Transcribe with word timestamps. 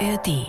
ARD. 0.00 0.46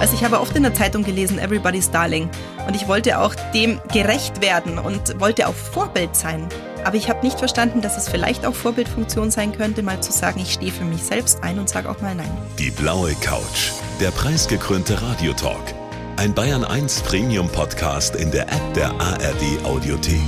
Also 0.00 0.14
ich 0.14 0.24
habe 0.24 0.40
oft 0.40 0.54
in 0.54 0.64
der 0.64 0.74
Zeitung 0.74 1.02
gelesen, 1.02 1.38
Everybody's 1.38 1.90
Darling. 1.90 2.28
Und 2.66 2.76
ich 2.76 2.88
wollte 2.88 3.18
auch 3.18 3.34
dem 3.54 3.80
gerecht 3.92 4.42
werden 4.42 4.78
und 4.78 5.18
wollte 5.20 5.48
auch 5.48 5.54
Vorbild 5.54 6.14
sein. 6.14 6.46
Aber 6.84 6.96
ich 6.96 7.08
habe 7.08 7.24
nicht 7.24 7.38
verstanden, 7.38 7.80
dass 7.80 7.96
es 7.96 8.08
vielleicht 8.08 8.44
auch 8.44 8.54
Vorbildfunktion 8.54 9.30
sein 9.30 9.56
könnte, 9.56 9.82
mal 9.82 10.02
zu 10.02 10.12
sagen, 10.12 10.40
ich 10.40 10.52
stehe 10.52 10.72
für 10.72 10.84
mich 10.84 11.02
selbst 11.02 11.42
ein 11.42 11.58
und 11.58 11.68
sage 11.68 11.88
auch 11.88 12.00
mal 12.02 12.14
Nein. 12.14 12.30
Die 12.58 12.70
blaue 12.70 13.14
Couch, 13.14 13.72
der 14.00 14.10
preisgekrönte 14.10 15.00
Radiotalk. 15.00 15.74
Ein 16.16 16.34
Bayern 16.34 16.64
1 16.64 17.00
Premium 17.00 17.48
Podcast 17.48 18.14
in 18.14 18.30
der 18.30 18.42
App 18.42 18.74
der 18.74 18.90
ARD 19.00 19.64
Audiothek. 19.64 20.20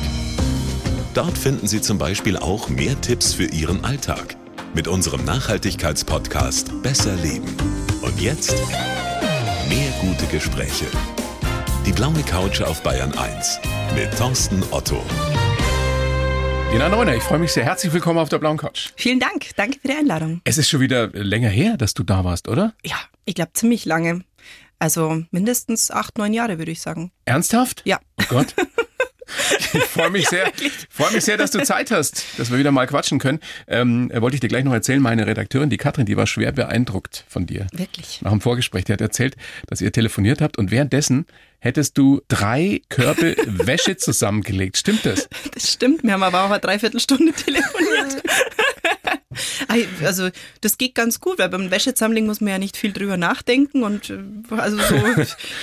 Dort 1.13 1.37
finden 1.37 1.67
Sie 1.67 1.81
zum 1.81 1.99
Beispiel 1.99 2.37
auch 2.37 2.69
mehr 2.69 2.99
Tipps 3.01 3.35
für 3.35 3.45
Ihren 3.45 3.85
Alltag 3.85 4.37
mit 4.77 4.89
unserem 4.89 5.25
Nachhaltigkeitspodcast 5.25 6.83
Besser 6.83 7.17
Leben. 7.17 7.57
Und 8.03 8.21
jetzt 8.21 8.55
mehr 9.71 9.91
gute 10.03 10.27
Gespräche. 10.27 10.85
Die 11.87 11.93
blaue 11.93 12.23
Couch 12.25 12.61
auf 12.61 12.83
Bayern 12.83 13.17
1 13.17 13.59
mit 13.95 14.15
Thorsten 14.19 14.63
Otto. 14.71 15.03
Jena 16.73 16.91
Neuner, 16.91 17.17
ich 17.17 17.23
freue 17.23 17.39
mich 17.39 17.53
sehr. 17.53 17.65
Herzlich 17.65 17.91
willkommen 17.95 18.19
auf 18.19 18.29
der 18.29 18.39
blauen 18.39 18.59
Couch. 18.59 18.91
Vielen 18.97 19.19
Dank. 19.19 19.49
Danke 19.57 19.79
für 19.81 19.89
die 19.89 19.95
Einladung. 19.95 20.43
Es 20.45 20.59
ist 20.59 20.69
schon 20.69 20.81
wieder 20.81 21.09
länger 21.09 21.49
her, 21.49 21.79
dass 21.79 21.95
du 21.95 22.03
da 22.03 22.23
warst, 22.25 22.47
oder? 22.47 22.75
Ja, 22.85 22.97
ich 23.25 23.35
glaube 23.35 23.53
ziemlich 23.55 23.87
lange. 23.87 24.25
Also 24.79 25.23
mindestens 25.31 25.91
acht, 25.91 26.19
neun 26.19 26.35
Jahre, 26.35 26.59
würde 26.59 26.73
ich 26.73 26.83
sagen. 26.83 27.13
Ernsthaft? 27.25 27.81
Ja. 27.87 27.99
Oh 28.21 28.25
Gott. 28.29 28.55
Ich 29.73 29.85
freue 29.85 30.11
mich 30.11 30.29
sehr, 30.31 30.53
freue 30.89 31.13
mich 31.13 31.25
sehr, 31.25 31.37
dass 31.37 31.51
du 31.51 31.63
Zeit 31.63 31.91
hast, 31.91 32.25
dass 32.39 32.51
wir 32.51 32.59
wieder 32.59 32.73
mal 32.73 32.87
quatschen 32.87 33.19
können. 33.19 33.41
Ähm, 33.67 34.11
wollte 34.15 34.37
ich 34.37 34.41
dir 34.41 34.49
gleich 34.49 34.65
noch 34.65 34.73
erzählen, 34.73 35.01
meine 35.01 35.27
Redakteurin, 35.27 35.71
die 35.71 35.77
Katrin, 35.77 36.07
die 36.07 36.17
war 36.17 36.27
schwer 36.27 36.53
beeindruckt 36.53 37.25
von 37.29 37.47
dir. 37.47 37.67
Wirklich. 37.73 38.23
Nach 38.23 38.31
dem 38.31 38.41
Vorgespräch, 38.41 38.85
die 38.85 38.93
hat 38.93 39.01
erzählt, 39.01 39.37
dass 39.67 39.81
ihr 39.81 39.93
telefoniert 39.93 40.41
habt 40.41 40.59
und 40.59 40.71
währenddessen 40.71 41.27
hättest 41.59 41.99
du 41.99 42.21
drei 42.29 42.83
Körbe 42.89 43.37
Wäsche 43.47 43.97
zusammengelegt. 43.97 44.77
Stimmt 44.77 45.05
das? 45.05 45.29
Das 45.53 45.73
stimmt. 45.73 46.03
Wir 46.05 46.13
haben 46.13 46.23
aber 46.23 46.45
auch 46.45 46.51
eine 46.51 46.61
Dreiviertelstunde 46.61 47.33
telefoniert. 47.33 48.23
Also 50.05 50.29
das 50.61 50.79
geht 50.79 50.95
ganz 50.95 51.21
gut, 51.21 51.39
weil 51.39 51.49
beim 51.49 51.71
Wäschezusammenlegen 51.71 52.27
muss 52.29 52.41
man 52.41 52.51
ja 52.53 52.59
nicht 52.59 52.77
viel 52.77 52.93
drüber 52.93 53.17
nachdenken 53.17 53.83
und 53.83 54.11
äh, 54.11 54.19
also 54.51 54.77
so, 54.79 54.95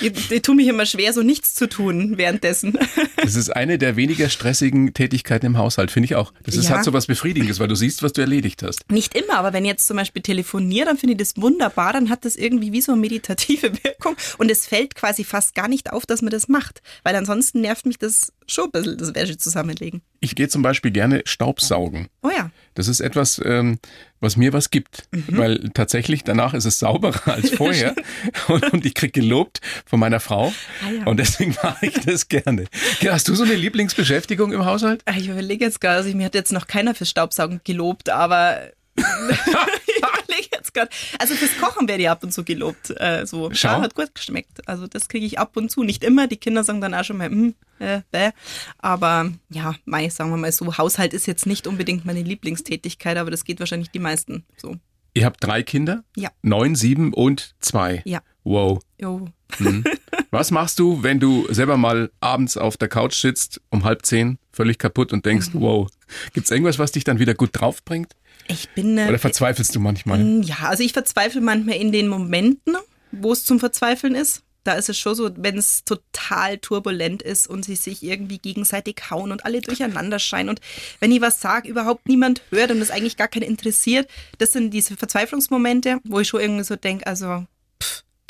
ich, 0.00 0.30
ich 0.30 0.42
tue 0.42 0.54
mich 0.54 0.68
immer 0.68 0.86
schwer, 0.86 1.12
so 1.12 1.22
nichts 1.22 1.54
zu 1.54 1.68
tun 1.68 2.16
währenddessen. 2.18 2.78
Das 3.24 3.36
ist 3.36 3.48
eine 3.48 3.78
der 3.78 3.96
weniger 3.96 4.28
stressigen 4.28 4.92
Tätigkeiten 4.92 5.46
im 5.46 5.56
Haushalt, 5.56 5.90
finde 5.90 6.04
ich 6.04 6.14
auch. 6.14 6.34
Das 6.44 6.56
ist 6.56 6.68
Ja. 6.68 6.76
halt 6.76 6.84
so 6.84 6.92
was 6.92 7.06
Befriedigendes, 7.06 7.58
weil 7.58 7.68
du 7.68 7.74
siehst, 7.74 8.02
was 8.02 8.12
du 8.12 8.20
erledigt 8.20 8.62
hast. 8.62 8.84
Nicht 8.90 9.16
immer, 9.16 9.36
aber 9.38 9.54
wenn 9.54 9.64
ich 9.64 9.70
jetzt 9.70 9.86
zum 9.86 9.96
Beispiel 9.96 10.20
telefoniere, 10.20 10.84
dann 10.86 10.98
finde 10.98 11.12
ich 11.14 11.18
das 11.18 11.36
wunderbar, 11.38 11.94
dann 11.94 12.10
hat 12.10 12.26
das 12.26 12.36
irgendwie 12.36 12.72
wie 12.72 12.82
so 12.82 12.92
eine 12.92 13.00
meditative 13.00 13.72
Wirkung 13.84 14.14
und 14.36 14.50
es 14.50 14.66
fällt 14.66 14.94
quasi 14.94 15.24
fast 15.24 15.54
gar 15.54 15.68
nicht 15.68 15.90
auf, 15.90 16.04
dass 16.04 16.20
man 16.20 16.30
das 16.32 16.48
macht, 16.48 16.82
weil 17.02 17.16
ansonsten 17.16 17.62
nervt 17.62 17.86
mich 17.86 17.98
das 17.98 18.33
schon 18.46 18.66
ein 18.66 18.70
bisschen, 18.72 18.98
das 18.98 19.14
Wäsche 19.14 19.36
zusammenlegen. 19.38 20.02
Ich 20.20 20.34
gehe 20.34 20.48
zum 20.48 20.62
Beispiel 20.62 20.90
gerne 20.90 21.22
Staubsaugen. 21.24 22.08
Oh 22.22 22.30
ja, 22.30 22.50
Das 22.74 22.88
ist 22.88 23.00
etwas, 23.00 23.40
ähm, 23.44 23.78
was 24.20 24.36
mir 24.36 24.52
was 24.52 24.70
gibt, 24.70 25.08
weil 25.28 25.70
tatsächlich 25.74 26.24
danach 26.24 26.54
ist 26.54 26.64
es 26.64 26.78
sauberer 26.78 27.28
als 27.34 27.50
vorher 27.50 27.94
und, 28.48 28.72
und 28.72 28.86
ich 28.86 28.94
krieg 28.94 29.12
gelobt 29.12 29.60
von 29.84 30.00
meiner 30.00 30.20
Frau 30.20 30.52
Ah 30.82 30.90
ja. 30.90 31.04
und 31.06 31.18
deswegen 31.18 31.54
mache 31.62 31.86
ich 31.86 31.94
das 32.00 32.28
gerne. 32.28 32.64
Hast 33.06 33.28
du 33.28 33.34
so 33.34 33.44
eine 33.44 33.54
Lieblingsbeschäftigung 33.54 34.52
im 34.52 34.64
Haushalt? 34.64 35.02
Ah, 35.04 35.14
ich 35.16 35.28
überlege 35.28 35.64
jetzt 35.64 35.80
gerade, 35.80 35.96
also 35.96 36.16
mir 36.16 36.24
hat 36.26 36.34
jetzt 36.34 36.52
noch 36.52 36.66
keiner 36.66 36.94
fürs 36.94 37.10
Staubsaugen 37.10 37.60
gelobt, 37.64 38.08
aber 38.08 38.60
überlege 40.24 40.48
jetzt 40.52 40.74
gerade. 40.74 40.90
Also 41.18 41.34
fürs 41.34 41.56
Kochen 41.58 41.88
werde 41.88 42.02
ich 42.02 42.10
ab 42.10 42.22
und 42.22 42.32
zu 42.32 42.44
gelobt. 42.44 42.92
Äh, 42.98 43.26
so. 43.26 43.50
Schau. 43.52 43.68
Ja, 43.68 43.80
hat 43.82 43.94
gut 43.94 44.14
geschmeckt. 44.14 44.66
Also 44.68 44.86
das 44.86 45.08
kriege 45.08 45.26
ich 45.26 45.38
ab 45.38 45.56
und 45.56 45.70
zu. 45.70 45.82
Nicht 45.82 46.04
immer. 46.04 46.26
Die 46.26 46.36
Kinder 46.36 46.64
sagen 46.64 46.80
dann 46.80 46.94
auch 46.94 47.04
schon 47.04 47.18
mal, 47.18 47.28
hm, 47.28 47.54
äh, 47.78 48.00
bäh. 48.10 48.30
Aber 48.78 49.30
ja, 49.50 49.74
mei, 49.84 50.08
sagen 50.08 50.30
wir 50.30 50.36
mal 50.36 50.52
so, 50.52 50.76
Haushalt 50.76 51.14
ist 51.14 51.26
jetzt 51.26 51.46
nicht 51.46 51.66
unbedingt 51.66 52.04
meine 52.04 52.22
Lieblingstätigkeit, 52.22 53.16
aber 53.16 53.30
das 53.30 53.44
geht 53.44 53.60
wahrscheinlich 53.60 53.90
die 53.90 53.98
meisten 53.98 54.44
so. 54.56 54.76
Ihr 55.16 55.26
habt 55.26 55.44
drei 55.44 55.62
Kinder? 55.62 56.02
Ja. 56.16 56.30
Neun, 56.42 56.74
sieben 56.74 57.14
und 57.14 57.54
zwei. 57.60 58.02
Ja. 58.04 58.20
Wow. 58.42 58.80
Jo. 59.00 59.28
Was 60.30 60.50
machst 60.50 60.80
du, 60.80 61.04
wenn 61.04 61.20
du 61.20 61.46
selber 61.52 61.76
mal 61.76 62.10
abends 62.18 62.56
auf 62.56 62.76
der 62.76 62.88
Couch 62.88 63.14
sitzt, 63.14 63.60
um 63.70 63.84
halb 63.84 64.04
zehn, 64.04 64.38
völlig 64.54 64.78
kaputt 64.78 65.12
und 65.12 65.26
denkst, 65.26 65.48
Mhm. 65.52 65.60
wow, 65.60 65.88
gibt's 66.32 66.50
irgendwas, 66.50 66.78
was 66.78 66.92
dich 66.92 67.04
dann 67.04 67.18
wieder 67.18 67.34
gut 67.34 67.50
draufbringt? 67.52 68.14
Ich 68.48 68.68
bin 68.70 68.98
äh, 68.98 69.08
Oder 69.08 69.18
verzweifelst 69.18 69.74
du 69.74 69.80
manchmal? 69.80 70.20
Ja, 70.44 70.56
also 70.68 70.82
ich 70.82 70.92
verzweifle 70.92 71.40
manchmal 71.40 71.76
in 71.76 71.92
den 71.92 72.08
Momenten, 72.08 72.76
wo 73.12 73.32
es 73.32 73.44
zum 73.44 73.58
Verzweifeln 73.60 74.14
ist. 74.14 74.42
Da 74.64 74.72
ist 74.74 74.88
es 74.88 74.98
schon 74.98 75.14
so, 75.14 75.30
wenn 75.36 75.58
es 75.58 75.84
total 75.84 76.56
turbulent 76.56 77.20
ist 77.22 77.46
und 77.48 77.66
sie 77.66 77.76
sich 77.76 78.02
irgendwie 78.02 78.38
gegenseitig 78.38 78.96
hauen 79.10 79.30
und 79.30 79.44
alle 79.44 79.60
durcheinander 79.60 80.18
scheinen 80.18 80.48
und 80.48 80.60
wenn 81.00 81.12
ich 81.12 81.20
was 81.20 81.38
sage, 81.40 81.68
überhaupt 81.68 82.08
niemand 82.08 82.40
hört 82.50 82.70
und 82.70 82.80
es 82.80 82.90
eigentlich 82.90 83.18
gar 83.18 83.28
keinen 83.28 83.42
interessiert. 83.42 84.08
Das 84.38 84.52
sind 84.52 84.70
diese 84.72 84.96
Verzweiflungsmomente, 84.96 85.98
wo 86.04 86.20
ich 86.20 86.28
schon 86.28 86.40
irgendwie 86.40 86.64
so 86.64 86.76
denke, 86.76 87.06
also 87.06 87.44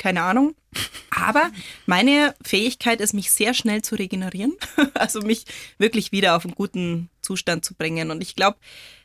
keine 0.05 0.21
Ahnung. 0.21 0.53
Aber 1.09 1.49
meine 1.87 2.35
Fähigkeit 2.43 3.01
ist, 3.01 3.15
mich 3.15 3.31
sehr 3.31 3.55
schnell 3.55 3.81
zu 3.81 3.95
regenerieren, 3.95 4.53
also 4.93 5.21
mich 5.21 5.45
wirklich 5.79 6.11
wieder 6.11 6.35
auf 6.35 6.45
einen 6.45 6.53
guten 6.53 7.09
Zustand 7.21 7.65
zu 7.65 7.73
bringen. 7.73 8.11
Und 8.11 8.21
ich 8.21 8.35
glaube, 8.35 8.57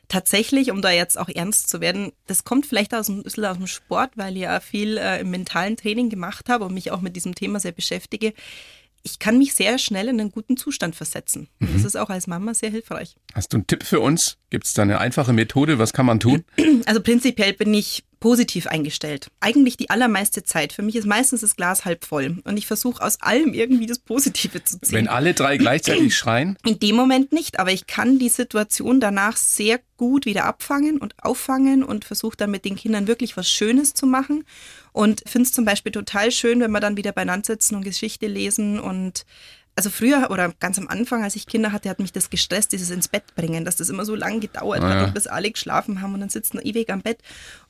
tatsächlich, 0.09 0.69
um 0.69 0.83
da 0.83 0.91
jetzt 0.91 1.17
auch 1.17 1.27
ernst 1.27 1.69
zu 1.69 1.81
werden, 1.81 2.11
das 2.27 2.43
kommt 2.43 2.67
vielleicht 2.67 2.93
aus, 2.93 3.09
ein 3.09 3.23
bisschen 3.23 3.45
aus 3.45 3.57
dem 3.57 3.65
Sport, 3.65 4.11
weil 4.15 4.35
ich 4.35 4.43
ja 4.43 4.59
viel 4.59 4.99
äh, 4.99 5.21
im 5.21 5.31
mentalen 5.31 5.75
Training 5.75 6.11
gemacht 6.11 6.49
habe 6.49 6.65
und 6.65 6.75
mich 6.75 6.91
auch 6.91 7.01
mit 7.01 7.15
diesem 7.15 7.33
Thema 7.33 7.59
sehr 7.59 7.71
beschäftige. 7.71 8.35
Ich 9.01 9.17
kann 9.17 9.39
mich 9.39 9.55
sehr 9.55 9.79
schnell 9.79 10.07
in 10.07 10.19
einen 10.19 10.31
guten 10.31 10.55
Zustand 10.55 10.95
versetzen. 10.95 11.47
Und 11.59 11.73
das 11.73 11.83
ist 11.83 11.95
auch 11.95 12.11
als 12.11 12.27
Mama 12.27 12.53
sehr 12.53 12.69
hilfreich. 12.69 13.15
Hast 13.33 13.53
du 13.53 13.57
einen 13.57 13.65
Tipp 13.65 13.83
für 13.83 14.01
uns? 14.01 14.37
Gibt's 14.51 14.75
da 14.75 14.83
eine 14.83 14.99
einfache 14.99 15.33
Methode? 15.33 15.79
Was 15.79 15.93
kann 15.93 16.05
man 16.05 16.19
tun? 16.19 16.43
Also 16.85 17.01
prinzipiell 17.01 17.53
bin 17.53 17.73
ich 17.73 18.03
positiv 18.21 18.67
eingestellt. 18.67 19.31
Eigentlich 19.41 19.75
die 19.77 19.89
allermeiste 19.89 20.43
Zeit. 20.43 20.71
Für 20.71 20.83
mich 20.83 20.95
ist 20.95 21.07
meistens 21.07 21.41
das 21.41 21.55
Glas 21.55 21.85
halb 21.85 22.05
voll. 22.05 22.37
Und 22.45 22.55
ich 22.55 22.67
versuche 22.67 23.03
aus 23.03 23.19
allem 23.19 23.53
irgendwie 23.53 23.87
das 23.87 23.99
Positive 23.99 24.63
zu 24.63 24.79
ziehen. 24.79 24.95
Wenn 24.95 25.07
alle 25.09 25.33
drei 25.33 25.57
gleichzeitig 25.57 26.15
schreien? 26.15 26.55
In 26.63 26.79
dem 26.79 26.95
Moment 26.95 27.33
nicht, 27.33 27.59
aber 27.59 27.71
ich 27.71 27.87
kann 27.87 28.19
die 28.19 28.29
Situation 28.29 28.99
danach 28.99 29.35
sehr 29.35 29.79
gut 29.97 30.25
wieder 30.25 30.45
abfangen 30.45 30.99
und 30.99 31.15
auffangen 31.21 31.83
und 31.83 32.05
versuche 32.05 32.37
dann 32.37 32.51
mit 32.51 32.63
den 32.63 32.75
Kindern 32.75 33.07
wirklich 33.07 33.37
was 33.37 33.49
Schönes 33.49 33.95
zu 33.95 34.05
machen. 34.05 34.45
Und 34.93 35.23
finde 35.25 35.47
es 35.47 35.53
zum 35.53 35.65
Beispiel 35.65 35.91
total 35.91 36.31
schön, 36.31 36.59
wenn 36.59 36.71
wir 36.71 36.79
dann 36.79 36.97
wieder 36.97 37.13
beieinander 37.13 37.45
sitzen 37.45 37.75
und 37.75 37.83
Geschichte 37.83 38.27
lesen 38.27 38.79
und 38.79 39.25
also 39.75 39.89
früher 39.89 40.29
oder 40.29 40.53
ganz 40.59 40.77
am 40.77 40.87
Anfang, 40.89 41.23
als 41.23 41.35
ich 41.35 41.47
Kinder 41.47 41.71
hatte, 41.71 41.89
hat 41.89 41.99
mich 41.99 42.11
das 42.11 42.29
gestresst, 42.29 42.71
dieses 42.73 42.89
ins 42.89 43.07
Bett 43.07 43.23
bringen, 43.35 43.63
dass 43.63 43.77
das 43.77 43.89
immer 43.89 44.05
so 44.05 44.15
lange 44.15 44.39
gedauert 44.39 44.81
Ah, 44.81 44.89
ja. 44.89 45.01
hat 45.07 45.13
bis 45.13 45.27
alle 45.27 45.49
geschlafen 45.49 46.01
haben 46.01 46.13
und 46.13 46.19
dann 46.19 46.29
sitzen 46.29 46.59
ewig 46.61 46.89
am 46.89 47.01
Bett. 47.01 47.19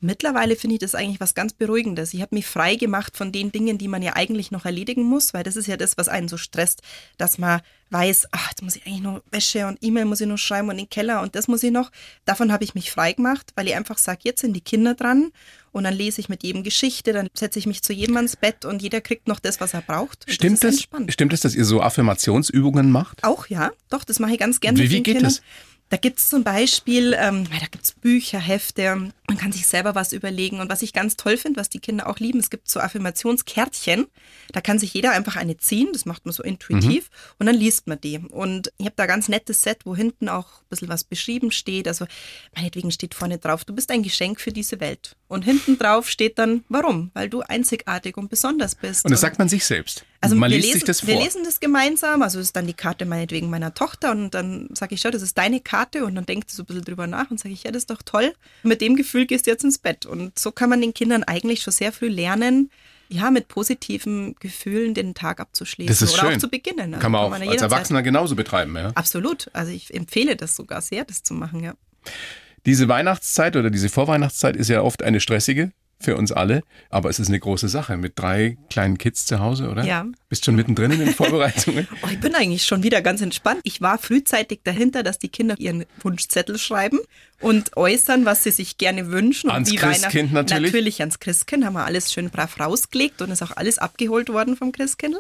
Und 0.02 0.08
mittlerweile 0.08 0.56
finde 0.56 0.76
ich 0.76 0.80
das 0.80 0.96
eigentlich 0.96 1.20
was 1.20 1.36
ganz 1.36 1.54
Beruhigendes. 1.54 2.14
Ich 2.14 2.22
habe 2.22 2.34
mich 2.36 2.48
frei 2.48 2.76
gemacht 2.76 3.16
von 3.18 3.32
den 3.32 3.52
Dingen, 3.52 3.78
die 3.78 3.88
man 3.88 4.02
ja 4.02 4.16
eigentlich 4.16 4.50
noch 4.52 4.66
erledigen 4.66 5.04
muss, 5.04 5.34
weil 5.34 5.44
das 5.44 5.56
ist 5.56 5.68
ja 5.68 5.78
das, 5.78 5.98
was 5.98 6.10
einen 6.10 6.28
so 6.28 6.38
stresst, 6.38 6.82
dass 7.18 7.38
man 7.38 7.62
weiß, 7.92 8.30
ach, 8.32 8.50
jetzt 8.50 8.62
muss 8.64 8.76
ich 8.78 8.86
eigentlich 8.88 9.02
noch 9.02 9.22
Wäsche 9.32 9.68
und 9.68 9.78
E-Mail 9.82 10.06
muss 10.06 10.22
ich 10.22 10.28
noch 10.28 10.38
schreiben 10.38 10.70
und 10.70 10.78
den 10.78 10.90
Keller 10.90 11.22
und 11.22 11.36
das 11.36 11.48
muss 11.48 11.62
ich 11.62 11.72
noch. 11.72 11.92
Davon 12.26 12.52
habe 12.52 12.64
ich 12.64 12.74
mich 12.74 12.90
frei 12.90 13.14
gemacht, 13.14 13.52
weil 13.56 13.68
ich 13.68 13.76
einfach 13.76 13.98
sage, 13.98 14.22
jetzt 14.24 14.42
sind 14.42 14.54
die 14.54 14.62
Kinder 14.62 14.96
dran 14.96 15.32
und 15.72 15.84
dann 15.86 15.94
lese 15.94 16.20
ich 16.22 16.30
mit 16.30 16.44
jedem 16.44 16.64
Geschichte, 16.64 17.14
dann 17.14 17.28
setze 17.34 17.60
ich 17.60 17.66
mich 17.68 17.82
zu 17.82 17.94
jedem 17.94 18.18
ans 18.18 18.36
Bett 18.36 18.66
und 18.66 18.82
jeder 18.82 19.02
kriegt 19.02 19.28
noch 19.28 19.40
das, 19.40 19.60
was 19.62 19.74
er 19.74 19.82
braucht. 19.82 20.26
Und 20.28 20.34
Stimmt 20.34 20.64
das? 20.64 20.88
Stimmt 21.10 21.34
es, 21.34 21.42
dass 21.42 21.56
ihr 21.56 21.66
so 21.66 21.82
Affirmationsübungen 21.82 22.92
macht? 22.92 23.24
Auch 23.24 23.48
ja, 23.48 23.72
doch, 23.90 24.04
das 24.04 24.20
mache 24.20 24.34
ich 24.34 24.40
ganz 24.40 24.60
gerne 24.60 24.78
Wie- 24.78 24.84
mit 24.84 24.92
wie 24.92 24.96
den 24.96 25.04
geht 25.04 25.16
Kindern. 25.16 25.32
das? 25.34 25.42
Da 25.90 25.98
gibt's 25.98 26.30
zum 26.30 26.46
Beispiel, 26.46 27.14
ähm, 27.20 27.44
da 27.50 27.66
gibt's 27.70 27.92
Bücher, 27.92 28.40
Hefte, 28.40 28.96
man 29.28 29.38
kann 29.38 29.52
sich 29.52 29.68
selber 29.68 29.94
was 29.94 30.14
überlegen. 30.14 30.62
Und 30.62 30.70
was 30.70 30.84
ich 30.84 30.94
ganz 30.94 31.18
toll 31.18 31.36
finde, 31.36 31.60
was 31.60 31.68
die 31.68 31.80
Kinder 31.80 32.08
auch 32.08 32.18
lieben, 32.20 32.40
es 32.40 32.50
gibt 32.50 32.70
so 32.70 32.80
Affirmationskärtchen. 32.80 34.08
Da 34.54 34.62
kann 34.62 34.80
sich 34.80 34.94
jeder 34.94 35.12
einfach 35.12 35.36
eine 35.36 35.58
ziehen, 35.58 35.90
das 35.92 36.06
macht 36.06 36.26
man 36.26 36.32
so 36.34 36.44
intuitiv 36.44 37.10
und 37.40 37.46
dann 37.46 37.56
liest 37.56 37.88
man 37.88 38.00
die. 38.00 38.20
Und 38.20 38.72
ich 38.78 38.86
habe 38.86 38.96
da 38.96 39.06
ganz 39.06 39.28
nettes 39.28 39.64
Set, 39.64 39.80
wo 39.86 39.94
hinten 39.96 40.30
auch 40.30 40.62
ein 40.62 40.66
bisschen 40.70 40.88
was 40.90 41.04
beschrieben 41.04 41.52
steht. 41.52 41.88
Also 41.90 42.06
meinetwegen 42.56 42.92
steht 42.92 43.14
vorne 43.14 43.38
drauf, 43.38 43.66
du 43.66 43.74
bist 43.76 43.92
ein 43.92 44.04
Geschenk 44.04 44.40
für 44.40 44.52
diese 44.54 44.80
Welt. 44.80 45.18
Und 45.32 45.44
hinten 45.44 45.78
drauf 45.78 46.10
steht 46.10 46.38
dann, 46.38 46.66
warum? 46.68 47.10
Weil 47.14 47.30
du 47.30 47.40
einzigartig 47.40 48.18
und 48.18 48.30
besonders 48.30 48.76
bist. 48.76 49.06
Und 49.06 49.12
das 49.12 49.22
sagt 49.22 49.40
man 49.40 49.48
sich 49.48 49.64
selbst. 49.64 50.04
Also 50.20 50.36
man 50.36 50.52
wir 50.52 50.58
liest 50.58 50.68
lesen, 50.68 50.80
sich 50.80 50.84
das 50.86 51.00
vor. 51.00 51.08
wir 51.08 51.20
lesen 51.24 51.44
das 51.46 51.62
gemeinsam, 51.62 52.22
also 52.22 52.38
ist 52.38 52.54
dann 52.54 52.68
die 52.68 52.74
Karte 52.74 53.06
meinetwegen 53.06 53.50
meiner 53.50 53.74
Tochter 53.74 54.12
und 54.12 54.32
dann 54.32 54.68
sage 54.74 54.94
ich, 54.94 55.00
schau, 55.00 55.10
das 55.10 55.22
ist 55.22 55.38
deine 55.38 55.62
Karte 55.62 56.04
und 56.06 56.16
dann 56.16 56.26
denkt 56.26 56.50
sie 56.50 56.58
so 56.58 56.64
ein 56.64 56.66
bisschen 56.66 56.84
drüber 56.84 57.08
nach 57.08 57.32
und 57.32 57.40
sage 57.40 57.54
ich, 57.54 57.64
ja, 57.64 57.72
das 57.72 57.84
ist 57.84 57.90
doch 57.90 58.02
toll. 58.04 58.34
Mit 58.64 58.82
dem 58.82 58.98
Gefühl 58.98 59.26
gehst 59.26 59.48
du 59.48 59.52
jetzt 59.52 59.64
ins 59.64 59.78
Bett 59.78 60.06
und 60.06 60.38
so 60.38 60.52
kann 60.52 60.70
man 60.70 60.82
den 60.82 60.94
Kindern 60.94 61.24
eigentlich 61.24 61.62
schon 61.62 61.72
sehr 61.72 61.94
früh 61.94 62.10
lernen, 62.10 62.70
ja, 63.08 63.32
mit 63.32 63.48
positiven 63.48 64.36
Gefühlen 64.42 64.94
den 64.94 65.14
Tag 65.14 65.40
abzuschließen 65.40 65.88
das 65.88 66.02
ist 66.02 66.14
oder 66.14 66.24
schön. 66.28 66.36
auch 66.36 66.42
zu 66.42 66.50
beginnen. 66.50 66.94
Also 66.94 67.02
kann 67.02 67.12
man 67.14 67.22
auch 67.22 67.30
ja 67.30 67.36
als 67.36 67.46
jederzeit- 67.46 67.72
Erwachsener 67.72 68.04
genauso 68.04 68.36
betreiben. 68.36 68.76
Ja? 68.76 68.92
Absolut, 68.96 69.50
also 69.54 69.72
ich 69.72 69.94
empfehle 69.94 70.36
das 70.36 70.58
sogar 70.58 70.82
sehr, 70.82 71.06
das 71.06 71.24
zu 71.24 71.34
machen, 71.34 71.64
ja. 71.64 71.74
Diese 72.66 72.88
Weihnachtszeit 72.88 73.56
oder 73.56 73.70
diese 73.70 73.90
Vorweihnachtszeit 73.90 74.56
ist 74.56 74.70
ja 74.70 74.82
oft 74.82 75.04
eine 75.04 75.20
stressige 75.20 75.72
für 76.02 76.18
uns 76.18 76.32
alle. 76.32 76.64
Aber 76.90 77.10
es 77.10 77.20
ist 77.20 77.28
eine 77.28 77.40
große 77.40 77.70
Sache 77.70 77.98
mit 77.98 78.18
drei 78.18 78.58
kleinen 78.70 78.98
Kids 78.98 79.26
zu 79.26 79.40
Hause, 79.40 79.70
oder? 79.70 79.86
Ja. 79.86 80.06
Bist 80.30 80.46
schon 80.46 80.56
mittendrin 80.56 80.92
in 80.92 81.00
den 81.00 81.14
Vorbereitungen? 81.14 81.88
Oh, 82.04 82.08
ich 82.12 82.20
bin 82.20 82.34
eigentlich 82.34 82.64
schon 82.66 82.84
wieder 82.84 83.02
ganz 83.02 83.22
entspannt. 83.22 83.62
Ich 83.64 83.82
war 83.82 84.00
frühzeitig 84.00 84.62
dahinter, 84.64 85.04
dass 85.04 85.20
die 85.20 85.28
Kinder 85.28 85.56
ihren 85.60 85.86
Wunschzettel 86.02 86.58
schreiben 86.58 87.00
und 87.40 87.78
äußern, 87.78 88.26
was 88.26 88.44
sie 88.44 88.50
sich 88.52 88.78
gerne 88.78 89.12
wünschen. 89.12 89.52
Ans 89.52 89.70
und 89.70 89.76
wie 89.76 89.80
Christkind 89.80 90.34
natürlich. 90.34 90.72
Natürlich 90.72 91.00
ans 91.02 91.20
Christkind 91.20 91.64
haben 91.66 91.74
wir 91.74 91.86
alles 91.86 92.12
schön 92.12 92.30
brav 92.32 92.60
rausgelegt 92.60 93.22
und 93.22 93.30
ist 93.30 93.44
auch 93.44 93.56
alles 93.56 93.78
abgeholt 93.78 94.30
worden 94.30 94.58
vom 94.58 94.72
Christkind. 94.72 95.18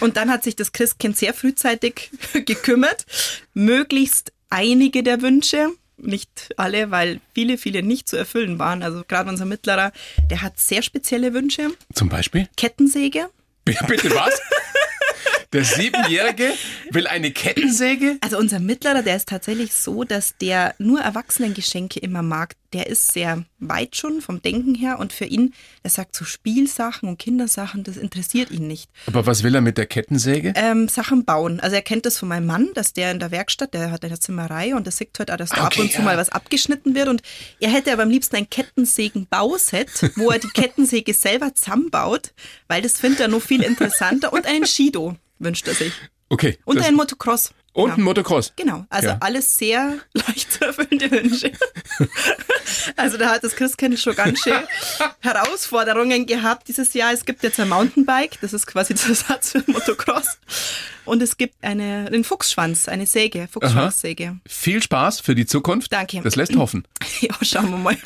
Und 0.00 0.16
dann 0.16 0.30
hat 0.30 0.42
sich 0.42 0.56
das 0.56 0.72
Christkind 0.72 1.16
sehr 1.16 1.34
frühzeitig 1.34 2.10
gekümmert, 2.32 3.06
möglichst 3.54 4.32
einige 4.50 5.04
der 5.04 5.22
Wünsche, 5.22 5.68
nicht 5.98 6.54
alle, 6.56 6.90
weil 6.90 7.20
viele, 7.34 7.58
viele 7.58 7.82
nicht 7.82 8.08
zu 8.08 8.16
erfüllen 8.16 8.58
waren. 8.58 8.82
Also 8.82 9.02
gerade 9.06 9.28
unser 9.28 9.44
Mittlerer, 9.44 9.92
der 10.30 10.42
hat 10.42 10.58
sehr 10.58 10.82
spezielle 10.82 11.34
Wünsche. 11.34 11.70
Zum 11.94 12.08
Beispiel? 12.08 12.48
Kettensäge. 12.56 13.28
Bitte 13.64 14.10
was? 14.14 14.40
Der 15.54 15.64
Siebenjährige 15.64 16.52
will 16.90 17.06
eine 17.06 17.30
Kettensäge? 17.30 18.18
Also 18.20 18.36
unser 18.36 18.60
Mittlerer, 18.60 19.02
der 19.02 19.16
ist 19.16 19.28
tatsächlich 19.28 19.72
so, 19.72 20.04
dass 20.04 20.36
der 20.36 20.74
nur 20.78 21.00
Erwachsenengeschenke 21.00 22.00
immer 22.00 22.20
mag. 22.22 22.54
Der 22.74 22.88
ist 22.88 23.12
sehr 23.12 23.46
weit 23.58 23.96
schon 23.96 24.20
vom 24.20 24.42
Denken 24.42 24.74
her 24.74 24.98
und 24.98 25.14
für 25.14 25.24
ihn, 25.24 25.54
er 25.82 25.88
sagt 25.88 26.14
so 26.14 26.26
Spielsachen 26.26 27.08
und 27.08 27.18
Kindersachen, 27.18 27.82
das 27.82 27.96
interessiert 27.96 28.50
ihn 28.50 28.66
nicht. 28.66 28.90
Aber 29.06 29.24
was 29.24 29.42
will 29.42 29.54
er 29.54 29.62
mit 29.62 29.78
der 29.78 29.86
Kettensäge? 29.86 30.52
Ähm, 30.54 30.86
Sachen 30.86 31.24
bauen. 31.24 31.60
Also 31.60 31.76
er 31.76 31.82
kennt 31.82 32.04
das 32.04 32.18
von 32.18 32.28
meinem 32.28 32.44
Mann, 32.44 32.68
dass 32.74 32.92
der 32.92 33.10
in 33.10 33.18
der 33.18 33.30
Werkstatt, 33.30 33.72
der 33.72 33.90
hat 33.90 34.04
eine 34.04 34.20
Zimmerei 34.20 34.74
und 34.74 34.86
das 34.86 34.98
sieht 34.98 35.18
halt 35.18 35.30
auch, 35.30 35.38
dass 35.38 35.48
da 35.48 35.64
Okay, 35.64 35.78
ab 35.78 35.78
und 35.78 35.92
zu 35.92 35.98
ja. 36.00 36.04
mal 36.04 36.18
was 36.18 36.28
abgeschnitten 36.28 36.94
wird 36.94 37.08
und 37.08 37.22
er 37.58 37.70
hätte 37.70 37.90
aber 37.90 38.02
am 38.02 38.10
liebsten 38.10 38.36
ein 38.36 38.50
Kettensägen-Bauset, 38.50 40.12
wo 40.16 40.30
er 40.30 40.40
die 40.40 40.48
Kettensäge 40.54 41.14
selber 41.14 41.54
zusammenbaut, 41.54 42.34
weil 42.68 42.82
das 42.82 42.98
findet 42.98 43.20
er 43.20 43.28
noch 43.28 43.40
viel 43.40 43.62
interessanter 43.62 44.34
und 44.34 44.44
einen 44.44 44.66
Shido 44.66 45.16
wünscht 45.38 45.66
er 45.68 45.74
sich. 45.74 45.92
Okay. 46.28 46.58
Und 46.64 46.78
ein 46.80 46.94
Motocross. 46.94 47.52
und 47.72 47.88
Ja. 47.90 47.94
ein 47.94 48.02
Motocross. 48.02 48.52
Genau, 48.56 48.84
also 48.90 49.08
Ja. 49.08 49.16
alles 49.20 49.56
sehr 49.56 49.98
leicht 50.12 50.52
zu 50.52 50.64
erfüllende 50.64 51.10
Wünsche. 51.10 51.52
also 52.96 53.16
da 53.16 53.30
hat 53.30 53.44
das 53.44 53.54
Christkind 53.56 53.98
schon 53.98 54.14
ganz 54.16 54.40
schön 54.40 54.60
Herausforderungen 55.20 56.26
gehabt 56.26 56.68
dieses 56.68 56.92
Jahr. 56.94 57.12
Es 57.12 57.24
gibt 57.24 57.42
jetzt 57.42 57.60
ein 57.60 57.68
Mountainbike, 57.68 58.40
das 58.40 58.52
ist 58.52 58.66
quasi 58.66 58.94
der 58.94 59.08
Ersatz 59.10 59.52
für 59.52 59.62
Motocross. 59.66 60.38
Und 61.08 61.22
es 61.22 61.36
gibt 61.36 61.54
eine, 61.62 62.06
einen 62.06 62.22
Fuchsschwanz, 62.22 62.86
eine 62.86 63.06
Säge, 63.06 63.48
Fuchsschwanzsäge. 63.50 64.38
Viel 64.46 64.82
Spaß 64.82 65.20
für 65.20 65.34
die 65.34 65.46
Zukunft. 65.46 65.92
Danke. 65.92 66.20
Das 66.22 66.36
lässt 66.36 66.56
hoffen. 66.56 66.84
Ja, 67.20 67.34
schauen 67.42 67.70
wir 67.70 67.78
mal. 67.78 67.96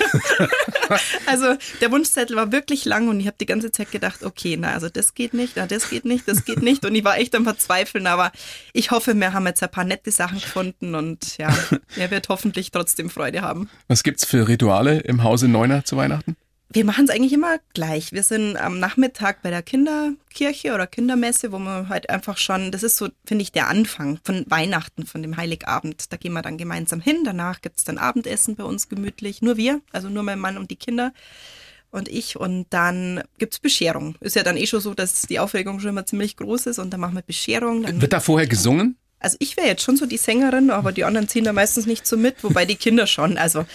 also 1.26 1.54
der 1.82 1.90
Wunschzettel 1.90 2.34
war 2.34 2.50
wirklich 2.50 2.86
lang 2.86 3.08
und 3.08 3.20
ich 3.20 3.26
habe 3.26 3.36
die 3.38 3.46
ganze 3.46 3.70
Zeit 3.70 3.90
gedacht, 3.90 4.22
okay, 4.22 4.56
na 4.58 4.72
also 4.72 4.88
das 4.88 5.12
geht 5.14 5.34
nicht, 5.34 5.54
na 5.56 5.66
das 5.66 5.90
geht 5.90 6.06
nicht, 6.06 6.26
das 6.26 6.46
geht 6.46 6.62
nicht 6.62 6.86
und 6.86 6.94
ich 6.94 7.04
war 7.04 7.18
echt 7.18 7.34
am 7.34 7.44
Verzweifeln, 7.44 8.06
aber 8.06 8.32
ich 8.72 8.90
hoffe, 8.90 9.12
wir 9.14 9.34
haben 9.34 9.46
jetzt 9.46 9.62
ein 9.62 9.70
paar 9.70 9.84
nette 9.84 10.10
Sachen 10.10 10.40
gefunden 10.40 10.94
und 10.94 11.36
ja, 11.36 11.54
er 11.96 12.10
wird 12.10 12.30
hoffentlich 12.30 12.70
trotzdem 12.70 13.10
Freude 13.10 13.42
haben. 13.42 13.68
Was 13.88 14.02
gibt's 14.02 14.24
für 14.24 14.48
Rituale 14.48 15.00
im 15.00 15.22
Hause 15.22 15.48
Neuner 15.48 15.84
zu 15.84 15.96
Weihnachten? 15.98 16.36
Wir 16.74 16.84
machen 16.86 17.04
es 17.04 17.10
eigentlich 17.10 17.34
immer 17.34 17.58
gleich. 17.74 18.12
Wir 18.12 18.22
sind 18.22 18.56
am 18.56 18.78
Nachmittag 18.78 19.42
bei 19.42 19.50
der 19.50 19.62
Kinderkirche 19.62 20.72
oder 20.72 20.86
Kindermesse, 20.86 21.52
wo 21.52 21.58
man 21.58 21.90
halt 21.90 22.08
einfach 22.08 22.38
schon, 22.38 22.72
das 22.72 22.82
ist 22.82 22.96
so, 22.96 23.08
finde 23.26 23.42
ich, 23.42 23.52
der 23.52 23.68
Anfang 23.68 24.18
von 24.24 24.46
Weihnachten, 24.48 25.04
von 25.04 25.22
dem 25.22 25.36
Heiligabend. 25.36 26.10
Da 26.10 26.16
gehen 26.16 26.32
wir 26.32 26.40
dann 26.40 26.56
gemeinsam 26.56 27.00
hin. 27.00 27.24
Danach 27.24 27.60
gibt 27.60 27.78
es 27.78 27.84
dann 27.84 27.98
Abendessen 27.98 28.56
bei 28.56 28.64
uns 28.64 28.88
gemütlich. 28.88 29.42
Nur 29.42 29.58
wir, 29.58 29.82
also 29.92 30.08
nur 30.08 30.22
mein 30.22 30.38
Mann 30.38 30.56
und 30.56 30.70
die 30.70 30.76
Kinder 30.76 31.12
und 31.90 32.08
ich. 32.08 32.36
Und 32.36 32.66
dann 32.70 33.22
gibt's 33.38 33.58
Bescherung. 33.58 34.16
Ist 34.20 34.36
ja 34.36 34.42
dann 34.42 34.56
eh 34.56 34.66
schon 34.66 34.80
so, 34.80 34.94
dass 34.94 35.22
die 35.22 35.40
Aufregung 35.40 35.78
schon 35.78 35.90
immer 35.90 36.06
ziemlich 36.06 36.36
groß 36.38 36.66
ist. 36.66 36.78
Und 36.78 36.90
dann 36.90 37.00
machen 37.00 37.16
wir 37.16 37.22
Bescherung. 37.22 37.82
Dann 37.82 38.00
Wird 38.00 38.14
da 38.14 38.20
vorher 38.20 38.48
gesungen? 38.48 38.96
also 39.22 39.36
ich 39.38 39.56
wäre 39.56 39.68
jetzt 39.68 39.82
schon 39.82 39.96
so 39.96 40.04
die 40.04 40.16
Sängerin, 40.16 40.70
aber 40.70 40.90
die 40.90 41.04
anderen 41.04 41.28
ziehen 41.28 41.44
da 41.44 41.52
meistens 41.52 41.86
nicht 41.86 42.06
so 42.06 42.16
mit, 42.16 42.42
wobei 42.42 42.64
die 42.64 42.74
Kinder 42.74 43.06
schon. 43.06 43.38
Also, 43.38 43.66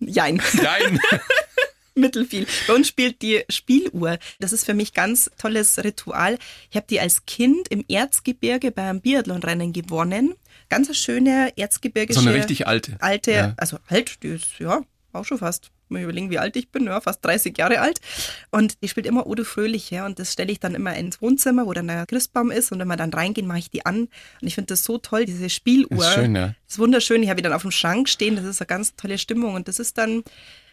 jein. 0.00 0.42
Nein. 0.54 1.00
Mittelfiel. 1.98 2.46
Bei 2.66 2.74
uns 2.74 2.88
spielt 2.88 3.22
die 3.22 3.42
Spieluhr. 3.48 4.18
Das 4.40 4.52
ist 4.52 4.64
für 4.64 4.74
mich 4.74 4.92
ganz 4.94 5.30
tolles 5.38 5.78
Ritual. 5.82 6.38
Ich 6.70 6.76
habe 6.76 6.86
die 6.88 7.00
als 7.00 7.26
Kind 7.26 7.68
im 7.68 7.84
Erzgebirge 7.88 8.70
beim 8.70 9.00
Biathlonrennen 9.00 9.72
gewonnen. 9.72 10.34
Ganz 10.68 10.88
eine 10.88 10.94
schöne 10.94 11.52
erzgebirgische. 11.56 12.20
So 12.20 12.28
eine 12.28 12.36
richtig 12.38 12.66
alte. 12.66 12.96
Alte, 13.00 13.32
Ja. 13.32 13.54
also 13.56 13.78
alt, 13.88 14.22
die 14.22 14.28
ist 14.28 14.58
ja 14.58 14.82
auch 15.12 15.24
schon 15.24 15.38
fast. 15.38 15.70
Mal 15.90 16.02
überlegen, 16.02 16.28
wie 16.28 16.38
alt 16.38 16.54
ich 16.56 16.68
bin, 16.68 16.84
ja, 16.84 17.00
fast 17.00 17.24
30 17.24 17.56
Jahre 17.56 17.80
alt. 17.80 17.98
Und 18.50 18.82
die 18.82 18.88
spielt 18.88 19.06
immer 19.06 19.26
Odo 19.26 19.42
Fröhliche 19.42 20.04
und 20.04 20.18
das 20.18 20.34
stelle 20.34 20.52
ich 20.52 20.60
dann 20.60 20.74
immer 20.74 20.94
ins 20.94 21.22
Wohnzimmer, 21.22 21.64
wo 21.64 21.72
dann 21.72 21.88
der 21.88 22.04
Christbaum 22.04 22.50
ist 22.50 22.72
und 22.72 22.78
wenn 22.78 22.88
wir 22.88 22.96
dann 22.98 23.10
reingehen, 23.10 23.46
mache 23.46 23.60
ich 23.60 23.70
die 23.70 23.86
an. 23.86 24.00
Und 24.00 24.46
ich 24.46 24.54
finde 24.54 24.66
das 24.66 24.84
so 24.84 24.98
toll, 24.98 25.24
diese 25.24 25.48
Spieluhr. 25.48 26.04
Ist 26.06 26.12
schön, 26.12 26.36
ja. 26.36 26.48
Das 26.48 26.74
ist 26.74 26.78
wunderschön. 26.78 27.22
Ich 27.22 27.30
habe 27.30 27.38
die 27.38 27.42
dann 27.42 27.54
auf 27.54 27.62
dem 27.62 27.70
Schrank 27.70 28.10
stehen. 28.10 28.36
Das 28.36 28.44
ist 28.44 28.60
eine 28.60 28.66
ganz 28.66 28.96
tolle 28.96 29.16
Stimmung. 29.16 29.54
Und 29.54 29.66
das 29.66 29.78
ist 29.78 29.96
dann, 29.96 30.24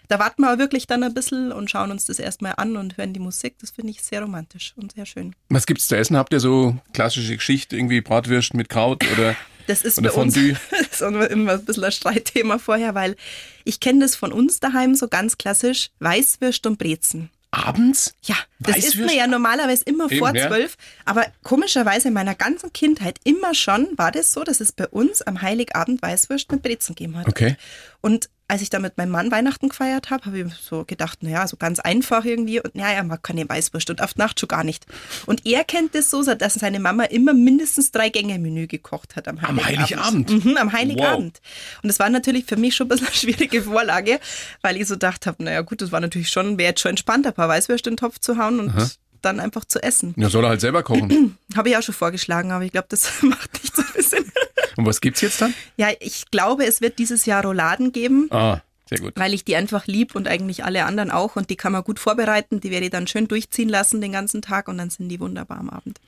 da 0.08 0.20
warten 0.20 0.42
wir 0.42 0.58
wirklich 0.58 0.88
dann 0.88 1.04
ein 1.04 1.14
bisschen 1.14 1.52
und 1.52 1.70
schauen 1.70 1.92
uns 1.92 2.06
das 2.06 2.20
erstmal 2.20 2.54
an 2.58 2.78
und 2.78 2.98
hören 2.98 3.14
die 3.14 3.20
Musik. 3.20 3.56
Das 3.60 3.72
finde 3.72 3.92
ich 3.92 4.02
sehr 4.02 4.22
romantisch 4.22 4.74
und 4.76 4.94
sehr 4.94 5.06
schön. 5.06 5.36
Was 5.50 5.66
gibt's 5.66 5.88
zu 5.88 5.96
essen? 5.98 6.18
Habt 6.18 6.34
ihr 6.34 6.40
so 6.40 6.78
klassische 6.94 7.36
Geschichte, 7.36 7.76
irgendwie 7.76 8.02
Bratwürst 8.02 8.54
mit 8.54 8.70
Kraut 8.70 9.04
oder, 9.14 9.36
Das 9.68 9.82
ist 9.82 9.98
oder 9.98 10.12
bei 10.12 10.22
uns 10.22 10.36
Fondue? 10.36 10.56
das 10.72 11.02
ist 11.02 11.02
immer 11.02 11.52
ein 11.54 11.66
bisschen 11.66 11.84
ein 11.84 11.92
Streitthema 11.92 12.58
vorher, 12.60 12.96
weil 12.96 13.16
ich 13.64 13.80
kenne 13.80 14.02
das 14.02 14.16
von 14.16 14.32
uns 14.32 14.60
daheim 14.60 14.96
so 14.96 15.08
ganz 15.08 15.38
klassisch, 15.38 15.90
Weißwürst 16.00 16.68
und 16.68 16.78
Brezen. 16.78 17.30
Abends? 17.52 18.14
Ja, 18.24 18.36
das 18.60 18.78
isst 18.78 18.88
Weißwürst? 18.90 19.08
man 19.08 19.18
ja 19.18 19.28
normalerweise 19.28 19.84
immer 19.86 20.12
Eben, 20.12 20.20
vor 20.20 20.36
ja. 20.36 20.48
zwölf. 20.48 20.76
Aber 21.06 21.26
komischerweise 21.44 22.10
in 22.10 22.14
meiner 22.14 22.36
ganzen 22.36 22.74
Kindheit 22.74 23.20
immer 23.24 23.54
schon 23.54 23.88
war 23.98 24.12
das 24.12 24.32
so, 24.32 24.44
dass 24.44 24.60
es 24.60 24.74
bei 24.74 24.88
uns 24.88 25.22
am 25.22 25.42
Heiligabend 25.42 26.02
Weißwürst 26.02 26.52
mit 26.52 26.62
Brezen 26.62 26.96
gegeben 26.96 27.18
hat. 27.18 27.28
Okay. 27.28 27.56
Und 28.02 28.30
als 28.48 28.62
ich 28.62 28.70
da 28.70 28.80
mit 28.80 28.98
meinem 28.98 29.10
Mann 29.10 29.32
Weihnachten 29.32 29.70
gefeiert 29.70 30.12
habe, 30.12 30.26
habe 30.26 30.40
ich 30.40 30.54
so 30.54 30.86
gedacht, 30.86 31.24
naja, 31.24 31.48
so 31.48 31.58
ganz 31.58 31.80
einfach 31.80 32.26
irgendwie. 32.26 32.60
Und 32.60 32.76
naja, 32.76 32.98
er 32.98 33.04
mag 33.04 33.24
keine 33.24 33.48
Weißwurst 33.48 33.90
und 33.90 34.02
auf 34.04 34.18
Nacht 34.18 34.40
schon 34.40 34.48
gar 34.48 34.64
nicht. 34.64 34.86
Und 35.26 35.46
er 35.48 35.64
kennt 35.64 35.96
das 35.96 36.12
so, 36.12 36.24
dass 36.24 36.54
seine 36.54 36.80
Mama 36.80 37.06
immer 37.06 37.34
mindestens 37.34 37.92
drei 37.92 38.10
Gänge-Menü 38.10 38.68
gekocht 38.68 39.16
hat 39.16 39.28
am 39.28 39.40
Am 39.40 39.64
Heiligabend. 39.66 40.30
Heiligabend? 40.30 40.46
Mhm, 40.46 40.58
am 40.58 40.74
Heiligabend. 40.74 41.42
Und 41.82 41.88
das 41.88 41.98
war 41.98 42.10
natürlich 42.10 42.46
für 42.46 42.58
mich 42.58 42.76
schon 42.76 42.86
ein 42.86 42.90
bisschen 42.90 43.08
eine 43.08 43.16
schwierige 43.16 43.64
Vorlage, 43.64 44.20
weil 44.62 44.78
ich 44.78 44.88
so 44.88 44.94
gedacht 44.94 45.26
habe, 45.26 45.44
naja 45.44 45.62
gut, 45.62 45.82
das 45.82 45.92
war 45.92 46.00
natürlich 46.00 46.30
schon, 46.30 46.60
wäre 46.60 46.70
jetzt 46.70 46.82
schon 46.82 46.92
entspannt, 46.92 47.26
ein 47.26 47.34
paar 47.34 47.50
Weißwürste 47.50 47.90
in 47.90 47.96
den 47.96 48.00
Topf 48.00 48.20
zu 48.20 48.38
hauen 48.38 48.60
und 48.60 48.98
dann 49.26 49.40
einfach 49.40 49.66
zu 49.66 49.82
essen. 49.84 50.14
Ja, 50.18 50.30
soll 50.30 50.46
er 50.46 50.50
halt 50.50 50.62
selber 50.62 50.84
kochen. 50.84 51.38
Habe 51.56 51.70
ich 51.70 51.78
auch 51.78 51.84
schon 51.84 51.96
vorgeschlagen, 51.96 52.52
aber 52.52 52.64
ich 52.64 52.72
glaube, 52.72 52.88
das 52.90 53.12
macht 53.24 53.54
nicht 53.62 53.76
so 53.76 53.82
viel 53.82 54.04
Sinn. 54.04 54.32
Und 54.78 54.86
was 54.86 55.02
gibt's 55.02 55.22
jetzt 55.22 55.42
dann? 55.42 55.54
Ja, 55.78 55.90
ich 56.00 56.30
glaube, 56.32 56.66
es 56.66 56.82
wird 56.82 57.00
dieses 57.00 57.26
Jahr 57.26 57.44
Rouladen 57.44 57.92
geben. 57.92 58.28
Ah, 58.32 58.62
sehr 58.88 59.00
gut. 59.00 59.14
weil 59.16 59.34
ich 59.34 59.44
die 59.44 59.56
einfach 59.56 59.88
lieb 59.88 60.14
und 60.14 60.28
eigentlich 60.28 60.64
alle 60.64 60.86
anderen 60.86 61.10
auch 61.10 61.36
und 61.36 61.50
die 61.50 61.56
kann 61.56 61.72
man 61.72 61.84
gut 61.84 61.98
vorbereiten. 62.00 62.60
Die 62.60 62.70
werde 62.70 62.86
ich 62.86 62.92
dann 62.92 63.08
schön 63.08 63.28
durchziehen 63.28 63.68
lassen 63.68 64.00
den 64.00 64.12
ganzen 64.12 64.44
Tag 64.44 64.68
und 64.68 64.78
dann 64.78 64.92
sind 64.92 65.10
die 65.10 65.20
wunderbar 65.20 65.58
am 65.60 65.72
Abend. 65.72 66.00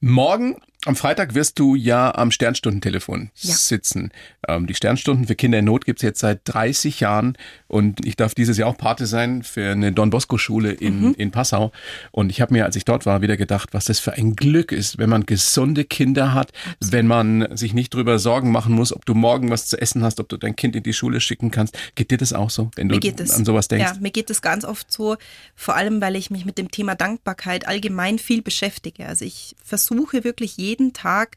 Morgen, 0.00 0.56
am 0.86 0.96
Freitag, 0.96 1.34
wirst 1.34 1.58
du 1.58 1.74
ja 1.74 2.14
am 2.14 2.30
Sternstundentelefon 2.30 3.30
Ja. 3.36 3.54
sitzen. 3.54 4.10
Ähm, 4.46 4.66
die 4.66 4.74
Sternstunden 4.74 5.26
für 5.26 5.34
Kinder 5.34 5.58
in 5.58 5.64
Not 5.64 5.84
gibt's 5.86 6.02
jetzt 6.02 6.20
seit 6.20 6.40
30 6.44 7.00
Jahren 7.00 7.36
und 7.68 8.04
ich 8.04 8.16
darf 8.16 8.34
dieses 8.34 8.58
Jahr 8.58 8.68
auch 8.68 8.76
Pate 8.76 9.06
sein 9.06 9.42
für 9.42 9.70
eine 9.72 9.92
Don 9.92 10.10
Bosco-Schule 10.10 10.72
in, 10.72 11.00
Mhm. 11.00 11.14
in 11.16 11.30
Passau. 11.30 11.72
Und 12.12 12.30
ich 12.30 12.40
habe 12.40 12.52
mir, 12.52 12.64
als 12.64 12.76
ich 12.76 12.84
dort 12.84 13.06
war, 13.06 13.22
wieder 13.22 13.36
gedacht, 13.36 13.70
was 13.72 13.86
das 13.86 13.98
für 13.98 14.12
ein 14.12 14.36
Glück 14.36 14.72
ist, 14.72 14.98
wenn 14.98 15.08
man 15.08 15.24
gesunde 15.26 15.84
Kinder 15.84 16.34
hat, 16.34 16.52
wenn 16.80 17.06
man 17.06 17.56
sich 17.56 17.72
nicht 17.72 17.94
drüber 17.94 18.18
Sorgen 18.18 18.50
machen 18.52 18.74
muss, 18.74 18.92
ob 18.92 19.06
du 19.06 19.14
morgen 19.14 19.50
was 19.50 19.66
zu 19.68 19.80
essen 19.80 20.02
hast, 20.02 20.20
ob 20.20 20.28
du 20.28 20.36
dein 20.36 20.54
Kind 20.56 20.76
in 20.76 20.82
die 20.82 20.92
Schule 20.92 21.20
schicken 21.20 21.50
kannst. 21.50 21.78
Geht 21.94 22.10
dir 22.10 22.18
das 22.18 22.32
auch 22.32 22.50
so, 22.50 22.70
wenn 22.76 22.88
du 22.88 22.96
Mir 22.96 23.00
geht 23.00 23.20
es, 23.20 23.30
an 23.30 23.44
sowas 23.44 23.68
denkst? 23.68 23.92
Ja, 23.94 23.98
mir 24.00 24.10
geht 24.10 24.28
es 24.30 24.42
ganz 24.42 24.64
oft 24.64 24.92
so, 24.92 25.16
vor 25.56 25.76
allem 25.76 26.00
weil 26.00 26.16
ich 26.16 26.30
mich 26.30 26.44
mit 26.44 26.58
dem 26.58 26.70
Thema 26.70 26.94
Dankbarkeit 26.94 27.66
allgemein 27.66 28.18
viel 28.18 28.42
beschäftige. 28.42 29.06
Also 29.06 29.24
ich 29.24 29.56
versuche 29.64 30.24
wirklich 30.24 30.56
jeden 30.56 30.73
Tag, 30.92 31.36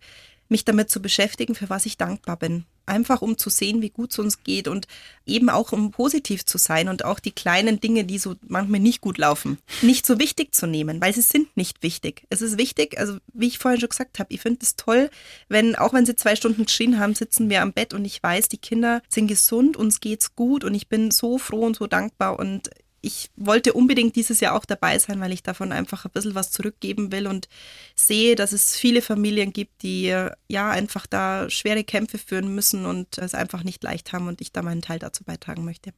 mich 0.49 0.65
damit 0.65 0.89
zu 0.89 1.01
beschäftigen, 1.01 1.55
für 1.55 1.69
was 1.69 1.85
ich 1.85 1.97
dankbar 1.97 2.37
bin. 2.37 2.65
Einfach 2.85 3.21
um 3.21 3.37
zu 3.37 3.49
sehen, 3.49 3.81
wie 3.81 3.89
gut 3.89 4.11
es 4.11 4.19
uns 4.19 4.43
geht 4.43 4.69
und 4.69 4.87
eben 5.25 5.49
auch 5.49 5.73
um 5.73 5.91
positiv 5.91 6.45
zu 6.45 6.57
sein 6.57 6.87
und 6.87 7.03
auch 7.03 7.19
die 7.19 7.33
kleinen 7.33 7.81
Dinge, 7.81 8.05
die 8.05 8.17
so 8.17 8.35
manchmal 8.47 8.79
nicht 8.79 9.01
gut 9.01 9.17
laufen, 9.17 9.57
nicht 9.81 10.05
so 10.05 10.19
wichtig 10.19 10.55
zu 10.55 10.67
nehmen, 10.67 11.01
weil 11.01 11.13
sie 11.13 11.21
sind 11.21 11.55
nicht 11.57 11.83
wichtig. 11.83 12.23
Es 12.29 12.41
ist 12.41 12.57
wichtig, 12.57 12.97
also 12.97 13.17
wie 13.33 13.47
ich 13.47 13.59
vorhin 13.59 13.81
schon 13.81 13.89
gesagt 13.89 14.19
habe, 14.19 14.33
ich 14.33 14.39
finde 14.39 14.59
es 14.61 14.77
toll, 14.77 15.09
wenn, 15.49 15.75
auch 15.75 15.91
wenn 15.91 16.05
sie 16.05 16.15
zwei 16.15 16.37
Stunden 16.37 16.65
geschrien 16.65 16.97
haben, 16.97 17.13
sitzen 17.13 17.49
wir 17.49 17.61
am 17.61 17.73
Bett 17.73 17.93
und 17.93 18.05
ich 18.05 18.23
weiß, 18.23 18.47
die 18.47 18.57
Kinder 18.57 19.01
sind 19.09 19.27
gesund, 19.27 19.75
uns 19.75 19.99
geht's 19.99 20.37
gut 20.37 20.63
und 20.63 20.73
ich 20.73 20.87
bin 20.87 21.11
so 21.11 21.37
froh 21.37 21.65
und 21.65 21.75
so 21.75 21.87
dankbar 21.87 22.39
und 22.39 22.69
ich 23.01 23.29
wollte 23.35 23.73
unbedingt 23.73 24.15
dieses 24.15 24.39
Jahr 24.39 24.55
auch 24.55 24.65
dabei 24.65 24.97
sein, 24.99 25.19
weil 25.19 25.31
ich 25.31 25.43
davon 25.43 25.71
einfach 25.71 26.05
ein 26.05 26.11
bisschen 26.11 26.35
was 26.35 26.51
zurückgeben 26.51 27.11
will 27.11 27.27
und 27.27 27.47
sehe, 27.95 28.35
dass 28.35 28.51
es 28.53 28.75
viele 28.75 29.01
Familien 29.01 29.53
gibt, 29.53 29.83
die 29.83 30.05
ja 30.47 30.69
einfach 30.69 31.07
da 31.07 31.49
schwere 31.49 31.83
Kämpfe 31.83 32.17
führen 32.17 32.53
müssen 32.53 32.85
und 32.85 33.17
es 33.17 33.33
einfach 33.33 33.63
nicht 33.63 33.83
leicht 33.83 34.13
haben 34.13 34.27
und 34.27 34.41
ich 34.41 34.51
da 34.51 34.61
meinen 34.61 34.81
Teil 34.81 34.99
dazu 34.99 35.23
beitragen 35.23 35.63
möchte. 35.65 35.93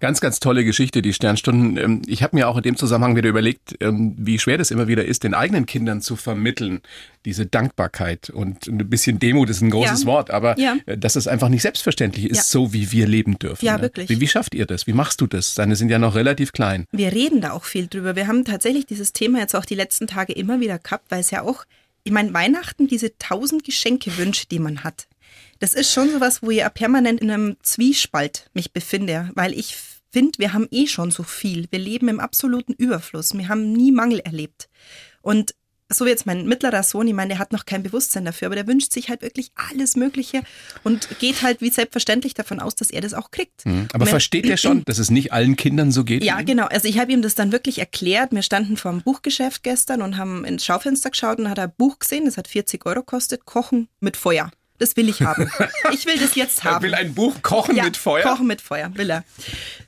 Ganz, 0.00 0.20
ganz 0.20 0.40
tolle 0.40 0.64
Geschichte, 0.64 1.02
die 1.02 1.12
Sternstunden. 1.12 1.76
Ähm, 1.76 2.02
ich 2.06 2.22
habe 2.22 2.36
mir 2.36 2.48
auch 2.48 2.56
in 2.56 2.62
dem 2.62 2.76
Zusammenhang 2.76 3.16
wieder 3.16 3.28
überlegt, 3.28 3.76
ähm, 3.80 4.14
wie 4.18 4.38
schwer 4.38 4.58
das 4.58 4.70
immer 4.70 4.88
wieder 4.88 5.04
ist, 5.04 5.24
den 5.24 5.34
eigenen 5.34 5.66
Kindern 5.66 6.00
zu 6.00 6.16
vermitteln, 6.16 6.80
diese 7.24 7.46
Dankbarkeit. 7.46 8.30
Und 8.30 8.66
ein 8.66 8.78
bisschen 8.88 9.18
Demut 9.18 9.50
ist 9.50 9.60
ein 9.60 9.70
großes 9.70 10.02
Ja. 10.02 10.06
Wort, 10.06 10.30
aber 10.30 10.58
Ja. 10.58 10.76
äh, 10.86 10.96
dass 10.96 11.16
es 11.16 11.26
einfach 11.28 11.48
nicht 11.48 11.62
selbstverständlich 11.62 12.26
ist, 12.30 12.36
Ja. 12.36 12.42
so 12.44 12.72
wie 12.72 12.90
wir 12.92 13.06
leben 13.06 13.38
dürfen. 13.38 13.64
Ja, 13.64 13.76
ne? 13.76 13.82
wirklich. 13.82 14.08
Wie, 14.08 14.20
wie 14.20 14.28
schafft 14.28 14.54
ihr 14.54 14.66
das? 14.66 14.86
Wie 14.86 14.92
machst 14.92 15.20
du 15.20 15.26
das? 15.26 15.54
Deine 15.54 15.76
sind 15.76 15.90
ja 15.90 15.98
noch 15.98 16.14
relativ 16.14 16.52
klein. 16.52 16.86
Wir 16.92 17.12
reden 17.12 17.40
da 17.40 17.52
auch 17.52 17.64
viel 17.64 17.86
drüber. 17.86 18.16
Wir 18.16 18.26
haben 18.26 18.44
tatsächlich 18.44 18.86
dieses 18.86 19.12
Thema 19.12 19.38
jetzt 19.40 19.54
auch 19.54 19.64
die 19.64 19.74
letzten 19.74 20.06
Tage 20.06 20.32
immer 20.32 20.60
wieder 20.60 20.78
gehabt, 20.78 21.10
weil 21.10 21.20
es 21.20 21.30
ja 21.30 21.42
auch, 21.42 21.64
ich 22.04 22.12
meine, 22.12 22.32
Weihnachten, 22.32 22.86
diese 22.88 23.16
tausend 23.18 23.64
Geschenkewünsche, 23.64 24.46
die 24.50 24.58
man 24.58 24.84
hat, 24.84 25.06
das 25.60 25.74
ist 25.74 25.92
schon 25.92 26.10
sowas, 26.10 26.42
wo 26.42 26.50
ich 26.50 26.58
ja 26.58 26.68
permanent 26.68 27.20
in 27.20 27.30
einem 27.30 27.56
Zwiespalt 27.62 28.50
mich 28.54 28.72
befinde, 28.72 29.30
weil 29.34 29.52
ich 29.52 29.76
finde, 30.10 30.38
wir 30.38 30.52
haben 30.52 30.66
eh 30.72 30.86
schon 30.88 31.10
so 31.12 31.22
viel. 31.22 31.68
Wir 31.70 31.78
leben 31.78 32.08
im 32.08 32.18
absoluten 32.18 32.72
Überfluss. 32.72 33.32
Wir 33.34 33.48
haben 33.48 33.72
nie 33.72 33.92
Mangel 33.92 34.18
erlebt. 34.20 34.68
Und 35.22 35.54
so 35.92 36.04
wie 36.04 36.10
jetzt 36.10 36.24
mein 36.24 36.46
mittlerer 36.46 36.84
Sohn, 36.84 37.08
ich 37.08 37.14
meine, 37.14 37.30
der 37.30 37.38
hat 37.40 37.52
noch 37.52 37.66
kein 37.66 37.82
Bewusstsein 37.82 38.24
dafür, 38.24 38.46
aber 38.46 38.54
der 38.54 38.68
wünscht 38.68 38.92
sich 38.92 39.08
halt 39.08 39.22
wirklich 39.22 39.50
alles 39.54 39.96
Mögliche 39.96 40.42
und 40.84 41.08
geht 41.18 41.42
halt 41.42 41.60
wie 41.60 41.70
selbstverständlich 41.70 42.32
davon 42.34 42.60
aus, 42.60 42.76
dass 42.76 42.90
er 42.90 43.00
das 43.00 43.12
auch 43.12 43.32
kriegt. 43.32 43.64
Aber 43.66 44.04
Wenn- 44.06 44.10
versteht 44.10 44.46
ihr 44.46 44.56
schon, 44.56 44.84
dass 44.84 44.98
es 44.98 45.10
nicht 45.10 45.32
allen 45.32 45.56
Kindern 45.56 45.90
so 45.90 46.04
geht? 46.04 46.22
Ja, 46.22 46.42
genau. 46.42 46.66
Also 46.66 46.86
ich 46.86 46.98
habe 47.00 47.10
ihm 47.12 47.22
das 47.22 47.34
dann 47.34 47.50
wirklich 47.50 47.80
erklärt. 47.80 48.30
Wir 48.30 48.42
standen 48.42 48.76
vor 48.76 48.92
dem 48.92 49.02
Buchgeschäft 49.02 49.64
gestern 49.64 50.00
und 50.00 50.16
haben 50.16 50.44
ins 50.44 50.64
Schaufenster 50.64 51.10
geschaut 51.10 51.38
und 51.40 51.50
hat 51.50 51.58
ein 51.58 51.72
Buch 51.76 51.98
gesehen, 51.98 52.24
das 52.24 52.36
hat 52.36 52.46
40 52.46 52.86
Euro 52.86 53.02
kostet, 53.02 53.44
Kochen 53.44 53.88
mit 53.98 54.16
Feuer. 54.16 54.52
Das 54.80 54.96
will 54.96 55.08
ich 55.08 55.22
haben. 55.22 55.48
Ich 55.92 56.06
will 56.06 56.18
das 56.18 56.34
jetzt 56.34 56.64
Er 56.64 56.72
haben. 56.72 56.82
will 56.84 56.94
ein 56.94 57.14
Buch 57.14 57.42
kochen 57.42 57.76
ja, 57.76 57.84
mit 57.84 57.96
Feuer. 57.96 58.22
Kochen 58.22 58.46
mit 58.46 58.60
Feuer, 58.60 58.90
will 58.94 59.10
er. 59.10 59.24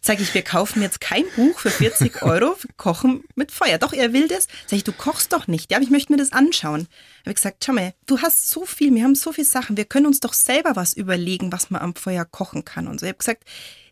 Sag 0.05 0.21
ich, 0.21 0.35
wir 0.35 0.43
kaufen 0.43 0.83
jetzt 0.83 1.01
kein 1.01 1.25
Buch 1.37 1.61
für 1.61 1.71
40 1.71 2.23
Euro 2.23 2.57
für 2.57 2.67
Kochen 2.77 3.23
mit 3.37 3.53
Feuer. 3.53 3.79
Doch, 3.79 3.93
er 3.93 4.13
will 4.13 4.27
das. 4.27 4.49
Sag 4.67 4.79
ich, 4.79 4.83
du 4.83 4.91
kochst 4.91 5.33
doch 5.33 5.47
nicht. 5.47 5.71
Ja, 5.71 5.77
aber 5.77 5.85
ich 5.85 5.93
möchte 5.93 6.11
mir 6.11 6.19
das 6.19 6.33
anschauen. 6.33 6.89
Habe 7.21 7.31
ich 7.31 7.37
gesagt, 7.37 7.65
schau 7.65 7.73
mal, 7.73 7.95
du 8.07 8.21
hast 8.21 8.51
so 8.51 8.67
viel, 8.67 8.93
wir 8.93 9.05
haben 9.05 9.15
so 9.15 9.33
viele 9.33 9.47
Sachen, 9.47 9.77
wir 9.77 9.85
können 9.85 10.07
uns 10.07 10.19
doch 10.19 10.33
selber 10.33 10.75
was 10.75 10.95
überlegen, 10.95 11.53
was 11.53 11.71
man 11.71 11.83
am 11.83 11.95
Feuer 11.95 12.25
kochen 12.25 12.65
kann. 12.65 12.89
Und 12.89 12.99
so. 12.99 13.07
Ich 13.07 13.11
habe 13.11 13.19
gesagt, 13.19 13.45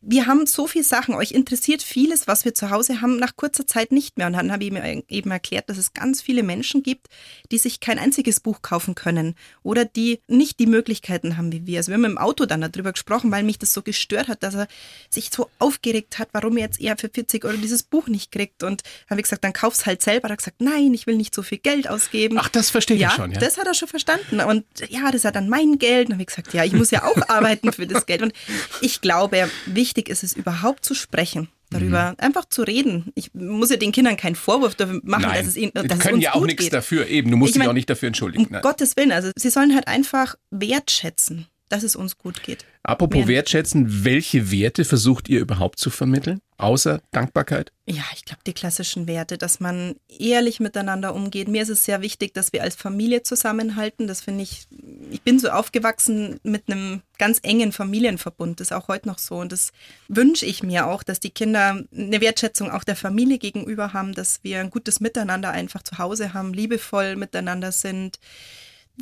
wir 0.02 0.26
haben 0.26 0.46
so 0.46 0.66
viele 0.66 0.84
Sachen, 0.84 1.14
euch 1.14 1.32
interessiert 1.32 1.82
vieles, 1.82 2.26
was 2.26 2.46
wir 2.46 2.54
zu 2.54 2.70
Hause 2.70 3.02
haben, 3.02 3.18
nach 3.18 3.36
kurzer 3.36 3.66
Zeit 3.66 3.92
nicht 3.92 4.16
mehr. 4.16 4.28
Und 4.28 4.32
dann 4.32 4.50
habe 4.50 4.64
ich 4.64 4.70
mir 4.70 5.02
eben 5.08 5.30
erklärt, 5.30 5.68
dass 5.68 5.76
es 5.76 5.92
ganz 5.92 6.22
viele 6.22 6.42
Menschen 6.42 6.82
gibt, 6.82 7.08
die 7.52 7.58
sich 7.58 7.80
kein 7.80 7.98
einziges 7.98 8.40
Buch 8.40 8.62
kaufen 8.62 8.94
können 8.94 9.34
oder 9.62 9.84
die 9.84 10.20
nicht 10.26 10.58
die 10.58 10.66
Möglichkeiten 10.66 11.36
haben 11.36 11.52
wie 11.52 11.66
wir. 11.66 11.78
Also 11.78 11.90
wir 11.90 11.96
haben 11.96 12.04
im 12.04 12.18
Auto 12.18 12.46
dann 12.46 12.62
darüber 12.62 12.92
gesprochen, 12.92 13.30
weil 13.30 13.42
mich 13.42 13.58
das 13.58 13.74
so 13.74 13.82
gestört 13.82 14.28
hat, 14.28 14.42
dass 14.42 14.54
er 14.54 14.68
sich 15.10 15.28
so 15.30 15.50
aufgeregt 15.58 15.99
hat, 16.18 16.28
warum 16.32 16.56
er 16.56 16.64
jetzt 16.64 16.80
eher 16.80 16.96
für 16.96 17.08
40 17.08 17.44
Euro 17.44 17.56
dieses 17.56 17.82
Buch 17.82 18.08
nicht 18.08 18.32
kriegt. 18.32 18.62
Und 18.62 18.82
habe 19.08 19.20
ich 19.20 19.24
gesagt, 19.24 19.44
dann 19.44 19.52
kauf's 19.52 19.86
halt 19.86 20.02
selber. 20.02 20.28
Er 20.28 20.32
hat 20.32 20.38
gesagt, 20.38 20.60
nein, 20.60 20.94
ich 20.94 21.06
will 21.06 21.16
nicht 21.16 21.34
so 21.34 21.42
viel 21.42 21.58
Geld 21.58 21.88
ausgeben. 21.88 22.38
Ach, 22.38 22.48
das 22.48 22.70
versteht 22.70 22.98
ihr 22.98 23.02
ja, 23.02 23.10
schon, 23.10 23.32
ja? 23.32 23.38
Das 23.38 23.58
hat 23.58 23.66
er 23.66 23.74
schon 23.74 23.88
verstanden. 23.88 24.40
Und 24.40 24.64
ja, 24.88 25.06
das 25.06 25.16
ist 25.16 25.24
ja 25.24 25.30
dann 25.30 25.48
mein 25.48 25.78
Geld. 25.78 26.06
Und 26.06 26.10
dann 26.10 26.14
habe 26.16 26.22
ich 26.22 26.28
gesagt, 26.28 26.54
ja, 26.54 26.64
ich 26.64 26.72
muss 26.72 26.90
ja 26.90 27.04
auch 27.04 27.16
arbeiten 27.28 27.72
für 27.72 27.86
das 27.86 28.06
Geld. 28.06 28.22
Und 28.22 28.32
ich 28.80 29.00
glaube, 29.00 29.50
wichtig 29.66 30.08
ist 30.08 30.22
es 30.22 30.34
überhaupt 30.34 30.84
zu 30.84 30.94
sprechen. 30.94 31.48
Darüber 31.72 32.16
einfach 32.18 32.46
zu 32.46 32.62
reden. 32.62 33.12
Ich 33.14 33.32
muss 33.32 33.70
ja 33.70 33.76
den 33.76 33.92
Kindern 33.92 34.16
keinen 34.16 34.34
Vorwurf 34.34 34.74
dafür 34.74 35.00
machen, 35.04 35.22
Nein, 35.22 35.38
dass 35.38 35.46
es 35.46 35.56
ihnen, 35.56 35.70
dass 35.72 35.84
die 35.84 35.92
es 35.92 35.98
können 36.00 36.14
uns 36.14 36.24
ja 36.24 36.34
auch 36.34 36.44
nichts 36.44 36.68
dafür. 36.68 37.06
Eben, 37.06 37.30
du 37.30 37.36
musst 37.36 37.54
Ich 37.54 37.60
dich 37.60 37.68
auch 37.68 37.72
nicht 37.72 37.88
dafür 37.88 38.08
entschuldigen. 38.08 38.46
Um 38.46 38.50
Nein. 38.50 38.62
Gottes 38.62 38.96
Willen, 38.96 39.12
also 39.12 39.30
sie 39.36 39.50
sollen 39.50 39.72
halt 39.72 39.86
einfach 39.86 40.34
wertschätzen, 40.50 41.46
dass 41.70 41.84
es 41.84 41.96
uns 41.96 42.18
gut 42.18 42.42
geht. 42.42 42.66
Apropos 42.82 43.20
Mehr- 43.20 43.28
wertschätzen, 43.28 44.04
welche 44.04 44.50
Werte 44.50 44.84
versucht 44.84 45.28
ihr 45.28 45.40
überhaupt 45.40 45.78
zu 45.78 45.88
vermitteln? 45.88 46.40
Außer 46.58 47.00
Dankbarkeit? 47.12 47.72
Ja, 47.86 48.02
ich 48.14 48.24
glaube, 48.24 48.42
die 48.46 48.52
klassischen 48.52 49.06
Werte, 49.06 49.38
dass 49.38 49.60
man 49.60 49.94
ehrlich 50.08 50.60
miteinander 50.60 51.14
umgeht. 51.14 51.48
Mir 51.48 51.62
ist 51.62 51.68
es 51.70 51.84
sehr 51.84 52.02
wichtig, 52.02 52.34
dass 52.34 52.52
wir 52.52 52.62
als 52.62 52.74
Familie 52.76 53.22
zusammenhalten. 53.22 54.06
Das 54.06 54.20
finde 54.20 54.42
ich, 54.42 54.66
ich 55.10 55.22
bin 55.22 55.38
so 55.38 55.48
aufgewachsen 55.50 56.38
mit 56.42 56.64
einem 56.68 57.00
ganz 57.18 57.38
engen 57.42 57.72
Familienverbund. 57.72 58.60
Das 58.60 58.68
ist 58.68 58.72
auch 58.72 58.88
heute 58.88 59.08
noch 59.08 59.18
so. 59.18 59.36
Und 59.36 59.52
das 59.52 59.72
wünsche 60.08 60.44
ich 60.44 60.62
mir 60.62 60.86
auch, 60.88 61.02
dass 61.02 61.20
die 61.20 61.30
Kinder 61.30 61.82
eine 61.96 62.20
Wertschätzung 62.20 62.70
auch 62.70 62.84
der 62.84 62.96
Familie 62.96 63.38
gegenüber 63.38 63.92
haben, 63.92 64.12
dass 64.14 64.40
wir 64.42 64.60
ein 64.60 64.70
gutes 64.70 65.00
Miteinander 65.00 65.50
einfach 65.50 65.82
zu 65.82 65.98
Hause 65.98 66.34
haben, 66.34 66.52
liebevoll 66.52 67.16
miteinander 67.16 67.72
sind. 67.72 68.18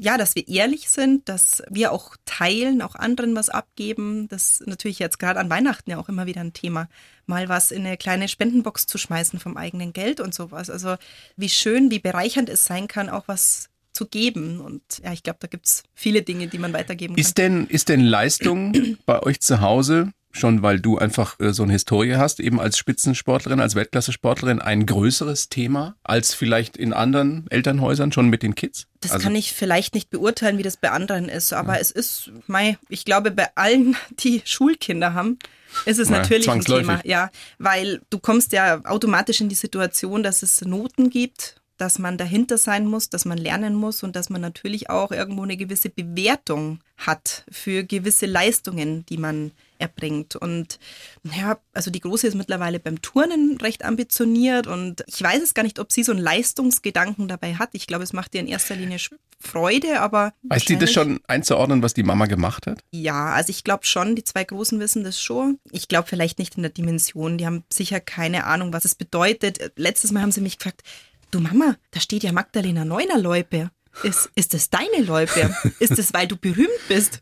Ja, 0.01 0.17
dass 0.17 0.35
wir 0.35 0.47
ehrlich 0.49 0.89
sind, 0.91 1.29
dass 1.29 1.63
wir 1.69 1.93
auch 1.93 2.17
teilen, 2.25 2.83
auch 2.83 2.95
anderen 2.95 3.35
was 3.35 3.49
abgeben. 3.49 4.29
Das 4.29 4.61
ist 4.61 4.67
natürlich 4.67 4.99
jetzt 4.99 5.19
gerade 5.19 5.41
an 5.41 5.51
Weihnachten 5.51 5.91
ja 5.91 5.99
auch 5.99 6.09
immer 6.09 6.27
wieder 6.27 6.41
ein 6.41 6.53
Thema. 6.53 6.89
Mal 7.27 7.49
was 7.49 7.71
in 7.71 7.87
eine 7.87 7.97
kleine 7.97 8.29
Spendenbox 8.29 8.87
zu 8.87 8.99
schmeißen 8.99 9.41
vom 9.41 9.57
eigenen 9.57 9.93
Geld 9.93 10.21
und 10.21 10.35
sowas. 10.35 10.71
Also 10.71 10.97
wie 11.37 11.49
schön, 11.49 11.91
wie 11.91 11.99
bereichernd 11.99 12.49
es 12.49 12.65
sein 12.65 12.89
kann, 12.89 13.09
auch 13.09 13.25
was 13.27 13.69
zu 13.93 14.07
geben. 14.07 14.61
Und 14.61 14.83
ja, 15.03 15.13
ich 15.13 15.23
glaube, 15.23 15.39
da 15.41 15.49
gibt's 15.49 15.83
viele 15.95 16.23
Dinge, 16.23 16.47
die 16.47 16.59
man 16.59 16.73
weitergeben 16.73 17.15
kann. 17.15 17.21
Ist 17.21 17.39
denn, 17.39 17.67
ist 17.67 17.89
denn 17.89 18.01
Leistung 18.01 18.97
bei 19.07 19.21
euch 19.23 19.41
zu 19.41 19.61
Hause, 19.61 20.13
schon 20.39 20.63
weil 20.63 20.81
du 20.81 20.99
einfach 20.99 21.39
äh, 21.41 21.53
so 21.53 21.63
eine 21.65 21.73
Historie 21.73 22.17
hast, 22.17 22.41
eben 22.41 22.61
als 22.61 22.79
Spitzensportlerin, 22.79 23.61
als 23.61 23.75
Weltklasse-Sportlerin, 23.75 24.61
ein 24.61 24.87
größeres 24.87 25.49
Thema 25.49 25.97
als 26.03 26.35
vielleicht 26.35 26.77
in 26.77 26.93
anderen 26.93 27.47
Elternhäusern 27.51 28.13
schon 28.13 28.29
mit 28.29 28.43
den 28.43 28.55
Kids? 28.55 28.87
Das 29.01 29.13
Also- 29.13 29.25
kann 29.25 29.35
ich 29.37 29.53
vielleicht 29.53 29.95
nicht 29.95 30.11
beurteilen, 30.11 30.59
wie 30.59 30.63
das 30.63 30.77
bei 30.77 30.91
anderen 30.91 31.29
ist, 31.29 31.53
aber 31.53 31.81
es 31.81 31.91
ist, 31.91 32.31
mei, 32.47 32.79
ich 32.89 33.05
glaube, 33.05 33.31
bei 33.31 33.49
allen, 33.55 33.97
die 34.21 34.43
Schulkinder 34.45 35.15
haben, 35.15 35.39
ist 35.85 35.99
es 35.99 36.09
Ja, 36.09 36.19
natürlich 36.19 36.49
ein. 36.49 36.61
Thema. 36.63 37.01
Ja, 37.05 37.31
weil 37.59 38.01
du 38.11 38.19
kommst 38.19 38.53
ja 38.53 38.81
automatisch 38.85 39.41
in 39.41 39.49
die 39.49 39.55
Situation, 39.55 40.23
dass 40.23 40.43
es 40.43 40.63
Noten 40.63 41.11
gibt, 41.11 41.57
dass 41.79 41.99
man 41.99 42.19
dahinter 42.19 42.59
sein 42.59 42.87
muss, 42.87 43.09
dass 43.09 43.25
man 43.25 43.39
lernen 43.39 43.75
muss 43.75 44.03
und 44.03 44.15
dass 44.17 44.31
man 44.31 44.41
natürlich 44.41 44.91
auch 44.91 45.11
irgendwo 45.11 45.43
eine 45.43 45.57
gewisse 45.57 45.89
Bewertung 45.89 46.81
hat 46.97 47.45
für 47.51 47.85
gewisse 47.85 48.27
Leistungen, 48.27 49.07
die 49.07 49.17
man 49.17 49.53
erbringt. 49.79 50.37
Und 50.37 50.79
ja, 51.23 51.59
also 51.73 51.91
die 51.91 52.01
Große 52.01 52.27
ist 52.27 52.35
mittlerweile 52.35 52.81
beim 52.81 53.01
Turnen 53.01 53.57
recht 53.61 53.85
ambitioniert 53.85 54.67
und 54.67 55.05
ich 55.07 55.23
weiß 55.23 55.41
es 55.43 55.55
gar 55.55 55.63
nicht, 55.63 55.79
ob 55.79 55.93
sie 55.93 56.03
so 56.03 56.13
einen 56.13 56.21
Leistungsgedanken 56.21 57.29
dabei 57.29 57.55
hat. 57.55 57.71
Ich 57.73 57.87
glaube, 57.87 58.05
es 58.05 58.13
macht 58.13 58.35
ihr 58.35 58.41
in 58.41 58.49
erster 58.49 58.75
Linie 58.75 58.99
Freude, 59.41 60.01
aber. 60.01 60.33
Weiß 60.43 60.65
die 60.65 60.77
das 60.77 60.91
schon 60.91 61.21
einzuordnen, 61.29 61.81
was 61.83 61.95
die 61.95 62.03
Mama 62.03 62.27
gemacht 62.27 62.67
hat? 62.67 62.81
ja, 62.91 63.27
also 63.27 63.51
ich 63.51 63.63
glaube 63.63 63.87
schon, 63.87 64.17
die 64.17 64.25
zwei 64.25 64.43
Großen 64.43 64.81
wissen 64.81 65.05
das 65.05 65.21
schon. 65.21 65.59
Ich 65.71 65.87
glaube 65.87 66.09
vielleicht 66.09 66.39
nicht 66.39 66.57
in 66.57 66.63
der 66.63 66.73
Dimension. 66.73 67.39
Die 67.39 67.47
haben 67.47 67.63
sicher 67.73 68.01
keine 68.01 68.45
Ahnung, 68.45 68.73
was 68.73 68.85
es 68.85 68.97
bedeutet. 68.97 69.73
Letztes 69.77 70.11
Mal 70.11 70.23
haben 70.23 70.33
sie 70.33 70.41
mich 70.41 70.59
gefragt, 70.59 70.83
du 71.31 71.41
Mama, 71.41 71.77
da 71.91 72.01
steht 72.01 72.23
ja 72.23 72.33
Magdalena 72.33 72.85
Neuner 72.85 73.19
Loipe. 73.19 73.71
Ist, 74.03 74.31
ist 74.35 74.55
das 74.55 74.71
deine 74.71 75.05
Loipe? 75.05 75.55
Ist 75.81 75.99
das, 75.99 76.15
weil 76.15 76.29
du 76.29 76.37
berühmt 76.37 76.69
bist? 76.89 77.21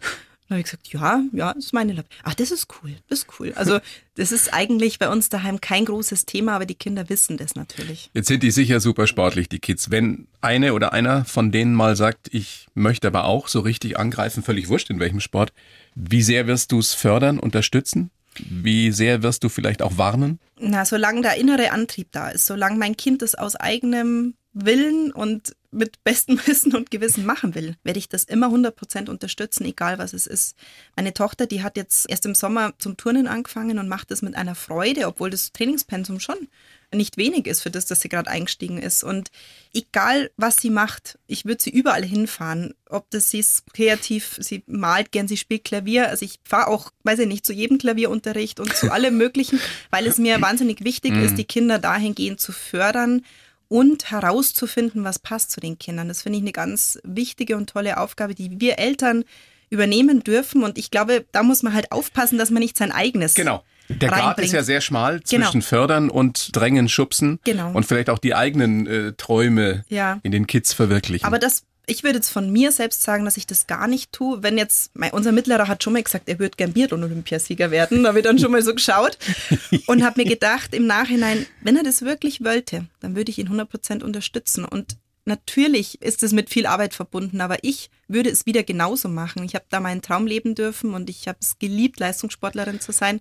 Dann 0.48 0.56
habe 0.56 0.60
ich 0.60 0.64
gesagt, 0.66 0.88
ja, 0.92 1.22
ja, 1.32 1.54
das 1.54 1.64
ist 1.66 1.72
meine 1.72 1.92
Loipe. 1.92 2.08
Ach, 2.22 2.34
das 2.34 2.52
ist 2.52 2.68
cool, 2.80 2.94
das 3.08 3.20
ist 3.20 3.26
cool. 3.40 3.52
Also 3.56 3.80
das 4.14 4.30
ist 4.30 4.54
eigentlich 4.54 5.00
bei 5.00 5.08
uns 5.08 5.28
daheim 5.28 5.60
kein 5.60 5.84
großes 5.84 6.24
Thema, 6.24 6.54
aber 6.54 6.66
die 6.66 6.76
Kinder 6.76 7.08
wissen 7.08 7.36
das 7.36 7.56
natürlich. 7.56 8.10
Jetzt 8.14 8.28
sind 8.28 8.44
die 8.44 8.52
sicher 8.52 8.78
super 8.78 9.08
sportlich, 9.08 9.48
die 9.48 9.58
Kids. 9.58 9.90
Wenn 9.90 10.28
eine 10.40 10.74
oder 10.74 10.92
einer 10.92 11.24
von 11.24 11.50
denen 11.50 11.74
mal 11.74 11.96
sagt, 11.96 12.32
ich 12.32 12.68
möchte 12.74 13.08
aber 13.08 13.24
auch 13.24 13.48
so 13.48 13.58
richtig 13.58 13.98
angreifen, 13.98 14.44
völlig 14.44 14.68
wurscht 14.68 14.88
in 14.88 15.00
welchem 15.00 15.18
Sport, 15.18 15.52
wie 15.96 16.22
sehr 16.22 16.46
wirst 16.46 16.70
du 16.70 16.78
es 16.78 16.94
fördern, 16.94 17.40
unterstützen? 17.40 18.10
Wie 18.48 18.92
sehr 18.92 19.22
wirst 19.22 19.44
du 19.44 19.48
vielleicht 19.48 19.82
auch 19.82 19.98
warnen? 19.98 20.38
Na, 20.58 20.84
solange 20.84 21.22
der 21.22 21.36
innere 21.36 21.72
Antrieb 21.72 22.08
da 22.12 22.30
ist, 22.30 22.46
solange 22.46 22.76
mein 22.76 22.96
Kind 22.96 23.22
das 23.22 23.34
aus 23.34 23.56
eigenem 23.56 24.34
Willen 24.52 25.12
und 25.12 25.54
mit 25.70 26.02
bestem 26.04 26.40
Wissen 26.46 26.74
und 26.74 26.90
Gewissen 26.90 27.26
machen 27.26 27.54
will, 27.54 27.76
werde 27.84 27.98
ich 27.98 28.08
das 28.08 28.24
immer 28.24 28.48
100% 28.48 29.10
unterstützen, 29.10 29.64
egal 29.64 29.98
was 29.98 30.12
es 30.12 30.26
ist. 30.26 30.56
Meine 30.96 31.12
Tochter, 31.12 31.46
die 31.46 31.62
hat 31.62 31.76
jetzt 31.76 32.08
erst 32.08 32.26
im 32.26 32.34
Sommer 32.34 32.72
zum 32.78 32.96
Turnen 32.96 33.26
angefangen 33.26 33.78
und 33.78 33.88
macht 33.88 34.10
das 34.10 34.22
mit 34.22 34.34
einer 34.34 34.54
Freude, 34.54 35.06
obwohl 35.06 35.30
das 35.30 35.52
Trainingspensum 35.52 36.20
schon 36.20 36.48
nicht 36.94 37.16
wenig 37.16 37.46
ist 37.46 37.62
für 37.62 37.70
das, 37.70 37.86
dass 37.86 38.00
sie 38.00 38.08
gerade 38.08 38.30
eingestiegen 38.30 38.78
ist. 38.78 39.02
Und 39.02 39.30
egal, 39.72 40.30
was 40.36 40.56
sie 40.56 40.70
macht, 40.70 41.18
ich 41.26 41.44
würde 41.44 41.62
sie 41.62 41.70
überall 41.70 42.04
hinfahren. 42.04 42.74
Ob 42.88 43.10
das 43.10 43.30
sie 43.30 43.40
ist 43.40 43.64
kreativ, 43.72 44.36
sie 44.40 44.62
malt 44.66 45.12
gern, 45.12 45.28
sie 45.28 45.36
spielt 45.36 45.64
Klavier. 45.64 46.08
Also 46.08 46.24
ich 46.24 46.38
fahre 46.44 46.68
auch, 46.68 46.90
weiß 47.04 47.20
ich 47.20 47.28
nicht, 47.28 47.44
zu 47.44 47.52
jedem 47.52 47.78
Klavierunterricht 47.78 48.60
und 48.60 48.74
zu 48.74 48.90
allem 48.92 49.16
Möglichen, 49.16 49.60
weil 49.90 50.06
es 50.06 50.18
mir 50.18 50.40
wahnsinnig 50.40 50.84
wichtig 50.84 51.14
ist, 51.14 51.36
die 51.36 51.44
Kinder 51.44 51.78
dahingehend 51.78 52.40
zu 52.40 52.52
fördern 52.52 53.22
und 53.68 54.10
herauszufinden, 54.10 55.04
was 55.04 55.18
passt 55.18 55.50
zu 55.50 55.60
den 55.60 55.78
Kindern. 55.78 56.08
Das 56.08 56.22
finde 56.22 56.38
ich 56.38 56.44
eine 56.44 56.52
ganz 56.52 56.98
wichtige 57.02 57.56
und 57.56 57.68
tolle 57.68 57.98
Aufgabe, 57.98 58.34
die 58.34 58.60
wir 58.60 58.78
Eltern 58.78 59.24
übernehmen 59.70 60.22
dürfen. 60.22 60.62
Und 60.62 60.78
ich 60.78 60.90
glaube, 60.90 61.24
da 61.32 61.42
muss 61.42 61.62
man 61.62 61.74
halt 61.74 61.90
aufpassen, 61.90 62.38
dass 62.38 62.50
man 62.50 62.62
nicht 62.62 62.76
sein 62.76 62.92
eigenes 62.92 63.34
Genau. 63.34 63.64
Der 63.88 64.08
Grad 64.08 64.38
ist 64.40 64.52
ja 64.52 64.62
sehr 64.62 64.80
schmal 64.80 65.20
Genau. 65.28 65.46
zwischen 65.46 65.62
fördern 65.62 66.10
und 66.10 66.54
drängen, 66.54 66.88
schubsen 66.88 67.38
Genau. 67.44 67.72
und 67.72 67.84
vielleicht 67.86 68.10
auch 68.10 68.18
die 68.18 68.34
eigenen 68.34 68.86
äh, 68.86 69.12
Träume 69.16 69.84
Ja. 69.88 70.18
in 70.22 70.32
den 70.32 70.46
Kids 70.46 70.72
verwirklichen. 70.72 71.24
Aber 71.26 71.38
das 71.38 71.62
ich 71.88 72.02
würde 72.02 72.16
jetzt 72.16 72.30
von 72.30 72.50
mir 72.50 72.72
selbst 72.72 73.04
sagen, 73.04 73.24
dass 73.24 73.36
ich 73.36 73.46
das 73.46 73.68
gar 73.68 73.86
nicht 73.86 74.10
tue. 74.10 74.42
Wenn 74.42 74.58
jetzt, 74.58 74.90
mein, 74.94 75.12
unser 75.12 75.30
Mittlerer 75.30 75.68
hat 75.68 75.84
schon 75.84 75.92
mal 75.92 76.02
gesagt, 76.02 76.28
er 76.28 76.40
würde 76.40 76.56
gern 76.56 76.72
Biathlon-Olympiasieger 76.72 77.70
werden. 77.70 78.02
Da 78.02 78.08
habe 78.08 78.18
ich 78.18 78.24
dann 78.24 78.40
schon 78.40 78.50
mal 78.50 78.60
so 78.62 78.74
geschaut 78.74 79.18
und 79.86 80.04
habe 80.04 80.20
mir 80.20 80.28
gedacht 80.28 80.74
im 80.74 80.88
Nachhinein, 80.88 81.46
wenn 81.60 81.76
er 81.76 81.84
das 81.84 82.02
wirklich 82.02 82.42
wollte, 82.42 82.86
dann 82.98 83.14
würde 83.14 83.30
ich 83.30 83.38
ihn 83.38 83.48
100% 83.48 84.02
unterstützen. 84.02 84.64
Und 84.64 84.96
natürlich 85.26 86.02
ist 86.02 86.24
es 86.24 86.32
mit 86.32 86.50
viel 86.50 86.66
Arbeit 86.66 86.92
verbunden, 86.92 87.40
aber 87.40 87.58
ich 87.62 87.88
würde 88.08 88.30
es 88.30 88.46
wieder 88.46 88.64
genauso 88.64 89.08
machen. 89.08 89.44
Ich 89.44 89.54
habe 89.54 89.66
da 89.68 89.78
meinen 89.78 90.02
Traum 90.02 90.26
leben 90.26 90.56
dürfen 90.56 90.92
und 90.92 91.08
ich 91.08 91.28
habe 91.28 91.38
es 91.40 91.58
geliebt, 91.60 92.00
Leistungssportlerin 92.00 92.80
zu 92.80 92.90
sein. 92.90 93.20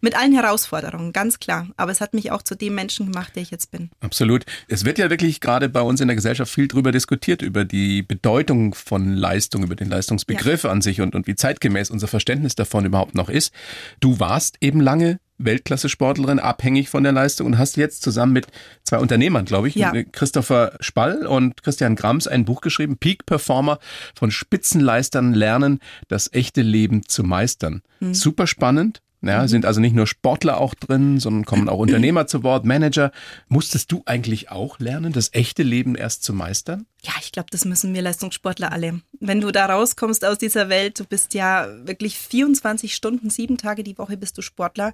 Mit 0.00 0.16
allen 0.16 0.32
Herausforderungen, 0.32 1.12
ganz 1.12 1.38
klar. 1.38 1.68
Aber 1.76 1.90
es 1.90 2.00
hat 2.00 2.14
mich 2.14 2.30
auch 2.30 2.42
zu 2.42 2.54
dem 2.54 2.74
Menschen 2.74 3.12
gemacht, 3.12 3.34
der 3.34 3.42
ich 3.42 3.50
jetzt 3.50 3.70
bin. 3.70 3.90
Absolut. 4.00 4.44
Es 4.68 4.84
wird 4.84 4.98
ja 4.98 5.10
wirklich 5.10 5.40
gerade 5.40 5.68
bei 5.68 5.80
uns 5.80 6.00
in 6.00 6.08
der 6.08 6.16
Gesellschaft 6.16 6.52
viel 6.52 6.68
drüber 6.68 6.92
diskutiert, 6.92 7.42
über 7.42 7.64
die 7.64 8.02
Bedeutung 8.02 8.74
von 8.74 9.14
Leistung, 9.14 9.62
über 9.62 9.74
den 9.74 9.88
Leistungsbegriff 9.88 10.64
ja. 10.64 10.70
an 10.70 10.82
sich 10.82 11.00
und, 11.00 11.14
und 11.14 11.26
wie 11.26 11.34
zeitgemäß 11.34 11.90
unser 11.90 12.08
Verständnis 12.08 12.54
davon 12.54 12.84
überhaupt 12.84 13.14
noch 13.14 13.28
ist. 13.28 13.52
Du 14.00 14.20
warst 14.20 14.56
eben 14.60 14.80
lange 14.80 15.18
Weltklasse-Sportlerin, 15.38 16.38
abhängig 16.38 16.88
von 16.88 17.02
der 17.02 17.12
Leistung 17.12 17.46
und 17.46 17.58
hast 17.58 17.76
jetzt 17.76 18.02
zusammen 18.02 18.32
mit 18.32 18.46
zwei 18.84 18.98
Unternehmern, 18.98 19.44
glaube 19.44 19.68
ich, 19.68 19.74
ja. 19.74 19.92
Christopher 20.12 20.76
Spall 20.80 21.26
und 21.26 21.62
Christian 21.62 21.96
Grams 21.96 22.26
ein 22.26 22.44
Buch 22.44 22.60
geschrieben, 22.60 22.96
Peak 22.96 23.26
Performer 23.26 23.78
von 24.14 24.30
Spitzenleistern 24.30 25.34
lernen, 25.34 25.80
das 26.08 26.32
echte 26.32 26.62
Leben 26.62 27.06
zu 27.06 27.22
meistern. 27.22 27.82
Mhm. 28.00 28.14
Super 28.14 28.46
spannend. 28.46 29.02
Ja, 29.28 29.42
mhm. 29.42 29.48
sind 29.48 29.66
also 29.66 29.80
nicht 29.80 29.94
nur 29.94 30.06
Sportler 30.06 30.60
auch 30.60 30.74
drin, 30.74 31.20
sondern 31.20 31.44
kommen 31.44 31.68
auch 31.68 31.78
Unternehmer 31.86 32.26
zu 32.26 32.42
Wort, 32.42 32.64
Manager. 32.64 33.12
Musstest 33.48 33.92
du 33.92 34.02
eigentlich 34.06 34.50
auch 34.50 34.78
lernen, 34.78 35.12
das 35.12 35.30
echte 35.32 35.62
Leben 35.62 35.94
erst 35.94 36.24
zu 36.24 36.32
meistern? 36.32 36.86
Ja, 37.02 37.12
ich 37.20 37.30
glaube, 37.30 37.48
das 37.50 37.64
müssen 37.64 37.94
wir 37.94 38.02
Leistungssportler 38.02 38.72
alle. 38.72 39.00
Wenn 39.20 39.40
du 39.40 39.52
da 39.52 39.66
rauskommst 39.66 40.24
aus 40.24 40.38
dieser 40.38 40.68
Welt, 40.68 40.98
du 40.98 41.04
bist 41.04 41.34
ja 41.34 41.68
wirklich 41.84 42.18
24 42.18 42.94
Stunden, 42.94 43.30
sieben 43.30 43.58
Tage 43.58 43.84
die 43.84 43.96
Woche 43.98 44.16
bist 44.16 44.36
du 44.38 44.42
Sportler. 44.42 44.92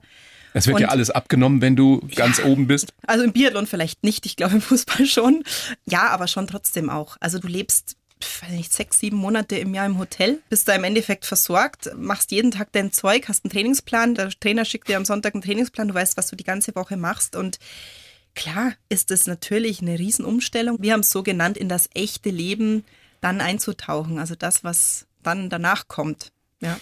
Es 0.52 0.66
wird 0.66 0.76
Und, 0.76 0.82
ja 0.82 0.88
alles 0.88 1.10
abgenommen, 1.10 1.60
wenn 1.62 1.76
du 1.76 2.06
ganz 2.14 2.38
ja, 2.38 2.44
oben 2.44 2.66
bist. 2.66 2.92
Also 3.06 3.24
im 3.24 3.32
Biathlon 3.32 3.66
vielleicht 3.66 4.04
nicht, 4.04 4.26
ich 4.26 4.36
glaube 4.36 4.56
im 4.56 4.60
Fußball 4.60 5.06
schon. 5.06 5.42
Ja, 5.86 6.08
aber 6.08 6.26
schon 6.26 6.46
trotzdem 6.46 6.90
auch. 6.90 7.16
Also 7.20 7.38
du 7.38 7.48
lebst 7.48 7.96
weiß 8.24 8.50
nicht, 8.50 8.72
sechs, 8.72 8.98
sieben 8.98 9.16
Monate 9.16 9.56
im 9.56 9.74
Jahr 9.74 9.86
im 9.86 9.98
Hotel, 9.98 10.40
bist 10.48 10.68
da 10.68 10.74
im 10.74 10.84
Endeffekt 10.84 11.24
versorgt, 11.24 11.90
machst 11.96 12.30
jeden 12.30 12.50
Tag 12.50 12.72
dein 12.72 12.92
Zeug, 12.92 13.28
hast 13.28 13.44
einen 13.44 13.52
Trainingsplan, 13.52 14.14
der 14.14 14.30
Trainer 14.30 14.64
schickt 14.64 14.88
dir 14.88 14.96
am 14.96 15.04
Sonntag 15.04 15.34
einen 15.34 15.42
Trainingsplan, 15.42 15.88
du 15.88 15.94
weißt, 15.94 16.16
was 16.16 16.28
du 16.28 16.36
die 16.36 16.44
ganze 16.44 16.74
Woche 16.74 16.96
machst 16.96 17.36
und 17.36 17.58
klar 18.34 18.72
ist 18.88 19.10
es 19.10 19.26
natürlich 19.26 19.82
eine 19.82 19.98
Riesenumstellung. 19.98 20.78
Wir 20.80 20.94
haben 20.94 21.00
es 21.00 21.10
so 21.10 21.22
genannt, 21.22 21.56
in 21.56 21.68
das 21.68 21.88
echte 21.94 22.30
Leben 22.30 22.84
dann 23.20 23.40
einzutauchen, 23.40 24.18
also 24.18 24.34
das, 24.34 24.64
was 24.64 25.06
dann 25.22 25.50
danach 25.50 25.88
kommt. 25.88 26.32
Ja. 26.60 26.78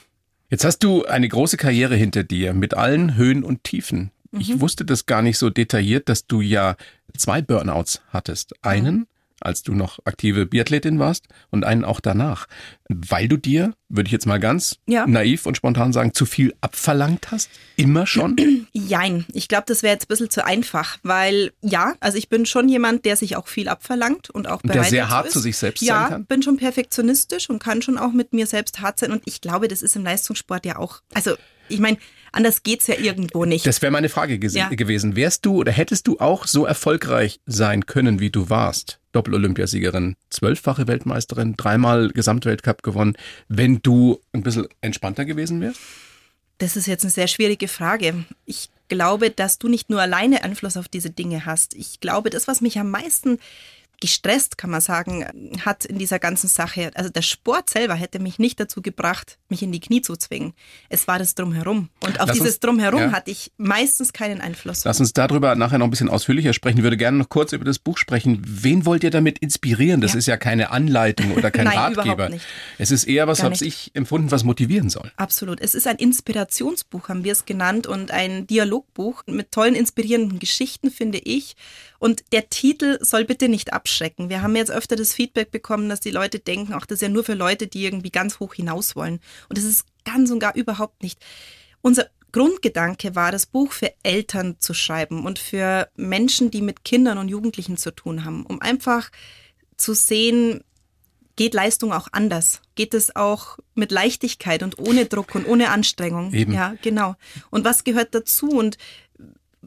Jetzt 0.49 0.65
hast 0.65 0.79
du 0.79 1.05
eine 1.05 1.29
große 1.29 1.57
Karriere 1.57 1.97
hinter 1.97 2.25
dir 2.25 2.55
mit 2.55 2.75
allen 2.75 3.15
Höhen 3.17 3.45
und 3.45 3.65
Tiefen. 3.65 4.11
Mhm. 4.31 4.41
Ich 4.41 4.61
wusste 4.61 4.85
das 4.85 5.07
gar 5.07 5.23
nicht 5.23 5.39
so 5.39 5.51
detailliert, 5.51 6.09
dass 6.09 6.27
du 6.27 6.41
ja 6.41 6.77
zwei 7.17 7.43
Burnouts 7.43 8.01
hattest. 8.11 8.55
Einen 8.65 8.95
mhm 8.95 9.07
als 9.41 9.63
du 9.63 9.75
noch 9.75 9.99
aktive 10.05 10.47
Biathletin 10.47 10.99
warst 10.99 11.27
und 11.51 11.65
einen 11.65 11.85
auch 11.85 12.01
danach, 12.01 12.47
weil 12.89 13.29
du 13.29 13.37
dir, 13.37 13.73
würde 13.89 14.09
ich 14.09 14.13
jetzt 14.13 14.27
mal 14.27 14.39
ganz 14.39 14.77
ja. 14.87 15.07
naiv 15.07 15.47
und 15.47 15.57
spontan 15.57 15.93
sagen, 15.93 16.15
zu 16.15 16.27
viel 16.27 16.55
abverlangt 16.61 17.31
hast? 17.31 17.51
Immer 17.77 18.07
schon? 18.07 18.37
Jein. 18.73 19.25
Ich 19.33 19.49
glaube, 19.49 19.65
das 19.67 19.83
wäre 19.83 19.95
jetzt 19.95 20.05
ein 20.05 20.09
bisschen 20.09 20.31
zu 20.31 20.45
einfach, 20.45 20.99
weil 21.03 21.53
ja, 21.63 21.95
also 22.01 22.19
ich 22.19 22.29
bin 22.29 22.47
schon 22.47 22.69
jemand, 22.69 23.05
der 23.05 23.17
sich 23.17 23.37
auch 23.37 23.49
viel 23.49 23.69
abverlangt 23.69 24.31
und 24.31 24.47
auch 24.47 24.63
bereit 24.63 24.77
Der 24.77 24.85
sehr 24.85 25.09
hart 25.09 25.27
ist. 25.27 25.33
zu 25.33 25.41
sich 25.41 25.57
selbst 25.57 25.83
ja, 25.83 26.01
sein 26.01 26.09
kann? 26.09 26.21
Ja, 26.23 26.27
bin 26.29 26.43
schon 26.43 26.57
perfektionistisch 26.57 27.49
und 27.49 27.61
kann 27.61 27.83
schon 27.83 27.99
auch 27.99 28.13
mit 28.13 28.33
mir 28.33 28.47
selbst 28.47 28.81
hart 28.81 28.99
sein 28.99 29.13
und 29.13 29.23
ich 29.25 29.41
glaube, 29.41 29.69
das 29.69 29.83
ist 29.83 29.97
im 29.97 30.05
Leistungssport 30.05 30.67
ja 30.67 30.77
auch, 30.77 31.01
also 31.15 31.37
ich 31.69 31.79
meine, 31.79 31.99
anders 32.33 32.63
geht's 32.63 32.87
ja 32.87 32.97
irgendwo 32.97 33.45
nicht. 33.45 33.67
Das 33.67 33.83
wäre 33.83 33.91
meine 33.91 34.09
Frage 34.09 34.39
ja. 34.41 34.69
gewesen. 34.69 35.17
Wärst 35.17 35.47
du 35.47 35.57
oder 35.57 35.73
hättest 35.73 36.07
du 36.07 36.19
auch 36.19 36.47
so 36.47 36.65
erfolgreich 36.65 37.41
sein 37.47 37.87
können, 37.87 38.21
wie 38.21 38.31
du 38.31 38.51
warst? 38.51 39.00
Doppel-Olympiasiegerin, 39.13 40.17
zwölffache 40.31 40.87
Weltmeisterin, 40.87 41.57
dreimal 41.57 42.11
Gesamtweltcup 42.11 42.83
gewonnen, 42.83 43.17
wenn 43.49 43.81
du 43.83 44.21
ein 44.33 44.43
bisschen 44.43 44.69
entspannter 44.81 45.25
gewesen 45.25 45.61
wärst? 45.61 45.81
Das 46.59 46.76
ist 46.76 46.87
jetzt 46.87 47.04
eine 47.04 47.11
sehr 47.11 47.26
schwierige 47.26 47.69
Frage. 47.69 48.25
Ich 48.45 48.69
glaube, 48.89 49.31
dass 49.31 49.59
du 49.59 49.69
nicht 49.69 49.89
nur 49.89 50.02
alleine 50.02 50.45
Einfluss 50.45 50.76
auf 50.76 50.89
diese 50.89 51.11
Dinge 51.11 51.47
hast. 51.47 51.75
Ich 51.75 52.00
glaube, 52.00 52.28
das, 52.31 52.47
was 52.49 52.61
mich 52.61 52.78
am 52.78 52.91
meisten 52.91 53.39
gestresst, 54.00 54.58
kann 54.58 54.71
man 54.71 54.80
sagen, 54.80 55.26
hat 55.65 55.84
in 55.84 55.99
dieser 55.99 56.19
ganzen 56.19 56.49
Sache. 56.49 56.91
Also 56.95 57.10
der 57.10 57.23
Sport 57.23 57.71
selber 57.71 57.95
hätte 57.95 58.19
mich 58.19 58.39
nicht 58.39 58.58
dazu 58.58 58.82
gebracht, 58.82 59.39
mich 59.49 59.63
in 59.63 59.73
die 59.73 59.80
Knie 59.80 60.02
zu 60.02 60.17
zwingen. 60.17 60.54
Es 60.89 61.06
war 61.06 61.19
das 61.19 61.34
Drumherum. 61.34 61.91
Und 62.02 62.21
auf 62.21 62.28
Lass 62.28 62.36
dieses 62.36 62.52
uns, 62.52 62.60
Drumherum 62.60 63.00
ja. 63.00 63.13
hatte 63.13 63.30
ich 63.30 63.52
meistens 63.58 64.13
keinen 64.13 64.41
Einfluss. 64.41 64.84
Lass 64.84 65.00
uns 65.00 65.13
darüber 65.13 65.54
nachher 65.54 65.78
noch 65.78 65.86
ein 65.86 65.91
bisschen 65.91 66.08
ausführlicher 66.08 66.52
sprechen. 66.52 66.78
Ich 66.78 66.82
würde 66.82 66.97
gerne 66.97 67.19
noch 67.19 67.28
kurz 67.28 67.52
über 67.52 67.65
das 67.65 67.78
Buch 67.78 67.99
sprechen. 67.99 68.43
Wen 68.47 68.86
wollt 68.86 69.04
ihr 69.04 69.10
damit 69.10 69.39
inspirieren? 69.39 70.00
Das 70.00 70.15
ja. 70.15 70.19
ist 70.19 70.26
ja 70.26 70.36
keine 70.36 70.71
Anleitung 70.71 71.32
oder 71.32 71.50
kein 71.50 71.65
Nein, 71.67 71.78
Ratgeber. 71.78 72.13
Überhaupt 72.15 72.32
nicht. 72.32 72.47
Es 72.78 72.91
ist 72.91 73.04
eher 73.04 73.26
was, 73.26 73.43
was 73.43 73.60
ich 73.60 73.91
empfunden, 73.95 74.30
was 74.30 74.45
motivieren 74.45 74.89
soll. 74.89 75.13
Absolut. 75.17 75.60
Es 75.60 75.75
ist 75.75 75.86
ein 75.86 75.97
Inspirationsbuch, 75.97 77.08
haben 77.08 77.25
wir 77.25 77.32
es 77.32 77.45
genannt, 77.45 77.86
und 77.86 78.10
ein 78.10 78.47
Dialogbuch 78.47 79.25
mit 79.26 79.52
tollen, 79.52 79.75
inspirierenden 79.75 80.39
Geschichten, 80.39 80.91
finde 80.91 81.19
ich. 81.19 81.56
Und 82.00 82.25
der 82.32 82.49
Titel 82.49 82.99
soll 83.04 83.26
bitte 83.26 83.49
nicht 83.49 83.75
abschrecken. 83.75 84.30
Wir 84.30 84.41
haben 84.41 84.56
jetzt 84.56 84.71
öfter 84.71 84.97
das 84.97 85.13
Feedback 85.13 85.50
bekommen, 85.50 85.91
dass 85.91 86.00
die 86.00 86.10
Leute 86.10 86.39
denken, 86.39 86.73
ach, 86.73 86.86
das 86.86 86.97
ist 86.97 87.02
ja 87.02 87.08
nur 87.10 87.25
für 87.25 87.34
Leute, 87.34 87.67
die 87.67 87.84
irgendwie 87.84 88.10
ganz 88.10 88.41
hoch 88.41 88.54
hinaus 88.54 88.97
wollen. 88.97 89.21
Und 89.50 89.58
das 89.58 89.65
ist 89.65 89.84
ganz 90.06 90.30
und 90.30 90.41
gar 90.41 90.56
überhaupt 90.56 91.02
nicht. 91.02 91.21
Unser 91.82 92.08
Grundgedanke 92.32 93.15
war, 93.15 93.32
das 93.32 93.45
Buch 93.45 93.73
für 93.73 93.93
Eltern 94.02 94.56
zu 94.60 94.73
schreiben 94.73 95.26
und 95.26 95.39
für 95.39 95.91
Menschen, 95.95 96.50
die 96.50 96.63
mit 96.63 96.84
Kindern 96.84 97.19
und 97.19 97.28
Jugendlichen 97.28 97.76
zu 97.76 97.91
tun 97.91 98.25
haben, 98.25 98.47
um 98.47 98.63
einfach 98.63 99.10
zu 99.76 99.93
sehen, 99.93 100.65
geht 101.36 101.52
Leistung 101.52 101.93
auch 101.93 102.08
anders? 102.13 102.63
Geht 102.76 102.95
es 102.95 103.15
auch 103.15 103.58
mit 103.75 103.93
Leichtigkeit 103.93 104.63
und 104.63 104.78
ohne 104.78 105.04
Druck 105.04 105.34
und 105.34 105.47
ohne 105.47 105.69
Anstrengung? 105.69 106.32
Eben. 106.32 106.54
Ja, 106.54 106.76
genau. 106.80 107.15
Und 107.50 107.65
was 107.67 107.84
gehört 107.84 108.15
dazu? 108.15 108.49
Und 108.49 108.78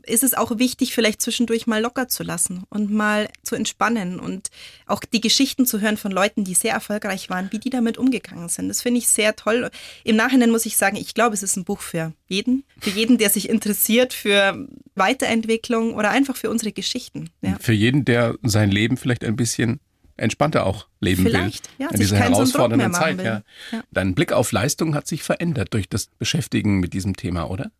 ist 0.05 0.23
es 0.23 0.33
auch 0.33 0.57
wichtig, 0.57 0.93
vielleicht 0.93 1.21
zwischendurch 1.21 1.67
mal 1.67 1.81
locker 1.81 2.07
zu 2.07 2.23
lassen 2.23 2.63
und 2.69 2.91
mal 2.91 3.29
zu 3.43 3.55
entspannen 3.55 4.19
und 4.19 4.49
auch 4.87 5.01
die 5.01 5.21
Geschichten 5.21 5.65
zu 5.65 5.81
hören 5.81 5.97
von 5.97 6.11
Leuten, 6.11 6.43
die 6.43 6.55
sehr 6.55 6.73
erfolgreich 6.73 7.29
waren, 7.29 7.51
wie 7.51 7.59
die 7.59 7.69
damit 7.69 7.97
umgegangen 7.97 8.49
sind. 8.49 8.69
Das 8.69 8.81
finde 8.81 8.99
ich 8.99 9.07
sehr 9.07 9.35
toll. 9.35 9.69
Im 10.03 10.15
Nachhinein 10.15 10.49
muss 10.49 10.65
ich 10.65 10.77
sagen, 10.77 10.95
ich 10.95 11.13
glaube, 11.13 11.35
es 11.35 11.43
ist 11.43 11.57
ein 11.57 11.63
Buch 11.63 11.81
für 11.81 12.13
jeden, 12.27 12.63
für 12.79 12.89
jeden, 12.89 13.17
der 13.17 13.29
sich 13.29 13.49
interessiert 13.49 14.13
für 14.13 14.67
Weiterentwicklung 14.95 15.93
oder 15.93 16.09
einfach 16.09 16.35
für 16.35 16.49
unsere 16.49 16.71
Geschichten. 16.71 17.29
Ja. 17.41 17.57
Für 17.59 17.73
jeden, 17.73 18.03
der 18.03 18.35
sein 18.41 18.71
Leben 18.71 18.97
vielleicht 18.97 19.23
ein 19.23 19.35
bisschen 19.35 19.79
entspannter 20.17 20.65
auch 20.65 20.87
leben 20.99 21.23
Vielleicht, 21.23 21.69
will. 21.79 21.85
Ja, 21.85 21.91
in 21.91 21.99
dieser 21.99 22.17
herausfordernden 22.17 22.93
Zeit. 22.93 23.21
Ja. 23.21 23.43
ja. 23.71 23.83
Dein 23.91 24.13
Blick 24.13 24.31
auf 24.31 24.51
Leistung 24.51 24.95
hat 24.95 25.07
sich 25.07 25.23
verändert 25.23 25.73
durch 25.73 25.89
das 25.89 26.07
Beschäftigen 26.19 26.79
mit 26.79 26.93
diesem 26.93 27.15
Thema, 27.15 27.49
oder? 27.49 27.71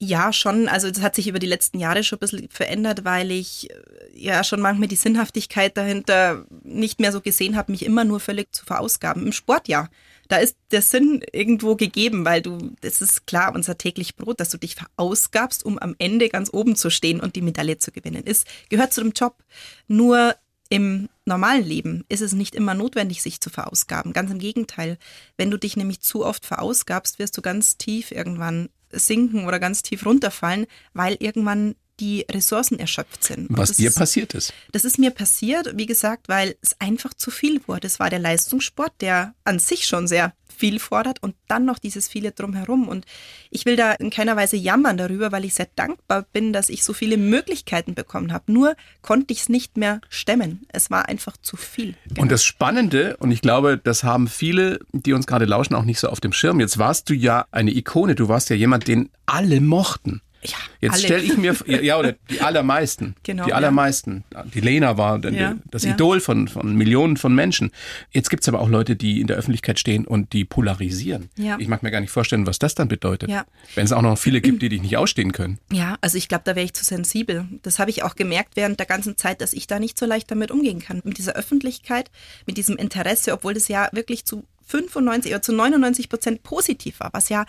Ja, 0.00 0.32
schon. 0.32 0.68
Also 0.68 0.90
das 0.90 1.02
hat 1.02 1.14
sich 1.14 1.28
über 1.28 1.38
die 1.38 1.46
letzten 1.46 1.78
Jahre 1.78 2.02
schon 2.02 2.18
ein 2.18 2.20
bisschen 2.20 2.48
verändert, 2.50 3.04
weil 3.04 3.30
ich 3.30 3.70
äh, 3.70 3.74
ja 4.14 4.44
schon 4.44 4.60
manchmal 4.60 4.88
die 4.88 4.96
Sinnhaftigkeit 4.96 5.76
dahinter 5.76 6.44
nicht 6.62 7.00
mehr 7.00 7.12
so 7.12 7.20
gesehen 7.20 7.56
habe, 7.56 7.72
mich 7.72 7.84
immer 7.84 8.04
nur 8.04 8.20
völlig 8.20 8.52
zu 8.54 8.66
verausgaben. 8.66 9.26
Im 9.26 9.32
Sport 9.32 9.68
ja. 9.68 9.88
Da 10.28 10.38
ist 10.38 10.56
der 10.70 10.82
Sinn 10.82 11.22
irgendwo 11.32 11.76
gegeben, 11.76 12.24
weil 12.24 12.42
du, 12.42 12.72
das 12.80 13.02
ist 13.02 13.26
klar, 13.26 13.54
unser 13.54 13.76
täglich 13.78 14.16
Brot, 14.16 14.40
dass 14.40 14.48
du 14.48 14.58
dich 14.58 14.74
verausgabst, 14.74 15.64
um 15.64 15.78
am 15.78 15.94
Ende 15.98 16.28
ganz 16.28 16.50
oben 16.52 16.76
zu 16.76 16.90
stehen 16.90 17.20
und 17.20 17.36
die 17.36 17.42
Medaille 17.42 17.78
zu 17.78 17.92
gewinnen. 17.92 18.24
Ist, 18.24 18.46
gehört 18.70 18.92
zu 18.92 19.02
dem 19.02 19.12
Job. 19.12 19.44
Nur 19.86 20.34
im 20.70 21.08
normalen 21.26 21.64
Leben 21.64 22.04
ist 22.08 22.22
es 22.22 22.32
nicht 22.32 22.54
immer 22.54 22.74
notwendig, 22.74 23.22
sich 23.22 23.40
zu 23.40 23.50
verausgaben. 23.50 24.12
Ganz 24.12 24.30
im 24.30 24.38
Gegenteil. 24.38 24.98
Wenn 25.36 25.50
du 25.50 25.58
dich 25.58 25.76
nämlich 25.76 26.00
zu 26.00 26.24
oft 26.24 26.46
verausgabst, 26.46 27.18
wirst 27.18 27.36
du 27.36 27.42
ganz 27.42 27.76
tief 27.76 28.10
irgendwann 28.10 28.70
sinken 28.98 29.46
oder 29.46 29.58
ganz 29.58 29.82
tief 29.82 30.04
runterfallen, 30.06 30.66
weil 30.92 31.16
irgendwann 31.18 31.74
die 32.00 32.26
Ressourcen 32.30 32.78
erschöpft 32.78 33.24
sind. 33.24 33.46
Was 33.50 33.72
dir 33.72 33.88
ist, 33.88 33.98
passiert 33.98 34.34
ist? 34.34 34.52
Das 34.72 34.84
ist 34.84 34.98
mir 34.98 35.10
passiert, 35.10 35.76
wie 35.76 35.86
gesagt, 35.86 36.28
weil 36.28 36.56
es 36.60 36.80
einfach 36.80 37.14
zu 37.14 37.30
viel 37.30 37.60
wurde. 37.66 37.86
Es 37.86 38.00
war 38.00 38.10
der 38.10 38.18
Leistungssport, 38.18 38.92
der 39.00 39.34
an 39.44 39.58
sich 39.58 39.86
schon 39.86 40.06
sehr 40.08 40.32
viel 40.54 40.78
fordert 40.78 41.22
und 41.22 41.34
dann 41.48 41.64
noch 41.64 41.78
dieses 41.78 42.08
viele 42.08 42.32
drumherum. 42.32 42.88
Und 42.88 43.04
ich 43.50 43.66
will 43.66 43.76
da 43.76 43.92
in 43.92 44.10
keiner 44.10 44.36
Weise 44.36 44.56
jammern 44.56 44.96
darüber, 44.96 45.32
weil 45.32 45.44
ich 45.44 45.54
sehr 45.54 45.68
dankbar 45.74 46.26
bin, 46.32 46.52
dass 46.52 46.68
ich 46.68 46.84
so 46.84 46.92
viele 46.92 47.16
Möglichkeiten 47.16 47.94
bekommen 47.94 48.32
habe. 48.32 48.52
Nur 48.52 48.76
konnte 49.02 49.32
ich 49.32 49.40
es 49.40 49.48
nicht 49.48 49.76
mehr 49.76 50.00
stemmen. 50.08 50.66
Es 50.68 50.90
war 50.90 51.08
einfach 51.08 51.36
zu 51.36 51.56
viel. 51.56 51.94
Genau. 52.08 52.22
Und 52.22 52.32
das 52.32 52.44
Spannende, 52.44 53.16
und 53.18 53.30
ich 53.30 53.42
glaube, 53.42 53.78
das 53.82 54.04
haben 54.04 54.28
viele, 54.28 54.80
die 54.92 55.12
uns 55.12 55.26
gerade 55.26 55.44
lauschen, 55.44 55.74
auch 55.74 55.84
nicht 55.84 55.98
so 55.98 56.08
auf 56.08 56.20
dem 56.20 56.32
Schirm. 56.32 56.60
Jetzt 56.60 56.78
warst 56.78 57.10
du 57.10 57.14
ja 57.14 57.46
eine 57.50 57.72
Ikone. 57.72 58.14
Du 58.14 58.28
warst 58.28 58.50
ja 58.50 58.56
jemand, 58.56 58.86
den 58.86 59.10
alle 59.26 59.60
mochten. 59.60 60.20
Ja, 60.46 60.56
Jetzt 60.80 61.02
stelle 61.02 61.22
ich 61.22 61.36
mir, 61.36 61.56
ja, 61.66 61.80
ja, 61.80 61.98
oder 61.98 62.14
die 62.30 62.40
allermeisten, 62.40 63.14
Genau, 63.22 63.44
die 63.44 63.50
ja. 63.50 63.56
allermeisten. 63.56 64.24
Die 64.52 64.60
Lena 64.60 64.96
war 64.98 65.22
Ja, 65.24 65.56
das 65.70 65.84
ja. 65.84 65.92
Idol 65.92 66.20
von, 66.20 66.48
von 66.48 66.74
Millionen 66.76 67.16
von 67.16 67.34
Menschen. 67.34 67.70
Jetzt 68.10 68.30
gibt's 68.30 68.48
aber 68.48 68.60
auch 68.60 68.68
Leute, 68.68 68.96
die 68.96 69.20
in 69.20 69.26
der 69.26 69.36
Öffentlichkeit 69.36 69.78
stehen 69.78 70.06
und 70.06 70.32
die 70.32 70.44
polarisieren. 70.44 71.30
Ja. 71.36 71.56
Ich 71.58 71.68
mag 71.68 71.82
mir 71.82 71.90
gar 71.90 72.00
nicht 72.00 72.10
vorstellen, 72.10 72.46
was 72.46 72.58
das 72.58 72.74
dann 72.74 72.88
bedeutet. 72.88 73.30
Ja. 73.30 73.44
Wenn 73.74 73.84
es 73.86 73.92
auch 73.92 74.02
noch 74.02 74.18
viele 74.18 74.40
gibt, 74.40 74.62
die 74.62 74.68
dich 74.68 74.82
nicht 74.82 74.96
ausstehen 74.96 75.32
können. 75.32 75.58
Ja, 75.72 75.96
also 76.00 76.18
ich 76.18 76.28
glaube, 76.28 76.42
da 76.44 76.54
wäre 76.54 76.64
ich 76.64 76.74
zu 76.74 76.84
sensibel. 76.84 77.46
Das 77.62 77.78
habe 77.78 77.90
ich 77.90 78.02
auch 78.02 78.14
gemerkt 78.14 78.56
während 78.56 78.78
der 78.78 78.86
ganzen 78.86 79.16
Zeit, 79.16 79.40
dass 79.40 79.52
ich 79.52 79.66
da 79.66 79.78
nicht 79.78 79.98
so 79.98 80.06
leicht 80.06 80.30
damit 80.30 80.50
umgehen 80.50 80.80
kann. 80.80 81.00
Mit 81.04 81.18
dieser 81.18 81.34
Öffentlichkeit, 81.34 82.10
mit 82.46 82.56
diesem 82.56 82.76
Interesse, 82.76 83.32
obwohl 83.32 83.54
das 83.54 83.68
ja 83.68 83.88
wirklich 83.92 84.24
zu 84.24 84.44
95 84.66 85.32
oder 85.32 85.42
zu 85.42 85.52
99 85.52 86.08
Prozent 86.08 86.42
positiv 86.42 87.00
war, 87.00 87.10
was 87.12 87.28
ja 87.28 87.44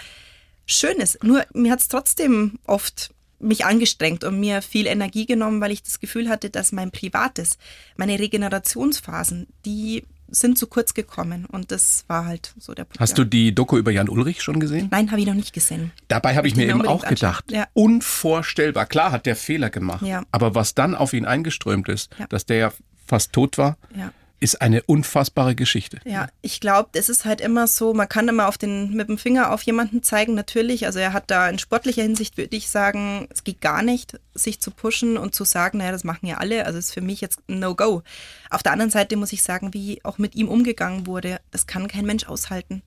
schön 0.65 0.97
ist. 0.97 1.23
Nur 1.23 1.43
mir 1.53 1.71
hat 1.71 1.79
es 1.81 1.87
trotzdem 1.87 2.59
oft 2.65 3.11
mich 3.39 3.65
angestrengt 3.65 4.23
und 4.23 4.39
mir 4.39 4.61
viel 4.61 4.87
Energie 4.87 5.25
genommen, 5.25 5.61
weil 5.61 5.71
ich 5.71 5.83
das 5.83 5.99
Gefühl 5.99 6.29
hatte, 6.29 6.49
dass 6.49 6.71
mein 6.71 6.91
Privates, 6.91 7.57
meine 7.97 8.17
Regenerationsphasen, 8.17 9.47
die 9.65 10.03
sind 10.27 10.57
zu 10.57 10.65
kurz 10.67 10.93
gekommen. 10.95 11.45
Und 11.45 11.71
das 11.71 12.03
war 12.07 12.25
halt 12.25 12.53
so 12.57 12.73
der 12.73 12.85
Punkt. 12.85 12.99
Hast 12.99 13.17
du 13.17 13.23
die 13.25 13.53
Doku 13.53 13.77
über 13.77 13.91
Jan 13.91 14.09
Ulrich 14.09 14.41
schon 14.41 14.59
gesehen? 14.59 14.87
Nein, 14.91 15.11
habe 15.11 15.21
ich 15.21 15.27
noch 15.27 15.35
nicht 15.35 15.53
gesehen. 15.53 15.91
Dabei 16.07 16.35
habe 16.35 16.47
ich 16.47 16.55
Möchte 16.55 16.67
mir 16.73 16.73
ich 16.75 16.79
eben 16.81 16.87
auch 16.87 17.05
gedacht, 17.07 17.51
Ja. 17.51 17.67
unvorstellbar. 17.73 18.85
Klar 18.87 19.11
hat 19.11 19.25
der 19.27 19.35
Fehler 19.35 19.69
gemacht, 19.69 20.03
Ja. 20.05 20.23
aber 20.31 20.55
was 20.55 20.73
dann 20.73 20.95
auf 20.95 21.13
ihn 21.13 21.25
eingeströmt 21.25 21.89
ist, 21.89 22.09
Ja. 22.17 22.25
dass 22.27 22.45
der 22.45 22.57
ja 22.57 22.73
fast 23.05 23.33
tot 23.33 23.57
war, 23.59 23.77
Ja. 23.95 24.11
Ist 24.39 24.61
eine 24.61 24.83
unfassbare 24.83 25.55
Geschichte. 25.55 25.99
Ja, 26.05 26.27
ich 26.41 26.59
glaube, 26.59 26.89
es 26.93 27.09
ist 27.09 27.25
halt 27.25 27.41
immer 27.41 27.67
so, 27.67 27.93
man 27.93 28.09
kann 28.09 28.27
immer 28.27 28.47
auf 28.47 28.57
den, 28.57 28.93
mit 28.93 29.07
dem 29.07 29.17
Finger 29.17 29.51
auf 29.51 29.61
jemanden 29.63 30.03
zeigen, 30.03 30.35
natürlich. 30.35 30.85
Also 30.85 30.99
er 30.99 31.13
hat 31.13 31.31
da 31.31 31.49
in 31.49 31.57
sportlicher 31.57 32.03
Hinsicht, 32.03 32.37
würde 32.37 32.55
ich 32.55 32.69
sagen, 32.69 33.27
es 33.31 33.43
geht 33.43 33.61
gar 33.61 33.81
nicht, 33.81 34.19
sich 34.33 34.59
zu 34.59 34.71
pushen 34.71 35.17
und 35.17 35.33
zu 35.33 35.45
sagen, 35.45 35.77
naja, 35.77 35.91
das 35.91 36.03
machen 36.03 36.27
ja 36.27 36.37
alle. 36.37 36.65
Also 36.65 36.77
ist 36.77 36.93
für 36.93 37.01
mich 37.01 37.21
jetzt 37.21 37.39
No-Go. 37.47 38.03
Auf 38.49 38.63
der 38.63 38.73
anderen 38.73 38.91
Seite 38.91 39.15
muss 39.15 39.33
ich 39.33 39.41
sagen, 39.41 39.73
wie 39.73 40.03
auch 40.03 40.17
mit 40.17 40.35
ihm 40.35 40.49
umgegangen 40.49 41.07
wurde, 41.07 41.39
das 41.51 41.65
kann 41.65 41.87
kein 41.87 42.05
Mensch 42.05 42.25
aushalten. 42.25 42.81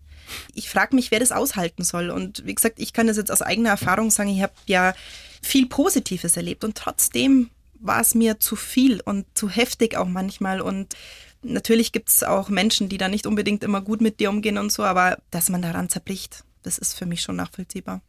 Ich 0.54 0.68
frage 0.68 0.94
mich, 0.94 1.10
wer 1.10 1.20
das 1.20 1.32
aushalten 1.32 1.82
soll. 1.82 2.10
Und 2.10 2.44
wie 2.44 2.54
gesagt, 2.54 2.78
ich 2.78 2.92
kann 2.92 3.06
das 3.06 3.16
jetzt 3.16 3.32
aus 3.32 3.42
eigener 3.42 3.70
Erfahrung 3.70 4.10
sagen, 4.10 4.28
ich 4.28 4.42
habe 4.42 4.52
ja 4.66 4.94
viel 5.42 5.66
Positives 5.66 6.36
erlebt 6.36 6.64
und 6.64 6.76
trotzdem 6.76 7.50
war 7.80 8.00
es 8.00 8.14
mir 8.14 8.40
zu 8.40 8.56
viel 8.56 9.00
und 9.00 9.24
zu 9.34 9.48
heftig 9.48 9.96
auch 9.96 10.08
manchmal. 10.08 10.60
Und 10.60 10.94
natürlich 11.42 11.92
gibt 11.92 12.08
es 12.08 12.22
auch 12.22 12.48
Menschen, 12.48 12.88
die 12.88 12.98
da 12.98 13.08
nicht 13.08 13.26
unbedingt 13.26 13.64
immer 13.64 13.80
gut 13.80 14.00
mit 14.00 14.20
dir 14.20 14.30
umgehen 14.30 14.58
und 14.58 14.72
so, 14.72 14.84
aber 14.84 15.18
dass 15.30 15.48
man 15.48 15.62
daran 15.62 15.88
zerbricht, 15.88 16.44
das 16.62 16.78
ist 16.78 16.94
für 16.94 17.06
mich 17.06 17.22
schon 17.22 17.36
nachvollziehbar. 17.36 18.02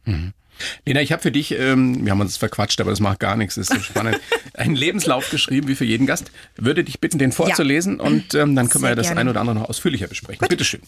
Lena, 0.84 1.00
ich 1.00 1.12
habe 1.12 1.22
für 1.22 1.30
dich, 1.30 1.52
ähm, 1.52 2.04
wir 2.04 2.12
haben 2.12 2.20
uns 2.20 2.36
verquatscht, 2.36 2.80
aber 2.80 2.90
das 2.90 3.00
macht 3.00 3.20
gar 3.20 3.36
nichts, 3.36 3.54
das 3.54 3.70
ist 3.70 3.76
so 3.76 3.80
spannend, 3.80 4.20
einen 4.54 4.74
Lebenslauf 4.76 5.30
geschrieben, 5.30 5.68
wie 5.68 5.74
für 5.74 5.84
jeden 5.84 6.06
Gast. 6.06 6.30
Würde 6.56 6.84
dich 6.84 7.00
bitten, 7.00 7.18
den 7.18 7.32
vorzulesen 7.32 8.00
und 8.00 8.34
ähm, 8.34 8.54
dann 8.56 8.68
können 8.68 8.82
wir 8.84 8.88
Sehr 8.88 8.90
ja 8.90 8.94
das 8.96 9.06
gerne. 9.06 9.20
ein 9.20 9.28
oder 9.28 9.40
andere 9.40 9.56
noch 9.56 9.68
ausführlicher 9.68 10.08
besprechen. 10.08 10.46
Bitte 10.48 10.64
schön. 10.64 10.82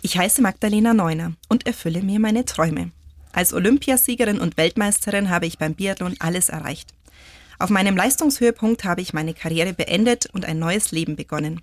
Ich 0.00 0.16
heiße 0.16 0.40
Magdalena 0.42 0.94
Neuner 0.94 1.32
und 1.48 1.66
erfülle 1.66 2.02
mir 2.02 2.20
meine 2.20 2.44
Träume. 2.44 2.92
Als 3.32 3.52
Olympiasiegerin 3.52 4.40
und 4.40 4.56
Weltmeisterin 4.56 5.28
habe 5.28 5.46
ich 5.46 5.58
beim 5.58 5.74
Biathlon 5.74 6.14
alles 6.18 6.48
erreicht. 6.48 6.94
Auf 7.58 7.70
meinem 7.70 7.96
Leistungshöhepunkt 7.96 8.84
habe 8.84 9.00
ich 9.00 9.12
meine 9.12 9.34
Karriere 9.34 9.72
beendet 9.72 10.26
und 10.26 10.44
ein 10.44 10.58
neues 10.58 10.92
Leben 10.92 11.16
begonnen. 11.16 11.60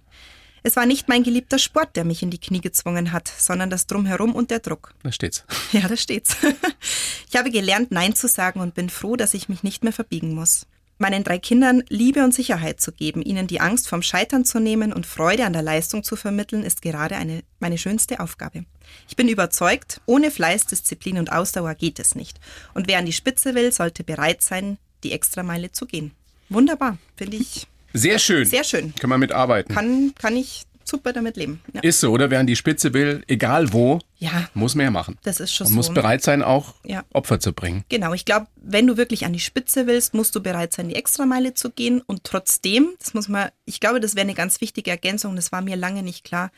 Es 0.62 0.76
war 0.76 0.86
nicht 0.86 1.08
mein 1.08 1.24
geliebter 1.24 1.60
Sport, 1.60 1.96
der 1.96 2.06
mich 2.06 2.24
in 2.24 2.32
die 2.32 2.40
Knie 2.40 2.60
gezwungen 2.60 3.12
hat, 3.12 3.28
sondern 3.28 3.70
das 3.70 3.86
Drumherum 3.86 4.34
und 4.34 4.50
der 4.50 4.60
Druck. 4.60 4.94
Da 5.04 5.12
steht's. 5.12 5.46
Ja, 5.72 5.88
da 5.88 5.96
steht's. 5.96 6.38
Ich 7.30 7.38
habe 7.38 7.52
gelernt, 7.52 7.92
Nein 7.92 8.16
zu 8.16 8.28
sagen 8.30 8.62
und 8.62 8.76
bin 8.76 8.90
froh, 8.90 9.18
dass 9.18 9.34
ich 9.34 9.50
mich 9.50 9.62
nicht 9.62 9.84
mehr 9.84 9.92
verbiegen 9.92 10.34
muss. 10.34 10.68
Meinen 10.98 11.26
drei 11.26 11.38
Kindern 11.38 11.84
Liebe 11.90 12.24
und 12.24 12.34
Sicherheit 12.34 12.80
zu 12.80 12.94
geben, 12.94 13.22
ihnen 13.22 13.48
die 13.48 13.60
Angst 13.60 13.90
vom 13.90 14.02
Scheitern 14.02 14.46
zu 14.46 14.60
nehmen 14.60 14.94
und 14.94 15.06
Freude 15.06 15.46
an 15.46 15.52
der 15.52 15.62
Leistung 15.62 16.04
zu 16.04 16.16
vermitteln, 16.16 16.64
ist 16.64 16.82
gerade 16.82 17.18
eine, 17.18 17.44
meine 17.60 17.78
schönste 17.78 18.22
Aufgabe. 18.22 18.64
Ich 19.10 19.18
bin 19.18 19.28
überzeugt, 19.28 20.00
ohne 20.06 20.32
Fleiß, 20.32 20.68
Disziplin 20.68 21.18
und 21.18 21.32
Ausdauer 21.32 21.76
geht 21.76 22.00
es 22.00 22.16
nicht. 22.16 22.40
Und 22.74 22.88
wer 22.88 23.00
an 23.00 23.06
die 23.06 23.12
Spitze 23.12 23.54
will, 23.54 23.74
sollte 23.74 24.06
bereit 24.06 24.42
sein, 24.42 24.78
die 25.04 25.12
Extrameile 25.12 25.72
zu 25.72 25.86
gehen. 25.86 26.12
Wunderbar, 26.50 26.98
finde 27.16 27.38
ich 27.38 27.68
Sehr 27.94 28.20
schön. 28.20 28.46
sehr 28.46 28.64
schön. 28.64 28.94
Können 28.96 29.12
wir 29.12 29.18
mitarbeiten. 29.18 29.74
Kann, 29.74 30.14
kann 30.18 30.36
ich 30.38 30.64
super 30.88 31.14
damit 31.14 31.36
leben. 31.38 31.62
Ja, 31.74 31.82
Ist 31.82 32.00
so, 32.00 32.12
oder? 32.12 32.30
Wer 32.30 32.40
an 32.40 32.46
die 32.46 32.56
Spitze 32.56 32.94
will, 32.94 33.24
egal 33.28 33.74
wo, 33.74 33.98
ja 34.18 34.48
muss 34.54 34.76
mehr 34.76 34.92
machen. 34.92 35.18
das 35.24 35.40
ist 35.40 35.52
schon 35.52 35.66
Und 35.66 35.74
so. 35.74 35.78
muss 35.78 35.92
bereit 35.94 36.22
sein, 36.22 36.44
auch 36.44 36.76
Ja. 36.84 37.04
Opfer 37.12 37.40
zu 37.40 37.54
bringen. 37.54 37.84
Genau, 37.90 38.14
ich 38.14 38.24
glaube, 38.26 38.46
wenn 38.58 38.86
du 38.86 38.96
wirklich 38.96 39.26
an 39.26 39.34
die 39.34 39.40
Spitze 39.40 39.88
willst, 39.88 40.14
musst 40.14 40.36
du 40.36 40.44
bereit 40.44 40.74
sein, 40.74 40.88
die 40.90 40.96
Extrameile 40.96 41.56
zu 41.56 41.72
gehen. 41.72 42.02
Und 42.02 42.24
trotzdem, 42.24 42.94
das 43.00 43.16
muss 43.16 43.28
man, 43.28 43.50
ich 43.66 43.80
glaube, 43.80 44.00
das 44.00 44.14
wäre 44.16 44.26
eine 44.26 44.36
ganz 44.36 44.62
wichtige 44.62 44.92
Ergänzung, 44.92 45.36
das 45.36 45.52
war 45.52 45.62
mir 45.64 45.76
lange 45.76 46.04
nicht 46.04 46.24
klar, 46.24 46.52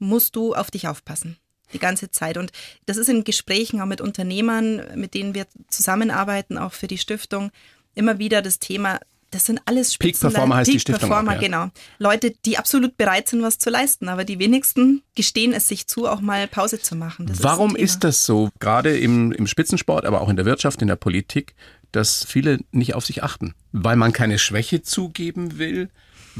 musst 0.00 0.34
du 0.34 0.54
auf 0.56 0.72
dich 0.72 0.88
aufpassen. 0.88 1.36
Die 1.72 1.78
ganze 1.78 2.10
Zeit. 2.10 2.36
Und 2.38 2.50
das 2.86 2.96
ist 2.96 3.08
in 3.10 3.22
Gesprächen 3.24 3.80
auch 3.80 3.86
mit 3.86 4.00
Unternehmern, 4.00 4.82
mit 4.96 5.12
denen 5.14 5.34
wir 5.34 5.46
zusammenarbeiten, 5.68 6.58
auch 6.58 6.72
für 6.72 6.86
die 6.88 6.98
Stiftung, 6.98 7.50
immer 7.98 8.18
wieder 8.18 8.40
das 8.40 8.58
Thema, 8.58 9.00
das 9.30 9.44
sind 9.44 9.60
alles 9.66 9.98
Peak 9.98 10.16
Spitzenle- 10.16 10.32
Performer 10.32 10.56
heißt 10.56 10.68
die 10.68 10.72
Peak 10.72 10.80
Stiftung 10.80 11.08
Performer, 11.10 11.32
auch, 11.32 11.34
ja. 11.34 11.40
genau. 11.40 11.70
Leute, 11.98 12.32
die 12.46 12.56
absolut 12.56 12.96
bereit 12.96 13.28
sind, 13.28 13.42
was 13.42 13.58
zu 13.58 13.68
leisten. 13.68 14.08
Aber 14.08 14.24
die 14.24 14.38
wenigsten 14.38 15.02
gestehen 15.14 15.52
es 15.52 15.68
sich 15.68 15.86
zu, 15.86 16.08
auch 16.08 16.20
mal 16.20 16.48
Pause 16.48 16.80
zu 16.80 16.96
machen. 16.96 17.26
Das 17.26 17.42
Warum 17.42 17.76
ist, 17.76 18.00
Thema. 18.00 18.00
das 18.00 18.24
so, 18.24 18.48
gerade 18.58 18.96
im, 18.96 19.32
im 19.32 19.46
Spitzensport, 19.46 20.06
aber 20.06 20.22
auch 20.22 20.30
in 20.30 20.36
der 20.36 20.46
Wirtschaft, 20.46 20.80
in 20.80 20.88
der 20.88 20.96
Politik, 20.96 21.54
dass 21.92 22.24
viele 22.24 22.60
nicht 22.70 22.94
auf 22.94 23.04
sich 23.04 23.22
achten? 23.22 23.54
Weil 23.72 23.96
man 23.96 24.12
keine 24.12 24.38
Schwäche 24.38 24.82
zugeben 24.82 25.58
will? 25.58 25.90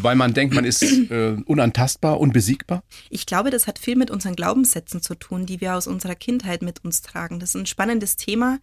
Weil 0.01 0.15
man 0.15 0.33
denkt, 0.33 0.55
man 0.55 0.65
ist 0.65 0.83
äh, 0.83 1.37
unantastbar, 1.45 2.21
unbesiegbar? 2.21 2.85
Ich 3.11 3.27
glaube, 3.27 3.51
das 3.51 3.67
hat 3.67 3.81
viel 3.81 3.97
mit 3.97 4.13
unseren 4.13 4.37
Glaubenssätzen 4.37 5.03
zu 5.03 5.17
tun, 5.17 5.45
die 5.45 5.61
wir 5.61 5.75
aus 5.75 5.89
unserer 5.89 6.15
Kindheit 6.15 6.63
mit 6.63 6.85
uns 6.85 7.03
tragen. 7.03 7.41
Das 7.41 7.51
ist 7.51 7.61
ein 7.61 7.67
spannendes 7.67 8.15
Thema. 8.15 8.61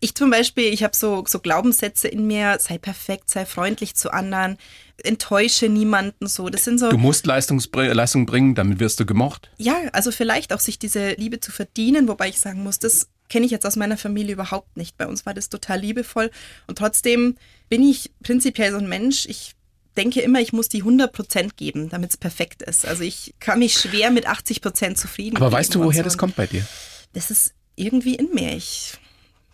Ich 0.00 0.14
zum 0.14 0.30
Beispiel, 0.30 0.72
ich 0.72 0.82
habe 0.82 0.96
so, 0.96 1.24
so 1.26 1.40
Glaubenssätze 1.40 2.08
in 2.08 2.26
mir, 2.26 2.58
sei 2.58 2.78
perfekt, 2.78 3.28
sei 3.28 3.44
freundlich 3.44 3.94
zu 3.94 4.12
anderen, 4.12 4.56
enttäusche 5.02 5.68
niemanden 5.68 6.26
so. 6.26 6.48
Das 6.48 6.64
sind 6.64 6.80
so. 6.80 6.90
Du 6.90 6.96
musst 6.96 7.26
Leistungsbr 7.26 7.94
Leistung 7.94 8.24
bringen, 8.24 8.54
damit 8.54 8.80
wirst 8.80 8.98
du 8.98 9.06
gemocht. 9.06 9.50
Ja, 9.58 9.76
also 9.92 10.10
vielleicht 10.10 10.52
auch 10.54 10.60
sich 10.60 10.78
diese 10.78 11.12
Liebe 11.12 11.40
zu 11.40 11.52
verdienen, 11.52 12.08
wobei 12.08 12.28
ich 12.28 12.40
sagen 12.40 12.62
muss, 12.62 12.78
das 12.78 13.08
kenne 13.28 13.44
ich 13.44 13.52
jetzt 13.52 13.66
aus 13.66 13.76
meiner 13.76 13.96
Familie 13.96 14.32
überhaupt 14.32 14.76
nicht. 14.76 14.96
Bei 14.96 15.06
uns 15.06 15.26
war 15.26 15.34
das 15.34 15.50
total 15.50 15.80
liebevoll 15.80 16.30
und 16.66 16.78
trotzdem 16.78 17.36
bin 17.68 17.82
ich 17.82 18.10
prinzipiell 18.22 18.72
so 18.72 18.78
ein 18.78 18.88
Mensch, 18.88 19.26
ich 19.26 19.54
denke 19.96 20.20
immer, 20.20 20.40
ich 20.40 20.52
muss 20.52 20.68
die 20.68 20.80
100 20.80 21.12
Prozent 21.12 21.56
geben, 21.56 21.88
damit 21.90 22.10
es 22.10 22.16
perfekt 22.16 22.62
ist. 22.62 22.86
Also 22.86 23.02
ich 23.02 23.34
kann 23.38 23.58
mich 23.58 23.74
schwer 23.74 24.10
mit 24.10 24.26
80 24.26 24.62
Prozent 24.62 24.98
zufrieden 24.98 25.36
Aber 25.36 25.52
weißt 25.52 25.74
du, 25.74 25.80
woher 25.80 25.98
so. 25.98 26.04
das 26.04 26.18
kommt 26.18 26.36
bei 26.36 26.46
dir? 26.46 26.66
Das 27.12 27.30
ist 27.30 27.54
irgendwie 27.76 28.14
in 28.14 28.32
mir. 28.32 28.56
Ich, 28.56 28.94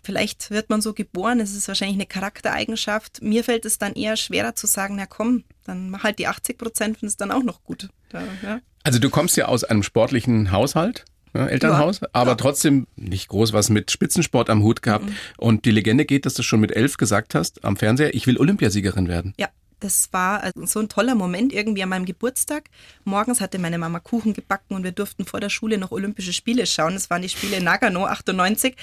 vielleicht 0.07 0.51
wird 0.51 0.69
man 0.69 0.79
so 0.79 0.93
geboren, 0.93 1.41
es 1.41 1.53
ist 1.53 1.67
wahrscheinlich 1.67 1.97
eine 1.97 2.05
Charaktereigenschaft. 2.05 3.21
Mir 3.21 3.43
fällt 3.43 3.65
es 3.65 3.77
dann 3.77 3.91
eher 3.93 4.15
schwerer 4.15 4.55
zu 4.55 4.65
sagen, 4.65 4.95
na 4.95 5.05
komm, 5.05 5.43
dann 5.65 5.89
mach 5.89 6.03
halt 6.05 6.17
die 6.17 6.27
80 6.27 6.57
Prozent, 6.57 6.97
findest 6.97 7.19
dann 7.19 7.29
auch 7.29 7.43
noch 7.43 7.61
gut. 7.61 7.89
Da, 8.07 8.23
ja. 8.41 8.61
Also 8.83 8.99
du 8.99 9.09
kommst 9.09 9.35
ja 9.35 9.47
aus 9.47 9.65
einem 9.65 9.83
sportlichen 9.83 10.53
Haushalt. 10.53 11.03
Ne, 11.33 11.49
Elternhaus, 11.49 11.99
Ja, 11.99 12.07
aber 12.13 12.31
ja. 12.31 12.35
trotzdem 12.35 12.87
nicht 12.95 13.27
groß 13.27 13.51
was 13.51 13.69
mit 13.69 13.91
Spitzensport 13.91 14.49
am 14.49 14.63
Hut 14.63 14.81
gehabt. 14.81 15.09
Und 15.35 15.65
die 15.65 15.71
Legende 15.71 16.05
geht, 16.05 16.25
dass 16.25 16.35
du 16.35 16.41
schon 16.41 16.61
mit 16.61 16.71
elf 16.71 16.95
gesagt 16.95 17.35
hast 17.35 17.65
am 17.65 17.75
Fernseher, 17.75 18.15
ich 18.15 18.27
will 18.27 18.37
Olympiasiegerin 18.37 19.09
werden. 19.09 19.33
Ja, 19.37 19.49
das 19.81 20.11
war 20.13 20.41
also 20.41 20.65
so 20.65 20.79
ein 20.79 20.87
toller 20.87 21.15
Moment 21.15 21.51
irgendwie 21.51 21.83
an 21.83 21.89
meinem 21.89 22.05
Geburtstag. 22.05 22.69
Morgens 23.03 23.41
hatte 23.41 23.59
meine 23.59 23.77
Mama 23.77 23.99
Kuchen 23.99 24.33
gebacken 24.33 24.73
und 24.73 24.85
wir 24.85 24.93
durften 24.93 25.25
vor 25.25 25.41
der 25.41 25.49
Schule 25.49 25.77
noch 25.77 25.91
Olympische 25.91 26.31
Spiele 26.31 26.65
schauen. 26.65 26.93
Das 26.93 27.09
waren 27.09 27.21
die 27.21 27.29
Spiele 27.29 27.57
in 27.57 27.65
Nagano 27.65 28.05
98 28.05 28.75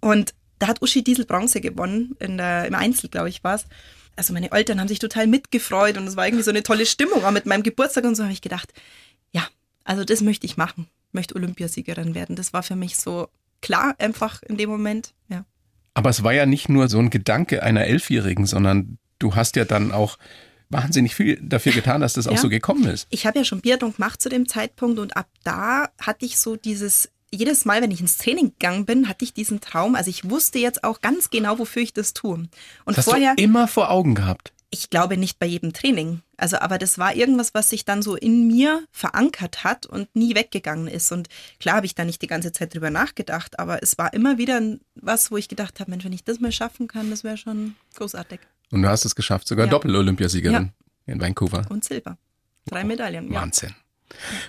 und 0.00 0.32
da 0.60 0.68
hat 0.68 0.80
Uschi 0.82 1.02
Diesel 1.02 1.24
Bronze 1.24 1.60
gewonnen, 1.60 2.16
der, 2.20 2.66
im 2.66 2.74
Einzel, 2.74 3.10
glaube 3.10 3.28
ich, 3.28 3.42
war 3.42 3.56
es. 3.56 3.64
Also 4.14 4.32
meine 4.32 4.52
Eltern 4.52 4.78
haben 4.78 4.88
sich 4.88 4.98
total 4.98 5.26
mitgefreut 5.26 5.96
und 5.96 6.06
es 6.06 6.16
war 6.16 6.26
irgendwie 6.26 6.44
so 6.44 6.50
eine 6.50 6.62
tolle 6.62 6.86
Stimmung. 6.86 7.24
Auch 7.24 7.30
mit 7.32 7.46
meinem 7.46 7.62
Geburtstag 7.62 8.04
und 8.04 8.14
so 8.14 8.22
habe 8.22 8.32
ich 8.32 8.42
gedacht, 8.42 8.72
ja, 9.32 9.48
also 9.84 10.04
das 10.04 10.20
möchte 10.20 10.46
ich 10.46 10.56
machen. 10.56 10.86
Möchte 11.12 11.34
Olympiasiegerin 11.34 12.14
werden. 12.14 12.36
Das 12.36 12.52
war 12.52 12.62
für 12.62 12.76
mich 12.76 12.96
so 12.98 13.28
klar 13.62 13.94
einfach 13.98 14.42
in 14.42 14.56
dem 14.58 14.68
Moment. 14.70 15.14
Ja. 15.28 15.44
Aber 15.94 16.10
es 16.10 16.22
war 16.22 16.32
ja 16.32 16.46
nicht 16.46 16.68
nur 16.68 16.88
so 16.88 16.98
ein 16.98 17.10
Gedanke 17.10 17.62
einer 17.62 17.86
Elfjährigen, 17.86 18.46
sondern 18.46 18.98
du 19.18 19.34
hast 19.34 19.56
ja 19.56 19.64
dann 19.64 19.90
auch 19.90 20.18
wahnsinnig 20.68 21.14
viel 21.14 21.40
dafür 21.42 21.72
getan, 21.72 22.00
dass 22.00 22.12
das 22.12 22.28
auch 22.28 22.32
Ja. 22.34 22.38
so 22.38 22.48
gekommen 22.48 22.84
ist. 22.84 23.06
Ich 23.10 23.26
habe 23.26 23.38
ja 23.38 23.44
schon 23.44 23.60
Biathlon 23.60 23.94
gemacht 23.94 24.20
zu 24.22 24.28
dem 24.28 24.46
Zeitpunkt 24.48 24.98
und 24.98 25.16
ab 25.16 25.28
da 25.42 25.88
hatte 26.00 26.26
ich 26.26 26.38
so 26.38 26.56
dieses, 26.56 27.10
jedes 27.32 27.64
Mal, 27.64 27.82
wenn 27.82 27.90
ich 27.90 28.00
ins 28.00 28.18
Training 28.18 28.50
gegangen 28.58 28.86
bin, 28.86 29.08
hatte 29.08 29.24
ich 29.24 29.32
diesen 29.32 29.60
Traum. 29.60 29.94
Also 29.94 30.10
ich 30.10 30.28
wusste 30.28 30.58
jetzt 30.58 30.84
auch 30.84 31.00
ganz 31.00 31.30
genau, 31.30 31.58
wofür 31.58 31.82
ich 31.82 31.92
das 31.92 32.12
tue. 32.12 32.34
Und 32.34 32.50
Das 32.86 32.98
hast 32.98 33.04
vorher, 33.06 33.34
du 33.36 33.42
immer 33.42 33.68
vor 33.68 33.90
Augen 33.90 34.14
gehabt. 34.14 34.52
Ich 34.72 34.88
glaube 34.88 35.16
nicht 35.16 35.38
bei 35.40 35.46
jedem 35.46 35.72
Training. 35.72 36.20
Also, 36.36 36.58
aber 36.58 36.78
das 36.78 36.96
war 36.96 37.14
irgendwas, 37.14 37.54
was 37.54 37.70
sich 37.70 37.84
dann 37.84 38.02
so 38.02 38.14
in 38.14 38.46
mir 38.46 38.84
verankert 38.92 39.64
hat 39.64 39.84
und 39.86 40.14
nie 40.14 40.34
weggegangen 40.36 40.86
ist. 40.86 41.10
Und 41.10 41.28
klar 41.58 41.76
habe 41.76 41.86
ich 41.86 41.96
da 41.96 42.04
nicht 42.04 42.22
die 42.22 42.28
ganze 42.28 42.52
Zeit 42.52 42.72
drüber 42.72 42.90
nachgedacht, 42.90 43.58
aber 43.58 43.82
es 43.82 43.98
war 43.98 44.14
immer 44.14 44.38
wieder 44.38 44.60
was, 44.94 45.30
wo 45.32 45.36
ich 45.36 45.48
gedacht 45.48 45.80
habe, 45.80 45.90
Mensch, 45.90 46.04
wenn 46.04 46.12
ich 46.12 46.22
das 46.24 46.38
mal 46.38 46.52
schaffen 46.52 46.86
kann, 46.86 47.10
das 47.10 47.24
wäre 47.24 47.36
schon 47.36 47.74
großartig. 47.96 48.38
Und 48.70 48.82
du 48.82 48.88
hast 48.88 49.04
es 49.04 49.16
geschafft, 49.16 49.48
sogar 49.48 49.66
Ja. 49.66 49.70
Doppel-Olympiasiegerin 49.72 50.70
in 51.06 51.20
Vancouver. 51.20 51.66
Und 51.68 51.84
Silber. 51.84 52.16
Drei 52.66 52.84
Medaillen. 52.84 53.32
Ja. 53.32 53.40
Wahnsinn. 53.40 53.74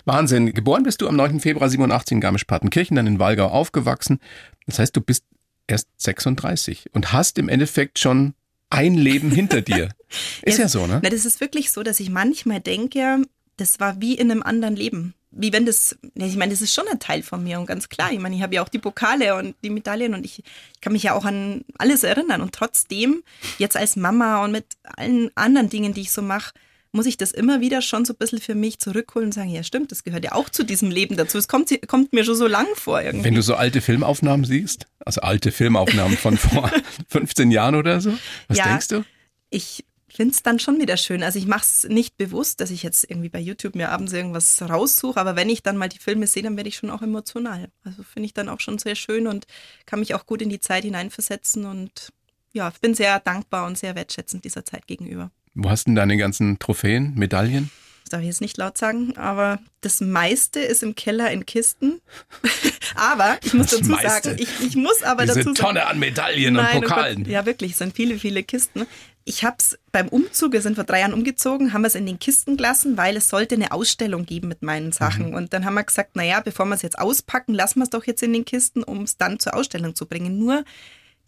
Wahnsinn. 0.06 0.54
Geboren 0.54 0.84
bist 0.84 1.02
du 1.02 1.08
am 1.08 1.15
9. 1.15 1.39
Februar 1.39 1.69
87 1.69 2.15
in 2.15 2.21
Garmisch-Partenkirchen, 2.21 2.95
dann 2.95 3.08
in 3.08 3.19
Walgau 3.19 3.47
aufgewachsen. 3.47 4.19
Das 4.65 4.80
heißt, 4.80 4.95
du 4.95 5.02
bist 5.02 5.26
erst 5.67 5.88
36 5.97 6.88
und 6.93 7.13
hast 7.13 7.38
im 7.38 7.50
Endeffekt 7.50 8.00
schon 8.00 8.34
ein 8.69 8.95
Leben 8.95 9.32
hinter 9.32 9.62
dir. 9.62 9.89
Ist 10.41 10.60
ja, 10.60 10.67
so, 10.67 10.88
ne? 10.88 11.00
Na, 11.04 11.10
das 11.10 11.26
ist 11.26 11.39
wirklich 11.39 11.71
so, 11.71 11.84
dass 11.84 12.00
ich 12.00 12.10
manchmal 12.10 12.60
denke, 12.60 13.24
das 13.58 13.80
war 13.80 14.02
wie 14.02 14.15
in 14.15 14.32
einem 14.32 14.43
anderen 14.43 14.76
Leben. 14.76 15.13
Wie 15.32 15.54
wenn 15.54 15.65
das, 15.65 15.95
ja, 16.15 16.26
ich 16.26 16.36
meine, 16.36 16.52
das 16.52 16.62
ist 16.62 16.74
schon 16.74 16.88
ein 16.89 17.00
Teil 17.00 17.24
von 17.24 17.41
mir 17.41 17.60
und 17.60 17.65
ganz 17.65 17.88
klar. 17.88 18.12
Ich 18.12 18.19
meine, 18.19 18.36
ich 18.36 18.41
habe 18.41 18.56
ja 18.56 18.62
auch 18.62 18.67
die 18.67 18.80
Pokale 18.80 19.36
und 19.36 19.56
die 19.63 19.69
Medaillen 19.69 20.13
und 20.13 20.26
ich, 20.26 20.39
ich 20.39 20.82
kann 20.82 20.91
mich 20.91 21.04
ja 21.04 21.13
auch 21.13 21.24
an 21.24 21.63
alles 21.78 22.04
erinnern. 22.04 22.41
Und 22.41 22.54
trotzdem, 22.54 23.24
jetzt 23.58 23.78
als 23.78 23.95
Mama 23.95 24.43
und 24.43 24.52
mit 24.52 24.65
allen 24.84 25.32
anderen 25.36 25.69
Dingen, 25.69 25.93
die 25.93 26.02
ich 26.02 26.12
so 26.12 26.21
mache, 26.21 26.52
muss 26.93 27.06
ich 27.06 27.17
das 27.17 27.32
immer 27.32 27.62
wieder 27.62 27.82
schon 27.82 28.04
so 28.06 28.13
ein 28.13 28.17
bisschen 28.17 28.39
für 28.41 28.56
mich 28.56 28.80
zurückholen 28.80 29.27
und 29.27 29.34
sagen, 29.34 29.49
ja 29.49 29.63
stimmt, 29.63 29.91
das 29.91 30.04
gehört 30.04 30.23
ja 30.25 30.34
auch 30.34 30.49
zu 30.49 30.63
diesem 30.63 30.91
Leben 30.91 31.15
dazu. 31.17 31.38
Es 31.38 31.47
kommt, 31.47 31.69
kommt 31.88 32.12
mir 32.13 32.23
schon 32.25 32.36
so 32.36 32.47
lang 32.47 32.67
vor 32.75 33.01
irgendwie. 33.01 33.25
Wenn 33.25 33.36
du 33.36 33.41
so 33.41 33.56
alte 33.56 33.82
Filmaufnahmen 33.82 34.45
siehst, 34.45 34.88
also 35.06 35.21
alte 35.21 35.51
Filmaufnahmen 35.51 36.17
von 36.17 36.38
vor 36.38 36.69
15 37.08 37.49
Jahren 37.51 37.75
oder 37.75 38.01
so, 38.01 38.12
was 38.47 38.58
Ja. 38.58 38.67
denkst 38.67 38.88
du? 38.89 39.04
ich 39.49 39.86
finde 40.13 40.34
es 40.34 40.43
dann 40.43 40.60
schon 40.60 40.80
wieder 40.82 40.97
schön. 40.97 41.23
Also 41.23 41.39
ich 41.39 41.45
mache 41.47 41.63
es 41.63 41.84
nicht 41.86 42.17
bewusst, 42.17 42.60
dass 42.60 42.69
ich 42.69 42.84
jetzt 42.84 43.10
irgendwie 43.10 43.30
bei 43.30 43.39
YouTube 43.39 43.75
mir 43.75 43.91
abends 43.91 44.12
irgendwas 44.12 44.62
raussuche, 44.62 45.17
aber 45.17 45.38
wenn 45.38 45.49
ich 45.49 45.63
dann 45.63 45.77
mal 45.77 45.88
die 45.88 45.99
Filme 45.99 46.27
sehe, 46.27 46.43
dann 46.43 46.58
werde 46.58 46.67
ich 46.67 46.75
schon 46.75 46.89
auch 46.89 47.01
emotional. 47.01 47.69
Also 47.86 48.04
finde 48.04 48.25
ich 48.25 48.34
dann 48.34 48.49
auch 48.49 48.60
schon 48.60 48.77
sehr 48.77 48.95
schön 48.95 49.27
und 49.27 49.45
kann 49.86 49.99
mich 49.99 50.13
auch 50.13 50.25
gut 50.25 50.41
in 50.41 50.49
die 50.49 50.60
Zeit 50.60 50.84
hineinversetzen 50.84 51.65
und 51.65 52.10
ja, 52.51 52.71
bin 52.82 52.93
sehr 52.93 53.21
dankbar 53.21 53.65
und 53.65 53.77
sehr 53.77 53.95
wertschätzend 53.95 54.43
dieser 54.43 54.65
Zeit 54.65 54.86
gegenüber. 54.86 55.32
Wo 55.54 55.70
hast 55.70 55.86
denn 55.86 55.96
deine 55.96 56.18
ganzen 56.18 56.60
Trophäen, 56.60 57.14
Medaillen? 57.16 57.70
Das 58.04 58.12
darf 58.12 58.22
ich 58.22 58.28
jetzt 58.28 58.42
nicht 58.42 58.58
laut 58.58 58.78
sagen, 58.78 59.16
aber 59.18 59.60
das 59.82 60.02
meiste 60.02 60.60
ist 60.60 60.84
im 60.84 60.96
Keller 60.96 61.32
in 61.32 61.46
Kisten. 61.46 62.02
aber 62.96 63.38
ich 63.44 63.54
muss 63.54 63.68
Das 63.68 63.80
dazu 63.80 63.92
meiste. 63.92 64.30
sagen, 64.30 64.42
ich, 64.42 64.68
ich 64.68 64.76
muss 64.76 65.04
aber 65.04 65.24
Diese 65.24 65.36
dazu 65.36 65.54
sagen, 65.54 65.56
Tonne 65.56 65.88
an 65.88 66.00
Medaillen 66.00 66.56
Nein, 66.56 66.78
und 66.78 66.86
oh 66.86 66.88
Pokalen. 66.88 67.24
Gott, 67.24 67.28
ja, 67.28 67.46
wirklich, 67.46 67.72
es 67.74 67.78
sind 67.78 67.96
viele, 67.96 68.18
viele 68.18 68.44
Kisten. 68.44 68.86
Ich 69.24 69.44
habe 69.44 69.58
es 69.60 69.78
beim 69.92 70.08
Umzug, 70.08 70.52
wir 70.54 70.62
sind 70.62 70.76
vor 70.76 70.84
drei 70.84 71.02
Jahren 71.02 71.14
umgezogen, 71.14 71.74
haben 71.74 71.84
wir 71.84 71.88
es 71.88 71.96
in 71.96 72.06
den 72.08 72.18
Kisten 72.18 72.58
gelassen, 72.58 72.98
weil 72.98 73.16
es 73.16 73.30
sollte 73.30 73.54
eine 73.56 73.72
Ausstellung 73.72 74.26
geben 74.26 74.48
mit 74.48 74.64
meinen 74.64 74.92
Sachen. 74.92 75.28
Mhm. 75.30 75.36
Und 75.36 75.54
dann 75.54 75.64
haben 75.64 75.76
wir 75.76 75.84
gesagt, 75.84 76.16
naja, 76.16 76.40
bevor 76.42 76.66
wir 76.66 76.76
es 76.76 76.82
jetzt 76.82 76.98
auspacken, 76.98 77.54
lassen 77.54 77.80
wir 77.80 77.84
es 77.84 77.92
doch 77.92 78.06
jetzt 78.06 78.24
in 78.24 78.34
den 78.34 78.46
Kisten, 78.46 78.84
um 78.84 79.04
es 79.04 79.18
dann 79.18 79.40
zur 79.40 79.54
Ausstellung 79.54 79.96
zu 79.96 80.08
bringen. 80.08 80.40
Nur 80.40 80.66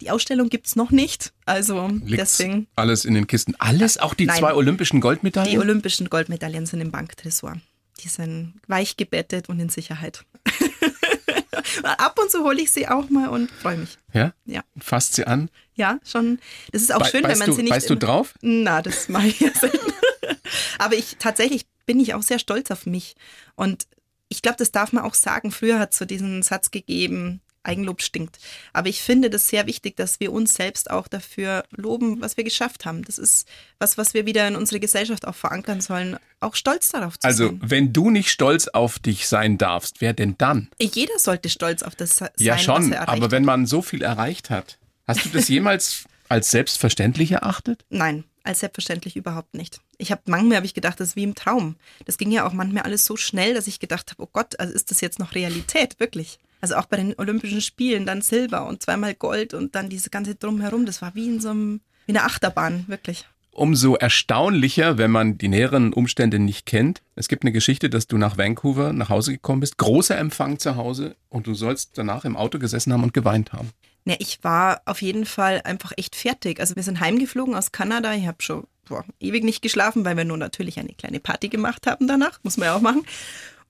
die 0.00 0.10
Ausstellung 0.10 0.48
gibt 0.48 0.66
es 0.66 0.76
noch 0.76 0.90
nicht. 0.90 1.32
Also 1.46 1.88
Liegt's 1.88 2.36
deswegen, 2.38 2.66
alles 2.76 3.04
in 3.04 3.14
den 3.14 3.26
Kisten. 3.26 3.54
Alles, 3.58 3.98
auch 3.98 4.14
die 4.14 4.26
Nein. 4.26 4.38
zwei 4.38 4.54
olympischen 4.54 4.96
die 4.96 5.00
Goldmedaillen? 5.00 5.58
olympischen 5.60 6.10
Goldmedaillen 6.10 6.66
sind 6.66 6.80
im 6.80 6.90
Banktresor. 6.90 7.56
Die 8.00 8.08
sind 8.08 8.54
weich 8.66 8.96
gebettet 8.96 9.48
und 9.48 9.60
in 9.60 9.68
Sicherheit. 9.68 10.24
Ab 11.82 12.18
und 12.20 12.30
zu 12.30 12.44
hole 12.44 12.60
ich 12.60 12.70
sie 12.70 12.88
auch 12.88 13.08
mal 13.10 13.28
und 13.28 13.50
freue 13.50 13.78
mich. 13.78 13.98
ja? 14.12 14.32
Ja. 14.44 14.62
Fasst 14.78 15.14
sie 15.14 15.26
an? 15.26 15.50
Ja, 15.74 15.98
schon. 16.04 16.38
Das 16.72 16.82
ist 16.82 16.92
auch 16.94 17.00
Bei- 17.00 17.08
schön, 17.10 17.24
wenn 17.24 17.38
man 17.38 17.48
du, 17.48 17.54
sie 17.54 17.62
nicht. 17.62 17.70
beißt 17.72 17.90
du 17.90 17.96
drauf? 17.96 18.34
Na, 18.42 18.82
das 18.82 19.08
mache 19.08 19.28
ich 19.28 19.40
ja 19.40 19.50
selten. 19.52 19.92
Aber 20.78 20.94
ich 20.96 21.16
tatsächlich 21.18 21.66
bin 21.86 22.00
ich 22.00 22.14
auch 22.14 22.22
sehr 22.22 22.38
stolz 22.38 22.70
auf 22.70 22.86
mich. 22.86 23.14
Und 23.56 23.86
ich 24.28 24.42
glaube, 24.42 24.56
das 24.58 24.72
darf 24.72 24.92
man 24.92 25.04
auch 25.04 25.14
sagen. 25.14 25.50
Früher 25.50 25.78
hat 25.78 25.92
es 25.92 25.98
so 25.98 26.04
diesen 26.04 26.42
Satz 26.42 26.70
gegeben, 26.70 27.40
Eigenlob 27.64 28.02
stinkt. 28.02 28.38
Aber 28.72 28.88
ich 28.88 29.00
finde 29.00 29.30
das 29.30 29.48
sehr 29.48 29.66
wichtig, 29.66 29.96
dass 29.96 30.20
wir 30.20 30.32
uns 30.32 30.54
selbst 30.54 30.90
auch 30.90 31.08
dafür 31.08 31.64
loben, 31.70 32.20
was 32.20 32.36
wir 32.36 32.44
geschafft 32.44 32.84
haben. 32.84 33.02
Das 33.04 33.18
ist 33.18 33.48
was, 33.78 33.98
was 33.98 34.14
wir 34.14 34.26
wieder 34.26 34.46
in 34.48 34.56
unsere 34.56 34.80
Gesellschaft 34.80 35.26
auch 35.26 35.34
verankern 35.34 35.80
sollen, 35.80 36.16
auch 36.40 36.54
stolz 36.54 36.90
darauf 36.90 37.18
zu 37.18 37.26
Also, 37.26 37.46
sein. 37.48 37.60
wenn 37.62 37.92
du 37.92 38.10
nicht 38.10 38.30
stolz 38.30 38.68
auf 38.68 38.98
dich 38.98 39.28
sein 39.28 39.58
darfst, 39.58 40.00
wer 40.00 40.12
denn 40.12 40.36
dann? 40.38 40.68
Jeder 40.80 41.18
sollte 41.18 41.48
stolz 41.48 41.82
auf 41.82 41.94
das 41.94 42.16
sein, 42.16 42.30
ja, 42.38 42.54
was 42.54 42.62
schon, 42.62 42.92
er 42.92 42.98
erreicht 43.00 43.08
aber 43.22 43.30
wenn 43.30 43.44
man 43.44 43.66
so 43.66 43.82
viel 43.82 44.02
erreicht 44.02 44.50
hat, 44.50 44.78
hast 45.06 45.24
du 45.24 45.30
das 45.30 45.48
jemals 45.48 46.04
als 46.28 46.50
selbstverständlich 46.50 47.32
erachtet? 47.32 47.84
Nein, 47.90 48.24
als 48.44 48.60
selbstverständlich 48.60 49.16
überhaupt 49.16 49.54
nicht. 49.54 49.80
Ich 49.98 50.10
habe 50.10 50.22
manchmal 50.26 50.56
habe 50.56 50.66
ich 50.66 50.74
gedacht, 50.74 50.98
das 51.00 51.08
ist 51.08 51.16
wie 51.16 51.22
im 51.22 51.34
Traum. 51.34 51.76
Das 52.04 52.18
ging 52.18 52.30
ja 52.30 52.46
auch 52.46 52.52
manchmal 52.52 52.82
alles 52.82 53.04
so 53.04 53.16
schnell, 53.16 53.54
dass 53.54 53.66
ich 53.66 53.78
gedacht 53.78 54.10
habe, 54.10 54.22
oh 54.22 54.28
Gott, 54.32 54.58
also 54.58 54.72
ist 54.74 54.90
das 54.90 55.00
jetzt 55.00 55.18
noch 55.18 55.34
Realität, 55.34 56.00
wirklich? 56.00 56.38
Also 56.64 56.76
auch 56.76 56.86
bei 56.86 56.96
den 56.96 57.14
Olympischen 57.18 57.60
Spielen 57.60 58.06
dann 58.06 58.22
Silber 58.22 58.66
und 58.66 58.80
zweimal 58.80 59.12
Gold 59.12 59.52
und 59.52 59.74
dann 59.74 59.90
diese 59.90 60.08
ganze 60.08 60.34
drumherum, 60.34 60.86
das 60.86 61.02
war 61.02 61.14
wie 61.14 61.26
in 61.26 61.38
so 61.38 61.50
einem 61.50 61.82
wie 62.06 62.12
eine 62.12 62.24
Achterbahn, 62.24 62.84
wirklich. 62.86 63.26
Umso 63.50 63.96
erstaunlicher, 63.96 64.96
wenn 64.96 65.10
man 65.10 65.36
die 65.36 65.48
näheren 65.48 65.92
Umstände 65.92 66.38
nicht 66.38 66.64
kennt. 66.64 67.02
Es 67.16 67.28
gibt 67.28 67.42
eine 67.42 67.52
Geschichte, 67.52 67.90
dass 67.90 68.06
du 68.06 68.16
nach 68.16 68.38
Vancouver 68.38 68.94
nach 68.94 69.10
Hause 69.10 69.32
gekommen 69.32 69.60
bist, 69.60 69.76
großer 69.76 70.16
Empfang 70.16 70.58
zu 70.58 70.76
Hause 70.76 71.16
und 71.28 71.46
du 71.46 71.52
sollst 71.52 71.98
danach 71.98 72.24
im 72.24 72.34
Auto 72.34 72.58
gesessen 72.58 72.94
haben 72.94 73.02
und 73.02 73.12
geweint 73.12 73.52
haben. 73.52 73.68
Ne, 74.06 74.16
ich 74.18 74.42
war 74.42 74.80
auf 74.86 75.02
jeden 75.02 75.26
Fall 75.26 75.60
einfach 75.64 75.92
echt 75.98 76.16
fertig. 76.16 76.60
Also 76.60 76.76
wir 76.76 76.82
sind 76.82 76.98
heimgeflogen 76.98 77.54
aus 77.54 77.72
Kanada. 77.72 78.14
Ich 78.14 78.26
habe 78.26 78.42
schon 78.42 78.66
boah, 78.86 79.04
ewig 79.20 79.44
nicht 79.44 79.60
geschlafen, 79.60 80.06
weil 80.06 80.16
wir 80.16 80.24
nur 80.24 80.38
natürlich 80.38 80.78
eine 80.78 80.94
kleine 80.94 81.20
Party 81.20 81.50
gemacht 81.50 81.86
haben 81.86 82.08
danach. 82.08 82.40
Muss 82.42 82.56
man 82.56 82.68
ja 82.68 82.74
auch 82.74 82.80
machen. 82.80 83.04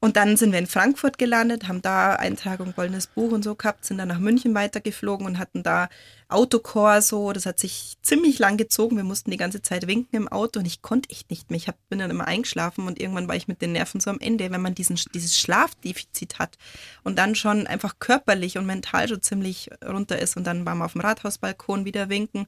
Und 0.04 0.18
dann 0.18 0.36
sind 0.36 0.52
wir 0.52 0.58
in 0.58 0.66
Frankfurt 0.66 1.16
gelandet, 1.16 1.66
haben 1.66 1.80
da 1.80 2.16
Eintragung 2.16 2.74
Goldenes 2.74 3.06
Buch 3.06 3.32
und 3.32 3.42
so 3.42 3.54
gehabt, 3.54 3.86
sind 3.86 3.96
dann 3.96 4.08
nach 4.08 4.18
München 4.18 4.54
weitergeflogen 4.54 5.26
und 5.26 5.38
hatten 5.38 5.62
da 5.62 5.88
Autokorso. 6.28 7.32
Das 7.32 7.46
hat 7.46 7.58
sich 7.58 7.94
ziemlich 8.02 8.38
lang 8.38 8.58
gezogen. 8.58 8.98
Wir 8.98 9.04
mussten 9.04 9.30
die 9.30 9.38
ganze 9.38 9.62
Zeit 9.62 9.86
winken 9.86 10.14
im 10.14 10.28
Auto 10.28 10.60
und 10.60 10.66
ich 10.66 10.82
konnte 10.82 11.08
echt 11.08 11.30
nicht 11.30 11.50
mehr. 11.50 11.56
Ich 11.56 11.68
hab, 11.68 11.76
bin 11.88 12.00
dann 12.00 12.10
immer 12.10 12.26
eingeschlafen 12.26 12.86
und 12.86 13.00
irgendwann 13.00 13.28
war 13.28 13.34
ich 13.34 13.48
mit 13.48 13.62
den 13.62 13.72
Nerven 13.72 13.98
so 13.98 14.10
am 14.10 14.20
Ende, 14.20 14.50
wenn 14.50 14.60
man 14.60 14.74
diesen, 14.74 15.00
dieses 15.14 15.38
Schlafdefizit 15.38 16.38
hat 16.38 16.58
und 17.02 17.18
dann 17.18 17.34
schon 17.34 17.66
einfach 17.66 17.94
körperlich 17.98 18.58
und 18.58 18.66
mental 18.66 19.08
schon 19.08 19.22
ziemlich 19.22 19.70
runter 19.82 20.18
ist. 20.18 20.36
Und 20.36 20.46
dann 20.46 20.66
waren 20.66 20.76
wir 20.76 20.84
auf 20.84 20.92
dem 20.92 21.00
Rathausbalkon 21.00 21.86
wieder 21.86 22.10
winken. 22.10 22.40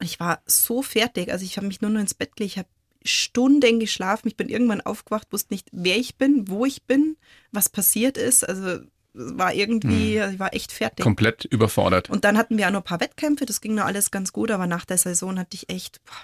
Und 0.00 0.04
ich 0.04 0.18
war 0.18 0.40
so 0.46 0.82
fertig. 0.82 1.30
Also 1.30 1.44
ich 1.44 1.58
habe 1.58 1.68
mich 1.68 1.80
nur 1.80 1.92
noch 1.92 2.00
ins 2.00 2.14
Bett 2.14 2.34
gelegt. 2.34 2.54
Ich 2.54 2.58
habe 2.58 2.68
Stunden 3.08 3.80
geschlafen. 3.80 4.28
Ich 4.28 4.36
bin 4.36 4.48
irgendwann 4.48 4.80
aufgewacht, 4.80 5.28
wusste 5.30 5.52
nicht, 5.52 5.68
wer 5.72 5.96
ich 5.96 6.16
bin, 6.16 6.48
wo 6.48 6.64
ich 6.64 6.84
bin, 6.84 7.16
was 7.52 7.68
passiert 7.68 8.16
ist. 8.16 8.48
Also 8.48 8.80
war 9.14 9.52
irgendwie, 9.52 10.18
ich 10.18 10.38
war 10.38 10.54
echt 10.54 10.72
fertig. 10.72 11.02
Komplett 11.02 11.44
überfordert. 11.44 12.10
Und 12.10 12.24
dann 12.24 12.38
hatten 12.38 12.56
wir 12.56 12.68
auch 12.68 12.72
noch 12.72 12.80
ein 12.80 12.84
paar 12.84 13.00
Wettkämpfe, 13.00 13.46
das 13.46 13.60
ging 13.60 13.74
noch 13.74 13.84
alles 13.84 14.10
ganz 14.10 14.32
gut, 14.32 14.50
aber 14.50 14.66
nach 14.66 14.84
der 14.84 14.98
Saison 14.98 15.38
hatte 15.38 15.54
ich 15.56 15.68
echt, 15.68 16.04
boah, 16.04 16.14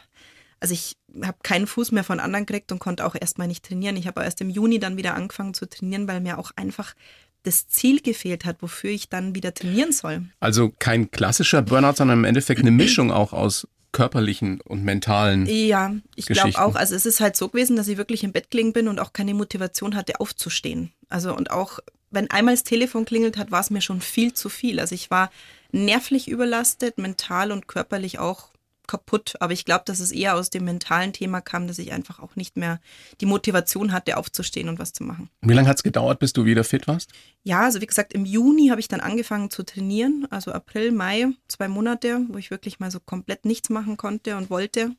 also 0.60 0.74
ich 0.74 0.96
habe 1.22 1.36
keinen 1.42 1.66
Fuß 1.66 1.92
mehr 1.92 2.04
von 2.04 2.20
anderen 2.20 2.46
gekriegt 2.46 2.72
und 2.72 2.78
konnte 2.78 3.04
auch 3.04 3.14
erstmal 3.14 3.48
nicht 3.48 3.64
trainieren. 3.64 3.96
Ich 3.96 4.06
habe 4.06 4.22
erst 4.22 4.40
im 4.40 4.48
Juni 4.48 4.78
dann 4.78 4.96
wieder 4.96 5.14
angefangen 5.14 5.54
zu 5.54 5.68
trainieren, 5.68 6.08
weil 6.08 6.20
mir 6.20 6.38
auch 6.38 6.52
einfach 6.56 6.94
das 7.42 7.68
Ziel 7.68 8.00
gefehlt 8.00 8.44
hat, 8.44 8.62
wofür 8.62 8.90
ich 8.90 9.10
dann 9.10 9.34
wieder 9.34 9.52
trainieren 9.52 9.92
soll. 9.92 10.22
Also 10.40 10.72
kein 10.78 11.10
klassischer 11.10 11.60
Burnout, 11.60 11.96
sondern 11.96 12.20
im 12.20 12.24
Endeffekt 12.24 12.60
eine 12.60 12.70
Mischung 12.70 13.12
auch 13.12 13.32
aus 13.32 13.68
körperlichen 13.94 14.60
und 14.60 14.84
mentalen. 14.84 15.46
Ja, 15.46 15.94
ich 16.16 16.26
glaube 16.26 16.58
auch. 16.58 16.74
Also 16.74 16.94
es 16.94 17.06
ist 17.06 17.20
halt 17.20 17.36
so 17.36 17.48
gewesen, 17.48 17.76
dass 17.76 17.88
ich 17.88 17.96
wirklich 17.96 18.24
im 18.24 18.32
Bett 18.32 18.50
gelegen 18.50 18.74
bin 18.74 18.88
und 18.88 18.98
auch 18.98 19.14
keine 19.14 19.32
Motivation 19.32 19.94
hatte, 19.94 20.20
aufzustehen. 20.20 20.92
Also 21.08 21.34
und 21.34 21.50
auch, 21.50 21.78
wenn 22.10 22.30
einmal 22.30 22.54
das 22.54 22.64
Telefon 22.64 23.06
klingelt 23.06 23.38
hat, 23.38 23.50
war 23.50 23.60
es 23.60 23.70
mir 23.70 23.80
schon 23.80 24.02
viel 24.02 24.34
zu 24.34 24.50
viel. 24.50 24.80
Also 24.80 24.94
ich 24.94 25.10
war 25.10 25.30
nervlich 25.72 26.28
überlastet, 26.28 26.98
mental 26.98 27.52
und 27.52 27.68
körperlich 27.68 28.18
auch 28.18 28.48
kaputt. 28.86 29.34
Aber 29.40 29.52
ich 29.52 29.64
glaube, 29.64 29.84
dass 29.86 30.00
es 30.00 30.12
eher 30.12 30.36
aus 30.36 30.50
dem 30.50 30.64
mentalen 30.64 31.12
Thema 31.12 31.40
kam, 31.40 31.66
dass 31.66 31.78
ich 31.78 31.92
einfach 31.92 32.20
auch 32.20 32.36
nicht 32.36 32.56
mehr 32.56 32.80
die 33.20 33.26
Motivation 33.26 33.92
hatte, 33.92 34.16
aufzustehen 34.16 34.68
und 34.68 34.78
was 34.78 34.92
zu 34.92 35.04
machen. 35.04 35.30
Wie 35.42 35.54
lange 35.54 35.68
hat 35.68 35.76
es 35.76 35.82
gedauert, 35.82 36.18
bis 36.18 36.32
du 36.32 36.44
wieder 36.44 36.64
fit 36.64 36.86
warst? 36.88 37.12
Ja, 37.42 37.62
also 37.62 37.80
wie 37.80 37.86
gesagt, 37.86 38.12
im 38.12 38.24
Juni 38.24 38.68
habe 38.68 38.80
ich 38.80 38.88
dann 38.88 39.00
angefangen 39.00 39.50
zu 39.50 39.64
trainieren, 39.64 40.26
also 40.30 40.52
April, 40.52 40.92
Mai, 40.92 41.28
zwei 41.48 41.68
Monate, 41.68 42.24
wo 42.28 42.38
ich 42.38 42.50
wirklich 42.50 42.80
mal 42.80 42.90
so 42.90 43.00
komplett 43.00 43.44
nichts 43.44 43.70
machen 43.70 43.96
konnte 43.96 44.36
und 44.36 44.50
wollte. 44.50 44.92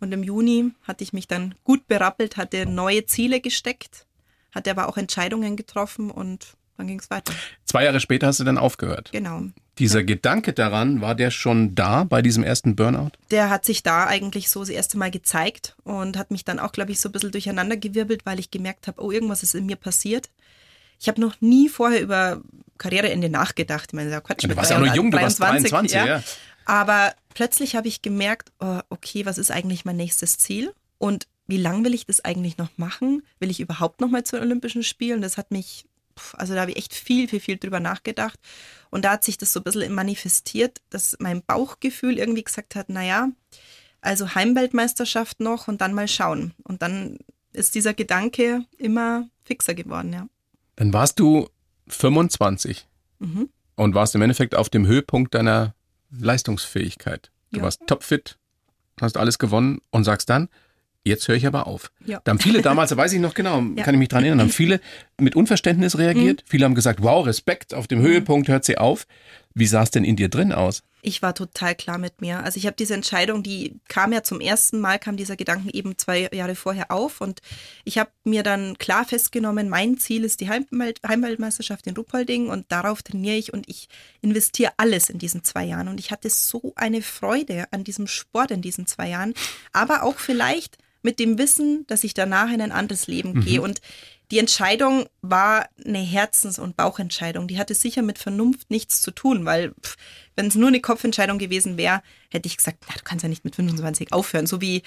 Und 0.00 0.12
im 0.12 0.22
Juni 0.22 0.72
hatte 0.82 1.04
ich 1.04 1.12
mich 1.12 1.28
dann 1.28 1.54
gut 1.62 1.86
berappelt, 1.86 2.36
hatte 2.36 2.66
neue 2.66 3.04
Ziele 3.04 3.40
gesteckt, 3.40 4.06
hatte 4.52 4.70
aber 4.70 4.88
auch 4.88 4.96
Entscheidungen 4.96 5.56
getroffen 5.56 6.10
und 6.10 6.56
dann 6.80 6.88
ging 6.88 6.98
es 6.98 7.10
weiter. 7.10 7.32
Zwei 7.64 7.84
Jahre 7.84 8.00
später 8.00 8.26
hast 8.26 8.40
du 8.40 8.44
dann 8.44 8.58
aufgehört. 8.58 9.10
Genau. 9.12 9.42
Dieser 9.78 10.02
Gedanke 10.02 10.52
daran, 10.52 11.00
war 11.00 11.14
der 11.14 11.30
schon 11.30 11.74
da 11.74 12.04
bei 12.04 12.20
diesem 12.22 12.42
ersten 12.42 12.76
Burnout? 12.76 13.12
Der 13.30 13.48
hat 13.48 13.64
sich 13.64 13.82
da 13.82 14.06
eigentlich 14.06 14.50
so 14.50 14.60
das 14.60 14.68
erste 14.68 14.98
Mal 14.98 15.10
gezeigt 15.10 15.76
und 15.84 16.18
hat 16.18 16.30
mich 16.30 16.44
dann 16.44 16.58
auch, 16.58 16.72
glaube 16.72 16.92
ich, 16.92 17.00
so 17.00 17.08
ein 17.08 17.12
bisschen 17.12 17.32
durcheinandergewirbelt, 17.32 18.26
weil 18.26 18.40
ich 18.40 18.50
gemerkt 18.50 18.88
habe, 18.88 19.02
oh, 19.02 19.10
irgendwas 19.10 19.42
ist 19.42 19.54
in 19.54 19.66
mir 19.66 19.76
passiert. 19.76 20.28
Ich 20.98 21.08
habe 21.08 21.20
noch 21.20 21.40
nie 21.40 21.68
vorher 21.68 22.02
über 22.02 22.42
Karriereende 22.76 23.30
nachgedacht. 23.30 23.90
Ich 23.90 23.94
meine, 23.94 24.10
ja, 24.10 24.20
Quatsch, 24.20 24.44
Du 24.44 24.54
warst 24.54 24.70
ja 24.70 24.76
auch 24.76 24.84
noch 24.84 24.94
jung, 24.94 25.10
du 25.10 25.18
warst 25.18 25.40
23, 25.40 25.70
23, 25.70 26.08
ja. 26.08 26.22
Aber 26.66 27.14
plötzlich 27.34 27.74
habe 27.74 27.88
ich 27.88 28.02
gemerkt, 28.02 28.52
oh, 28.60 28.80
okay, 28.90 29.24
was 29.24 29.38
ist 29.38 29.50
eigentlich 29.50 29.84
mein 29.84 29.96
nächstes 29.96 30.38
Ziel? 30.38 30.72
Und 30.98 31.26
wie 31.46 31.56
lange 31.56 31.84
will 31.84 31.94
ich 31.94 32.06
das 32.06 32.24
eigentlich 32.24 32.58
noch 32.58 32.68
machen? 32.76 33.22
Will 33.38 33.50
ich 33.50 33.60
überhaupt 33.60 34.00
noch 34.00 34.08
mal 34.08 34.24
zu 34.24 34.36
den 34.36 34.44
Olympischen 34.44 34.82
Spielen? 34.82 35.20
Das 35.20 35.36
hat 35.36 35.50
mich, 35.50 35.86
also 36.34 36.54
da 36.54 36.62
habe 36.62 36.72
ich 36.72 36.76
echt 36.76 36.94
viel, 36.94 37.28
viel, 37.28 37.40
viel 37.40 37.58
drüber 37.58 37.80
nachgedacht. 37.80 38.38
Und 38.90 39.04
da 39.04 39.12
hat 39.12 39.24
sich 39.24 39.38
das 39.38 39.52
so 39.52 39.60
ein 39.60 39.64
bisschen 39.64 39.94
manifestiert, 39.94 40.80
dass 40.90 41.16
mein 41.20 41.42
Bauchgefühl 41.42 42.18
irgendwie 42.18 42.44
gesagt 42.44 42.74
hat, 42.74 42.88
naja, 42.88 43.28
also 44.00 44.34
Heimweltmeisterschaft 44.34 45.40
noch 45.40 45.68
und 45.68 45.80
dann 45.80 45.94
mal 45.94 46.08
schauen. 46.08 46.54
Und 46.64 46.82
dann 46.82 47.18
ist 47.52 47.74
dieser 47.74 47.94
Gedanke 47.94 48.64
immer 48.78 49.28
fixer 49.44 49.74
geworden, 49.74 50.12
ja. 50.12 50.26
Dann 50.76 50.92
warst 50.92 51.18
du 51.20 51.48
25 51.88 52.86
mhm. 53.18 53.50
und 53.76 53.94
warst 53.94 54.14
im 54.14 54.22
Endeffekt 54.22 54.54
auf 54.54 54.68
dem 54.68 54.86
Höhepunkt 54.86 55.34
deiner 55.34 55.74
Leistungsfähigkeit. 56.10 57.30
Du 57.52 57.58
ja. 57.58 57.64
warst 57.64 57.82
topfit, 57.86 58.38
hast 59.00 59.16
alles 59.16 59.38
gewonnen 59.38 59.80
und 59.90 60.04
sagst 60.04 60.30
dann, 60.30 60.48
Jetzt 61.02 61.26
höre 61.28 61.36
ich 61.36 61.46
aber 61.46 61.66
auf. 61.66 61.90
Ja. 62.04 62.20
Da 62.24 62.30
haben 62.30 62.40
viele 62.40 62.60
damals, 62.60 62.90
da 62.90 62.96
weiß 62.96 63.12
ich 63.14 63.20
noch 63.20 63.32
genau, 63.32 63.62
ja. 63.76 63.84
kann 63.84 63.94
ich 63.94 63.98
mich 63.98 64.08
dran 64.08 64.22
erinnern, 64.22 64.40
haben 64.40 64.50
viele 64.50 64.80
mit 65.18 65.34
Unverständnis 65.34 65.96
reagiert. 65.96 66.42
Mhm. 66.42 66.46
Viele 66.46 66.64
haben 66.66 66.74
gesagt, 66.74 67.02
wow, 67.02 67.26
Respekt, 67.26 67.72
auf 67.72 67.86
dem 67.86 68.00
Höhepunkt 68.00 68.48
hört 68.48 68.64
sie 68.64 68.76
auf. 68.76 69.06
Wie 69.54 69.66
sah 69.66 69.82
es 69.82 69.90
denn 69.90 70.04
in 70.04 70.14
dir 70.14 70.28
drin 70.28 70.52
aus? 70.52 70.82
Ich 71.02 71.22
war 71.22 71.34
total 71.34 71.74
klar 71.74 71.98
mit 71.98 72.20
mir. 72.20 72.44
Also 72.44 72.58
ich 72.58 72.66
habe 72.66 72.76
diese 72.78 72.94
Entscheidung, 72.94 73.42
die 73.42 73.80
kam 73.88 74.12
ja 74.12 74.22
zum 74.22 74.40
ersten 74.40 74.78
Mal, 74.78 74.98
kam 74.98 75.16
dieser 75.16 75.34
Gedanken 75.36 75.70
eben 75.70 75.96
zwei 75.98 76.28
Jahre 76.32 76.54
vorher 76.54 76.90
auf 76.90 77.20
und 77.20 77.40
ich 77.84 77.98
habe 77.98 78.10
mir 78.22 78.42
dann 78.42 78.76
klar 78.78 79.04
festgenommen, 79.04 79.68
mein 79.68 79.98
Ziel 79.98 80.24
ist 80.24 80.40
die 80.40 80.50
Heimweltmeisterschaft 80.50 81.86
in 81.86 81.96
Ruppolding 81.96 82.48
und 82.48 82.70
darauf 82.70 83.02
trainiere 83.02 83.36
ich 83.36 83.52
und 83.52 83.68
ich 83.68 83.88
investiere 84.20 84.72
alles 84.76 85.08
in 85.08 85.18
diesen 85.18 85.42
zwei 85.42 85.64
Jahren 85.64 85.88
und 85.88 85.98
ich 85.98 86.10
hatte 86.12 86.28
so 86.30 86.74
eine 86.76 87.02
Freude 87.02 87.64
an 87.72 87.82
diesem 87.82 88.06
Sport 88.06 88.50
in 88.50 88.62
diesen 88.62 88.86
zwei 88.86 89.08
Jahren, 89.08 89.34
aber 89.72 90.02
auch 90.02 90.18
vielleicht 90.18 90.78
mit 91.02 91.18
dem 91.18 91.38
Wissen, 91.38 91.86
dass 91.86 92.04
ich 92.04 92.14
danach 92.14 92.52
in 92.52 92.60
ein 92.60 92.72
anderes 92.72 93.06
Leben 93.06 93.32
mhm. 93.32 93.40
gehe. 93.40 93.62
Und 93.62 93.80
die 94.30 94.38
Entscheidung 94.38 95.06
war 95.22 95.68
eine 95.84 95.98
Herzens- 95.98 96.58
und 96.58 96.76
Bauchentscheidung. 96.76 97.48
Die 97.48 97.58
hatte 97.58 97.74
sicher 97.74 98.02
mit 98.02 98.18
Vernunft 98.18 98.70
nichts 98.70 99.02
zu 99.02 99.10
tun, 99.10 99.44
weil 99.44 99.72
wenn 100.36 100.46
es 100.46 100.54
nur 100.54 100.68
eine 100.68 100.80
Kopfentscheidung 100.80 101.38
gewesen 101.38 101.76
wäre, 101.76 102.02
hätte 102.30 102.46
ich 102.46 102.56
gesagt, 102.56 102.84
na, 102.88 102.94
du 102.96 103.02
kannst 103.02 103.22
ja 103.22 103.28
nicht 103.28 103.44
mit 103.44 103.56
25 103.56 104.12
aufhören, 104.12 104.46
so 104.46 104.60
wie 104.60 104.82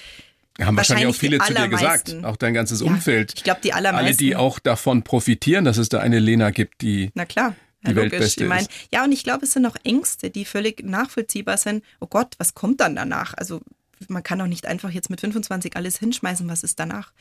haben 0.60 0.76
wahrscheinlich, 0.76 1.08
auch 1.08 1.14
viele 1.14 1.38
zu 1.38 1.52
dir 1.52 1.68
gesagt, 1.68 2.14
auch 2.24 2.36
dein 2.36 2.54
ganzes 2.54 2.80
ja, 2.80 2.86
Umfeld. 2.86 3.34
Ich 3.36 3.42
glaube, 3.42 3.60
die 3.62 3.72
allermeisten. 3.72 4.06
Alle, 4.06 4.16
die 4.16 4.36
auch 4.36 4.60
davon 4.60 5.02
profitieren, 5.02 5.64
dass 5.64 5.78
es 5.78 5.88
da 5.88 5.98
eine 5.98 6.20
Lena 6.20 6.50
gibt, 6.50 6.80
die 6.80 7.10
Na 7.14 7.24
klar. 7.24 7.56
Die 7.82 7.90
ja, 7.90 7.96
Weltbeste 7.96 8.44
ich 8.44 8.48
mein, 8.48 8.66
Ja, 8.92 9.04
und 9.04 9.12
ich 9.12 9.24
glaube, 9.24 9.44
es 9.44 9.52
sind 9.52 9.66
auch 9.66 9.76
Ängste, 9.84 10.30
die 10.30 10.44
völlig 10.44 10.82
nachvollziehbar 10.84 11.58
sind. 11.58 11.84
Oh 12.00 12.06
Gott, 12.06 12.34
was 12.38 12.54
kommt 12.54 12.80
dann 12.80 12.96
danach? 12.96 13.34
Also 13.34 13.60
man 14.08 14.22
kann 14.22 14.38
doch 14.38 14.46
nicht 14.46 14.66
einfach 14.66 14.90
jetzt 14.90 15.10
mit 15.10 15.20
25 15.20 15.76
alles 15.76 15.98
hinschmeißen, 15.98 16.48
was 16.48 16.62
ist 16.62 16.78
danach? 16.78 17.12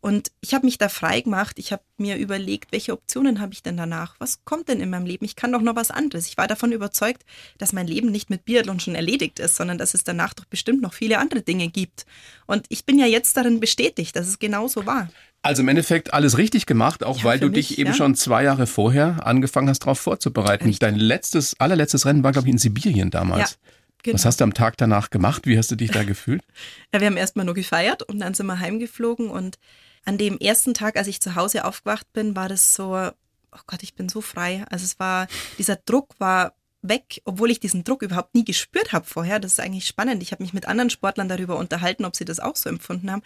Und 0.00 0.32
ich 0.40 0.54
habe 0.54 0.64
mich 0.64 0.78
da 0.78 0.88
frei 0.88 1.20
gemacht. 1.20 1.58
Ich 1.58 1.72
habe 1.72 1.82
mir 1.98 2.16
überlegt, 2.16 2.72
welche 2.72 2.92
Optionen 2.92 3.38
habe 3.38 3.52
ich 3.52 3.62
denn 3.62 3.76
danach? 3.76 4.16
Was 4.18 4.44
kommt 4.44 4.68
denn 4.68 4.80
in 4.80 4.88
meinem 4.88 5.04
Leben? 5.04 5.26
Ich 5.26 5.36
kann 5.36 5.52
doch 5.52 5.60
noch 5.60 5.76
was 5.76 5.90
anderes. 5.90 6.26
Ich 6.26 6.38
war 6.38 6.46
davon 6.46 6.72
überzeugt, 6.72 7.24
dass 7.58 7.74
mein 7.74 7.86
Leben 7.86 8.10
nicht 8.10 8.30
mit 8.30 8.46
Biathlon 8.46 8.80
schon 8.80 8.94
erledigt 8.94 9.38
ist, 9.38 9.56
sondern 9.56 9.76
dass 9.76 9.92
es 9.92 10.02
danach 10.02 10.32
doch 10.32 10.46
bestimmt 10.46 10.80
noch 10.80 10.94
viele 10.94 11.18
andere 11.18 11.42
Dinge 11.42 11.68
gibt. 11.68 12.06
Und 12.46 12.64
ich 12.70 12.86
bin 12.86 12.98
ja 12.98 13.06
jetzt 13.06 13.36
darin 13.36 13.60
bestätigt, 13.60 14.16
dass 14.16 14.26
es 14.26 14.38
genauso 14.38 14.86
war. 14.86 15.10
Also 15.42 15.62
im 15.62 15.68
Endeffekt 15.68 16.14
alles 16.14 16.38
richtig 16.38 16.66
gemacht, 16.66 17.04
auch 17.04 17.18
ja, 17.18 17.24
weil 17.24 17.38
du 17.38 17.48
mich, 17.48 17.68
dich 17.68 17.78
eben 17.78 17.90
ja. 17.90 17.96
schon 17.96 18.14
zwei 18.14 18.44
Jahre 18.44 18.66
vorher 18.66 19.26
angefangen 19.26 19.68
hast, 19.68 19.80
darauf 19.80 19.98
vorzubereiten. 19.98 20.64
Richtig. 20.64 20.80
Dein 20.80 20.96
letztes, 20.96 21.58
allerletztes 21.58 22.06
Rennen 22.06 22.22
war, 22.22 22.32
glaube 22.32 22.48
ich, 22.48 22.52
in 22.52 22.58
Sibirien 22.58 23.10
damals. 23.10 23.52
Ja. 23.52 23.70
Genau. 24.02 24.14
Was 24.14 24.24
hast 24.24 24.40
du 24.40 24.44
am 24.44 24.54
Tag 24.54 24.76
danach 24.76 25.10
gemacht? 25.10 25.46
Wie 25.46 25.58
hast 25.58 25.70
du 25.70 25.76
dich 25.76 25.90
da 25.90 26.04
gefühlt? 26.04 26.42
Ja, 26.92 27.00
wir 27.00 27.06
haben 27.06 27.16
erstmal 27.16 27.44
nur 27.44 27.54
gefeiert 27.54 28.02
und 28.02 28.18
dann 28.18 28.34
sind 28.34 28.46
wir 28.46 28.58
heimgeflogen. 28.58 29.30
Und 29.30 29.58
an 30.04 30.18
dem 30.18 30.38
ersten 30.38 30.74
Tag, 30.74 30.96
als 30.96 31.06
ich 31.06 31.20
zu 31.20 31.36
Hause 31.36 31.64
aufgewacht 31.64 32.12
bin, 32.12 32.34
war 32.34 32.48
das 32.48 32.74
so, 32.74 32.94
oh 32.94 33.60
Gott, 33.66 33.82
ich 33.82 33.94
bin 33.94 34.08
so 34.08 34.20
frei. 34.20 34.64
Also 34.70 34.84
es 34.84 34.98
war, 34.98 35.28
dieser 35.58 35.76
Druck 35.76 36.14
war 36.18 36.54
weg, 36.82 37.20
obwohl 37.24 37.50
ich 37.50 37.60
diesen 37.60 37.84
Druck 37.84 38.02
überhaupt 38.02 38.34
nie 38.34 38.44
gespürt 38.44 38.92
habe 38.92 39.04
vorher. 39.06 39.38
Das 39.38 39.52
ist 39.52 39.60
eigentlich 39.60 39.86
spannend. 39.86 40.22
Ich 40.22 40.32
habe 40.32 40.42
mich 40.42 40.52
mit 40.52 40.66
anderen 40.66 40.90
Sportlern 40.90 41.28
darüber 41.28 41.56
unterhalten, 41.56 42.04
ob 42.04 42.16
sie 42.16 42.24
das 42.24 42.40
auch 42.40 42.56
so 42.56 42.68
empfunden 42.68 43.10
haben. 43.10 43.22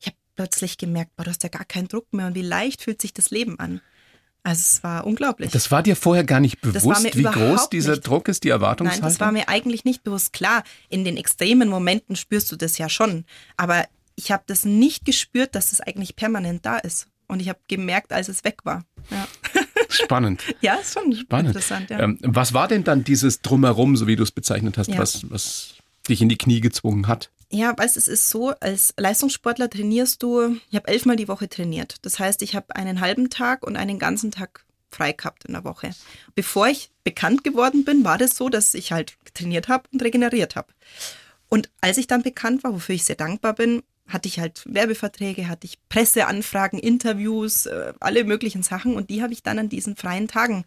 Ich 0.00 0.06
habe 0.06 0.16
plötzlich 0.36 0.78
gemerkt, 0.78 1.16
boah, 1.16 1.24
du 1.24 1.30
hast 1.30 1.42
ja 1.42 1.48
gar 1.48 1.64
keinen 1.64 1.88
Druck 1.88 2.12
mehr 2.12 2.26
und 2.26 2.34
wie 2.34 2.42
leicht 2.42 2.82
fühlt 2.82 3.00
sich 3.00 3.12
das 3.12 3.30
Leben 3.30 3.58
an. 3.58 3.80
Also 4.42 4.60
es 4.60 4.82
war 4.82 5.06
unglaublich. 5.06 5.50
Das 5.50 5.70
war 5.70 5.82
dir 5.82 5.96
vorher 5.96 6.24
gar 6.24 6.40
nicht 6.40 6.60
bewusst, 6.60 7.16
wie 7.16 7.22
groß 7.22 7.70
dieser 7.70 7.92
nicht. 7.92 8.06
Druck 8.06 8.28
ist, 8.28 8.44
die 8.44 8.48
Erwartungshaltung? 8.48 9.02
Nein, 9.02 9.10
das 9.10 9.20
war 9.20 9.32
mir 9.32 9.48
eigentlich 9.48 9.84
nicht 9.84 10.04
bewusst. 10.04 10.32
Klar, 10.32 10.62
in 10.88 11.04
den 11.04 11.16
extremen 11.16 11.68
Momenten 11.68 12.16
spürst 12.16 12.50
du 12.50 12.56
das 12.56 12.78
ja 12.78 12.88
schon. 12.88 13.24
Aber 13.56 13.84
ich 14.14 14.32
habe 14.32 14.44
das 14.46 14.64
nicht 14.64 15.04
gespürt, 15.04 15.54
dass 15.54 15.72
es 15.72 15.80
eigentlich 15.80 16.16
permanent 16.16 16.64
da 16.64 16.78
ist. 16.78 17.08
Und 17.26 17.40
ich 17.40 17.48
habe 17.48 17.58
gemerkt, 17.68 18.12
als 18.12 18.28
es 18.28 18.42
weg 18.42 18.64
war. 18.64 18.84
Ja. 19.10 19.28
Spannend. 19.90 20.42
ja, 20.60 20.74
ist 20.76 20.94
schon 20.94 21.14
Spannend. 21.14 21.48
interessant. 21.48 21.90
Ja. 21.90 22.00
Ähm, 22.00 22.18
was 22.22 22.54
war 22.54 22.68
denn 22.68 22.84
dann 22.84 23.04
dieses 23.04 23.42
Drumherum, 23.42 23.96
so 23.96 24.06
wie 24.06 24.16
du 24.16 24.22
es 24.22 24.30
bezeichnet 24.30 24.78
hast, 24.78 24.88
ja. 24.88 24.98
was, 24.98 25.30
was 25.30 25.74
dich 26.08 26.22
in 26.22 26.28
die 26.28 26.38
Knie 26.38 26.60
gezwungen 26.60 27.06
hat? 27.06 27.30
Ja, 27.50 27.76
weißt 27.76 27.96
es 27.96 28.08
ist 28.08 28.28
so, 28.28 28.50
als 28.60 28.92
Leistungssportler 28.98 29.70
trainierst 29.70 30.22
du, 30.22 30.58
ich 30.68 30.76
habe 30.76 30.88
elfmal 30.88 31.16
die 31.16 31.28
Woche 31.28 31.48
trainiert. 31.48 31.96
Das 32.02 32.18
heißt, 32.18 32.42
ich 32.42 32.54
habe 32.54 32.76
einen 32.76 33.00
halben 33.00 33.30
Tag 33.30 33.66
und 33.66 33.76
einen 33.76 33.98
ganzen 33.98 34.30
Tag 34.30 34.64
frei 34.90 35.12
gehabt 35.12 35.46
in 35.46 35.54
der 35.54 35.64
Woche. 35.64 35.90
Bevor 36.34 36.68
ich 36.68 36.90
bekannt 37.04 37.44
geworden 37.44 37.84
bin, 37.84 38.04
war 38.04 38.18
das 38.18 38.36
so, 38.36 38.48
dass 38.50 38.74
ich 38.74 38.92
halt 38.92 39.16
trainiert 39.32 39.68
habe 39.68 39.88
und 39.92 40.02
regeneriert 40.02 40.56
habe. 40.56 40.72
Und 41.48 41.70
als 41.80 41.96
ich 41.96 42.06
dann 42.06 42.22
bekannt 42.22 42.64
war, 42.64 42.74
wofür 42.74 42.94
ich 42.94 43.04
sehr 43.04 43.16
dankbar 43.16 43.54
bin, 43.54 43.82
hatte 44.06 44.28
ich 44.28 44.38
halt 44.38 44.62
Werbeverträge, 44.66 45.48
hatte 45.48 45.66
ich 45.66 45.78
Presseanfragen, 45.88 46.78
Interviews, 46.78 47.66
äh, 47.66 47.92
alle 48.00 48.24
möglichen 48.24 48.62
Sachen 48.62 48.94
und 48.94 49.10
die 49.10 49.22
habe 49.22 49.32
ich 49.32 49.42
dann 49.42 49.58
an 49.58 49.68
diesen 49.68 49.96
freien 49.96 50.28
Tagen 50.28 50.64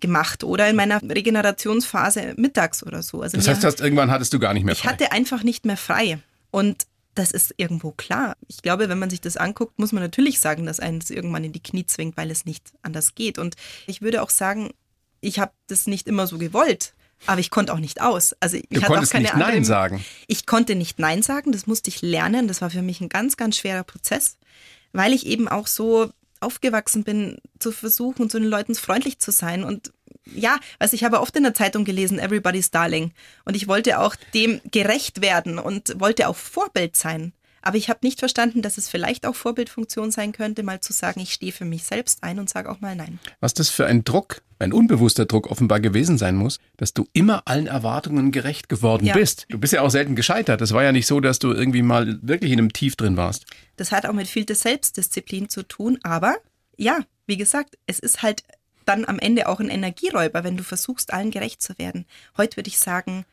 gemacht 0.00 0.44
oder 0.44 0.68
in 0.68 0.76
meiner 0.76 1.00
Regenerationsphase 1.02 2.34
mittags 2.36 2.82
oder 2.82 3.02
so. 3.02 3.22
Also 3.22 3.36
das 3.36 3.48
heißt, 3.48 3.64
hat, 3.64 3.80
irgendwann 3.80 4.10
hattest 4.10 4.32
du 4.32 4.38
gar 4.38 4.54
nicht 4.54 4.64
mehr 4.64 4.74
frei. 4.74 4.82
Ich 4.82 4.90
hatte 4.90 5.12
einfach 5.12 5.42
nicht 5.42 5.64
mehr 5.64 5.76
frei. 5.76 6.18
Und 6.50 6.86
das 7.14 7.30
ist 7.30 7.54
irgendwo 7.56 7.92
klar. 7.92 8.36
Ich 8.46 8.62
glaube, 8.62 8.88
wenn 8.88 8.98
man 8.98 9.10
sich 9.10 9.20
das 9.20 9.36
anguckt, 9.36 9.78
muss 9.78 9.92
man 9.92 10.02
natürlich 10.02 10.38
sagen, 10.38 10.66
dass 10.66 10.80
einen 10.80 11.00
das 11.00 11.10
irgendwann 11.10 11.44
in 11.44 11.52
die 11.52 11.62
Knie 11.62 11.86
zwingt, 11.86 12.16
weil 12.16 12.30
es 12.30 12.44
nicht 12.44 12.72
anders 12.82 13.14
geht. 13.14 13.38
Und 13.38 13.56
ich 13.86 14.02
würde 14.02 14.22
auch 14.22 14.30
sagen, 14.30 14.70
ich 15.20 15.38
habe 15.38 15.52
das 15.66 15.86
nicht 15.86 16.06
immer 16.08 16.26
so 16.26 16.38
gewollt. 16.38 16.92
Aber 17.24 17.40
ich 17.40 17.50
konnte 17.50 17.72
auch 17.72 17.78
nicht 17.78 18.02
aus. 18.02 18.36
Also 18.40 18.58
ich 18.58 18.68
du 18.68 18.76
hatte 18.82 18.92
konntest 18.92 19.12
auch 19.12 19.14
keine 19.14 19.22
nicht 19.22 19.34
anderen, 19.34 19.54
Nein 19.54 19.64
sagen. 19.64 20.04
Ich 20.26 20.44
konnte 20.44 20.74
nicht 20.74 20.98
Nein 20.98 21.22
sagen. 21.22 21.52
Das 21.52 21.66
musste 21.66 21.88
ich 21.88 22.02
lernen. 22.02 22.46
Das 22.46 22.60
war 22.60 22.68
für 22.68 22.82
mich 22.82 23.00
ein 23.00 23.08
ganz, 23.08 23.38
ganz 23.38 23.56
schwerer 23.56 23.84
Prozess, 23.84 24.36
weil 24.92 25.14
ich 25.14 25.24
eben 25.24 25.48
auch 25.48 25.66
so 25.66 26.10
aufgewachsen 26.46 27.04
bin, 27.04 27.38
zu 27.58 27.72
versuchen, 27.72 28.30
zu 28.30 28.38
den 28.38 28.48
Leuten 28.48 28.74
freundlich 28.74 29.18
zu 29.18 29.32
sein. 29.32 29.64
Und 29.64 29.92
ja, 30.34 30.58
also 30.78 30.94
ich 30.94 31.04
habe 31.04 31.20
oft 31.20 31.36
in 31.36 31.42
der 31.42 31.54
Zeitung 31.54 31.84
gelesen, 31.84 32.18
Everybody's 32.18 32.70
Darling. 32.70 33.12
Und 33.44 33.56
ich 33.56 33.68
wollte 33.68 33.98
auch 33.98 34.16
dem 34.34 34.60
gerecht 34.70 35.20
werden 35.20 35.58
und 35.58 36.00
wollte 36.00 36.28
auch 36.28 36.36
Vorbild 36.36 36.96
sein. 36.96 37.32
Aber 37.66 37.78
ich 37.78 37.88
habe 37.90 37.98
nicht 38.04 38.20
verstanden, 38.20 38.62
dass 38.62 38.78
es 38.78 38.88
vielleicht 38.88 39.26
auch 39.26 39.34
Vorbildfunktion 39.34 40.12
sein 40.12 40.30
könnte, 40.30 40.62
mal 40.62 40.80
zu 40.80 40.92
sagen, 40.92 41.18
ich 41.18 41.32
stehe 41.32 41.50
für 41.50 41.64
mich 41.64 41.82
selbst 41.82 42.22
ein 42.22 42.38
und 42.38 42.48
sage 42.48 42.70
auch 42.70 42.80
mal 42.80 42.94
Nein. 42.94 43.18
Was 43.40 43.54
das 43.54 43.70
für 43.70 43.86
ein 43.86 44.04
Druck, 44.04 44.42
ein 44.60 44.72
unbewusster 44.72 45.26
Druck 45.26 45.50
offenbar 45.50 45.80
gewesen 45.80 46.16
sein 46.16 46.36
muss, 46.36 46.60
dass 46.76 46.94
du 46.94 47.08
immer 47.12 47.42
allen 47.46 47.66
Erwartungen 47.66 48.30
gerecht 48.30 48.68
geworden 48.68 49.04
ja. 49.04 49.14
bist. 49.14 49.46
Du 49.48 49.58
bist 49.58 49.72
ja 49.72 49.82
auch 49.82 49.90
selten 49.90 50.14
gescheitert. 50.14 50.62
Es 50.62 50.74
war 50.74 50.84
ja 50.84 50.92
nicht 50.92 51.08
so, 51.08 51.18
dass 51.18 51.40
du 51.40 51.52
irgendwie 51.52 51.82
mal 51.82 52.20
wirklich 52.22 52.52
in 52.52 52.60
einem 52.60 52.72
Tief 52.72 52.94
drin 52.94 53.16
warst. 53.16 53.46
Das 53.74 53.90
hat 53.90 54.06
auch 54.06 54.12
mit 54.12 54.28
viel 54.28 54.46
Selbstdisziplin 54.48 55.48
zu 55.48 55.64
tun, 55.64 55.98
aber 56.04 56.36
ja, 56.76 57.00
wie 57.26 57.36
gesagt, 57.36 57.76
es 57.88 57.98
ist 57.98 58.22
halt 58.22 58.44
dann 58.84 59.04
am 59.06 59.18
Ende 59.18 59.48
auch 59.48 59.58
ein 59.58 59.70
Energieräuber, 59.70 60.44
wenn 60.44 60.56
du 60.56 60.62
versuchst, 60.62 61.12
allen 61.12 61.32
gerecht 61.32 61.60
zu 61.60 61.76
werden. 61.80 62.06
Heute 62.36 62.58
würde 62.58 62.68
ich 62.68 62.78
sagen, 62.78 63.24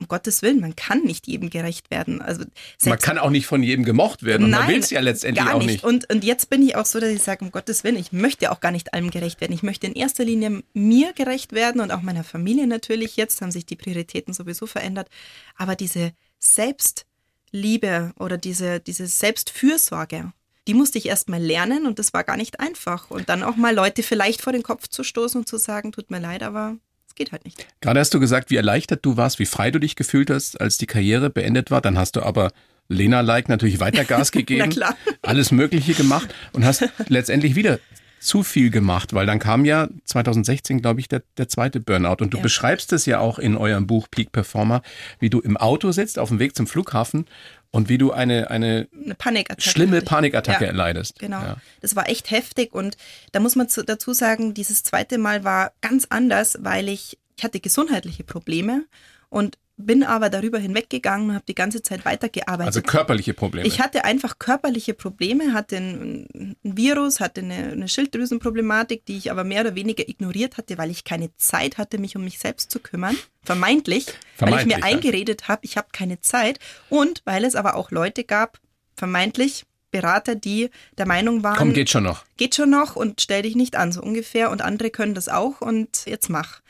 um 0.00 0.08
Gottes 0.08 0.40
Willen, 0.42 0.60
man 0.60 0.74
kann 0.74 1.02
nicht 1.02 1.26
jedem 1.26 1.50
gerecht 1.50 1.90
werden. 1.90 2.22
Also 2.22 2.44
man 2.84 2.98
kann 2.98 3.18
auch 3.18 3.30
nicht 3.30 3.46
von 3.46 3.62
jedem 3.62 3.84
gemocht 3.84 4.22
werden 4.22 4.44
und 4.44 4.50
Nein, 4.50 4.60
man 4.60 4.68
will 4.70 4.78
es 4.80 4.90
ja 4.90 5.00
letztendlich 5.00 5.44
gar 5.44 5.54
auch 5.54 5.62
nicht. 5.62 5.84
Und, 5.84 6.10
und 6.10 6.24
jetzt 6.24 6.48
bin 6.48 6.62
ich 6.62 6.74
auch 6.76 6.86
so, 6.86 6.98
dass 7.00 7.10
ich 7.10 7.22
sage, 7.22 7.44
um 7.44 7.52
Gottes 7.52 7.84
Willen, 7.84 7.96
ich 7.96 8.10
möchte 8.10 8.50
auch 8.50 8.60
gar 8.60 8.72
nicht 8.72 8.94
allem 8.94 9.10
gerecht 9.10 9.40
werden. 9.40 9.52
Ich 9.52 9.62
möchte 9.62 9.86
in 9.86 9.94
erster 9.94 10.24
Linie 10.24 10.62
mir 10.72 11.12
gerecht 11.12 11.52
werden 11.52 11.80
und 11.80 11.90
auch 11.90 12.02
meiner 12.02 12.24
Familie 12.24 12.66
natürlich. 12.66 13.16
Jetzt 13.16 13.42
haben 13.42 13.50
sich 13.50 13.66
die 13.66 13.76
Prioritäten 13.76 14.32
sowieso 14.32 14.66
verändert. 14.66 15.08
Aber 15.56 15.76
diese 15.76 16.12
Selbstliebe 16.38 18.12
oder 18.18 18.38
diese, 18.38 18.80
diese 18.80 19.06
Selbstfürsorge, 19.06 20.32
die 20.66 20.74
musste 20.74 20.98
ich 20.98 21.06
erst 21.06 21.28
mal 21.28 21.42
lernen 21.42 21.86
und 21.86 21.98
das 21.98 22.14
war 22.14 22.24
gar 22.24 22.36
nicht 22.36 22.60
einfach. 22.60 23.10
Und 23.10 23.28
dann 23.28 23.42
auch 23.42 23.56
mal 23.56 23.74
Leute 23.74 24.02
vielleicht 24.02 24.40
vor 24.40 24.52
den 24.52 24.62
Kopf 24.62 24.88
zu 24.88 25.04
stoßen 25.04 25.40
und 25.40 25.46
zu 25.46 25.58
sagen, 25.58 25.92
tut 25.92 26.10
mir 26.10 26.20
leid, 26.20 26.42
aber 26.42 26.76
geht 27.20 27.32
halt 27.32 27.44
nicht. 27.44 27.66
Gerade 27.82 28.00
hast 28.00 28.14
du 28.14 28.18
gesagt, 28.18 28.50
wie 28.50 28.56
erleichtert 28.56 29.04
du 29.04 29.18
warst, 29.18 29.38
wie 29.38 29.46
frei 29.46 29.70
du 29.70 29.78
dich 29.78 29.94
gefühlt 29.94 30.30
hast, 30.30 30.58
als 30.58 30.78
die 30.78 30.86
Karriere 30.86 31.28
beendet 31.28 31.70
war. 31.70 31.82
Dann 31.82 31.98
hast 31.98 32.16
du 32.16 32.22
aber 32.22 32.50
Lena-like 32.88 33.48
natürlich 33.50 33.78
weiter 33.78 34.04
Gas 34.04 34.32
gegeben, 34.32 34.74
alles 35.22 35.52
Mögliche 35.52 35.92
gemacht 35.92 36.34
und 36.52 36.64
hast 36.64 36.88
letztendlich 37.08 37.54
wieder 37.54 37.78
zu 38.20 38.42
viel 38.42 38.70
gemacht, 38.70 39.14
weil 39.14 39.26
dann 39.26 39.38
kam 39.38 39.64
ja 39.64 39.88
2016, 40.04 40.80
glaube 40.82 41.00
ich, 41.00 41.08
der, 41.08 41.22
der 41.38 41.48
zweite 41.48 41.80
Burnout. 41.80 42.16
Und 42.22 42.32
du 42.34 42.36
Ja. 42.36 42.42
beschreibst 42.42 42.92
es 42.92 43.06
ja 43.06 43.18
auch 43.18 43.38
in 43.38 43.56
eurem 43.56 43.86
Buch 43.86 44.08
Peak 44.10 44.30
Performer, 44.30 44.82
wie 45.18 45.30
du 45.30 45.40
im 45.40 45.56
Auto 45.56 45.90
sitzt 45.92 46.18
auf 46.18 46.28
dem 46.28 46.38
Weg 46.38 46.54
zum 46.54 46.66
Flughafen 46.66 47.24
und 47.70 47.88
wie 47.88 47.96
du 47.98 48.12
eine, 48.12 48.50
eine 48.50 48.88
Eine 49.04 49.14
Panikattacke. 49.14 49.68
schlimme. 49.70 50.02
Panikattacke 50.02 50.64
Ja. 50.64 50.70
erleidest. 50.70 51.18
Genau. 51.18 51.40
Ja. 51.40 51.56
Das 51.80 51.96
war 51.96 52.08
echt 52.08 52.30
heftig 52.30 52.74
und 52.74 52.96
da 53.32 53.40
muss 53.40 53.56
man 53.56 53.68
zu, 53.68 53.82
dazu 53.84 54.12
sagen, 54.12 54.52
dieses 54.54 54.82
zweite 54.82 55.16
Mal 55.18 55.42
war 55.44 55.72
ganz 55.80 56.06
anders, 56.10 56.58
weil 56.60 56.88
ich, 56.88 57.18
ich 57.36 57.44
hatte 57.44 57.58
gesundheitliche 57.60 58.22
Probleme 58.24 58.84
und 59.30 59.56
bin 59.86 60.02
aber 60.02 60.30
darüber 60.30 60.58
hinweggegangen 60.58 61.30
und 61.30 61.34
habe 61.34 61.44
die 61.46 61.54
ganze 61.54 61.82
Zeit 61.82 62.04
weitergearbeitet. 62.04 62.66
Also 62.66 62.82
körperliche 62.82 63.34
Probleme. 63.34 63.66
Ich 63.66 63.80
hatte 63.80 64.04
einfach 64.04 64.38
körperliche 64.38 64.94
Probleme, 64.94 65.52
hatte 65.52 65.76
ein, 65.76 66.26
ein 66.34 66.56
Virus, 66.62 67.20
hatte 67.20 67.40
eine, 67.40 67.72
eine 67.72 67.88
Schilddrüsenproblematik, 67.88 69.04
die 69.06 69.16
ich 69.16 69.30
aber 69.30 69.44
mehr 69.44 69.62
oder 69.62 69.74
weniger 69.74 70.08
ignoriert 70.08 70.56
hatte, 70.58 70.78
weil 70.78 70.90
ich 70.90 71.04
keine 71.04 71.34
Zeit 71.36 71.78
hatte, 71.78 71.98
mich 71.98 72.16
um 72.16 72.24
mich 72.24 72.38
selbst 72.38 72.70
zu 72.70 72.80
kümmern. 72.80 73.16
Vermeintlich, 73.42 74.06
weil 74.06 74.14
ich 74.14 74.36
Vermeintlich, 74.36 74.76
mir 74.76 74.80
ja. 74.80 74.86
eingeredet 74.86 75.48
habe, 75.48 75.60
ich 75.64 75.76
habe 75.76 75.88
keine 75.92 76.20
Zeit. 76.20 76.58
Und 76.88 77.22
weil 77.24 77.44
es 77.44 77.54
aber 77.54 77.74
auch 77.74 77.90
Leute 77.90 78.24
gab, 78.24 78.58
vermeintlich 78.94 79.64
Berater, 79.90 80.34
die 80.34 80.70
der 80.98 81.06
Meinung 81.06 81.42
waren, 81.42 81.56
Komm, 81.56 81.72
geht 81.72 81.90
schon 81.90 82.04
noch. 82.04 82.24
geht 82.36 82.54
schon 82.54 82.70
noch 82.70 82.96
und 82.96 83.20
stell 83.20 83.42
dich 83.42 83.56
nicht 83.56 83.76
an, 83.76 83.92
so 83.92 84.00
ungefähr. 84.00 84.50
Und 84.50 84.62
andere 84.62 84.90
können 84.90 85.14
das 85.14 85.28
auch 85.28 85.60
und 85.60 86.06
jetzt 86.06 86.28
mach. 86.28 86.60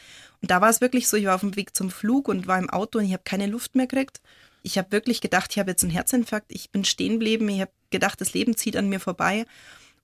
Und 0.43 0.51
da 0.51 0.61
war 0.61 0.71
es 0.71 0.81
wirklich 0.81 1.09
so, 1.09 1.17
ich 1.17 1.27
war 1.27 1.35
auf 1.35 1.43
dem 1.43 1.57
Weg 1.57 1.77
zum 1.77 1.91
Flug 1.91 2.29
und 2.29 2.47
war 2.47 2.59
im 2.59 2.71
Auto 2.71 2.99
und 2.99 3.05
ich 3.05 3.13
habe 3.13 3.23
keine 3.25 3.47
Luft 3.47 3.75
mehr 3.75 3.87
gekriegt. 3.87 4.21
Ich 4.63 4.79
habe 4.79 4.93
wirklich 4.93 5.21
gedacht, 5.21 5.51
ich 5.53 5.59
habe 5.59 5.71
jetzt 5.71 5.83
einen 5.83 5.93
Herzinfarkt. 5.93 6.53
Ich 6.53 6.71
bin 6.71 6.85
stehen 6.85 7.15
geblieben. 7.15 7.49
Ich 7.49 7.61
habe 7.61 7.73
gedacht, 7.91 8.21
das 8.21 8.35
Leben 8.35 8.57
zieht 8.57 8.77
an 8.77 8.89
mir 8.89 9.01
vorbei 9.01 9.47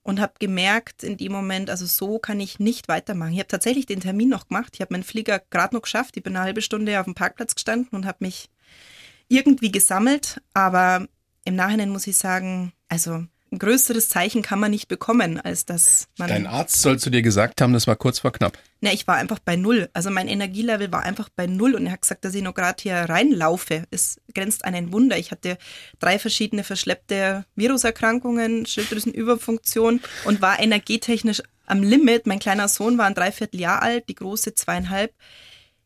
und 0.02 0.20
habe 0.20 0.34
gemerkt 0.38 1.02
in 1.02 1.16
dem 1.16 1.32
Moment, 1.32 1.68
also 1.68 1.84
so 1.84 2.18
kann 2.18 2.38
ich 2.38 2.60
nicht 2.60 2.86
weitermachen. 2.88 3.32
Ich 3.32 3.38
habe 3.38 3.48
tatsächlich 3.48 3.86
den 3.86 4.00
Termin 4.00 4.28
noch 4.28 4.48
gemacht. 4.48 4.72
Ich 4.74 4.80
habe 4.80 4.94
meinen 4.94 5.02
Flieger 5.02 5.42
gerade 5.50 5.74
noch 5.74 5.82
geschafft. 5.82 6.16
Ich 6.16 6.22
bin 6.22 6.36
eine 6.36 6.44
halbe 6.44 6.62
Stunde 6.62 6.98
auf 7.00 7.06
dem 7.06 7.14
Parkplatz 7.14 7.54
gestanden 7.54 7.88
und 7.90 8.06
habe 8.06 8.18
mich 8.20 8.48
irgendwie 9.28 9.72
gesammelt. 9.72 10.40
Aber 10.54 11.08
im 11.44 11.56
Nachhinein 11.56 11.90
muss 11.90 12.06
ich 12.06 12.16
sagen, 12.16 12.72
also 12.88 13.24
ein 13.52 13.58
größeres 13.58 14.08
Zeichen 14.08 14.42
kann 14.42 14.58
man 14.58 14.72
nicht 14.72 14.88
bekommen, 14.88 15.40
als 15.40 15.64
dass 15.64 16.08
man. 16.18 16.28
Dein 16.28 16.46
Arzt 16.46 16.82
soll 16.82 16.98
zu 16.98 17.10
dir 17.10 17.22
gesagt 17.22 17.60
haben, 17.60 17.72
das 17.72 17.86
war 17.86 17.94
kurz 17.94 18.18
vor 18.18 18.32
knapp. 18.32 18.58
Na, 18.80 18.92
ich 18.92 19.06
war 19.06 19.16
einfach 19.16 19.38
bei 19.38 19.56
null. 19.56 19.88
Also 19.92 20.10
mein 20.10 20.28
Energielevel 20.28 20.90
war 20.90 21.02
einfach 21.02 21.28
bei 21.28 21.46
null 21.46 21.74
und 21.74 21.86
er 21.86 21.92
hat 21.92 22.02
gesagt, 22.02 22.24
dass 22.24 22.34
ich 22.34 22.42
noch 22.42 22.54
gerade 22.54 22.82
hier 22.82 22.96
reinlaufe. 22.96 23.84
Es 23.90 24.20
grenzt 24.34 24.64
an 24.64 24.74
ein 24.74 24.92
Wunder. 24.92 25.16
Ich 25.16 25.30
hatte 25.30 25.58
drei 26.00 26.18
verschiedene 26.18 26.64
verschleppte 26.64 27.44
Viruserkrankungen, 27.54 28.66
Schilddrüsenüberfunktion 28.66 30.00
und 30.24 30.42
war 30.42 30.58
energetechnisch 30.58 31.42
am 31.66 31.82
Limit. 31.82 32.26
Mein 32.26 32.40
kleiner 32.40 32.68
Sohn 32.68 32.98
war 32.98 33.06
ein 33.06 33.14
Dreivierteljahr 33.14 33.80
alt, 33.80 34.08
die 34.08 34.16
große 34.16 34.54
zweieinhalb. 34.54 35.14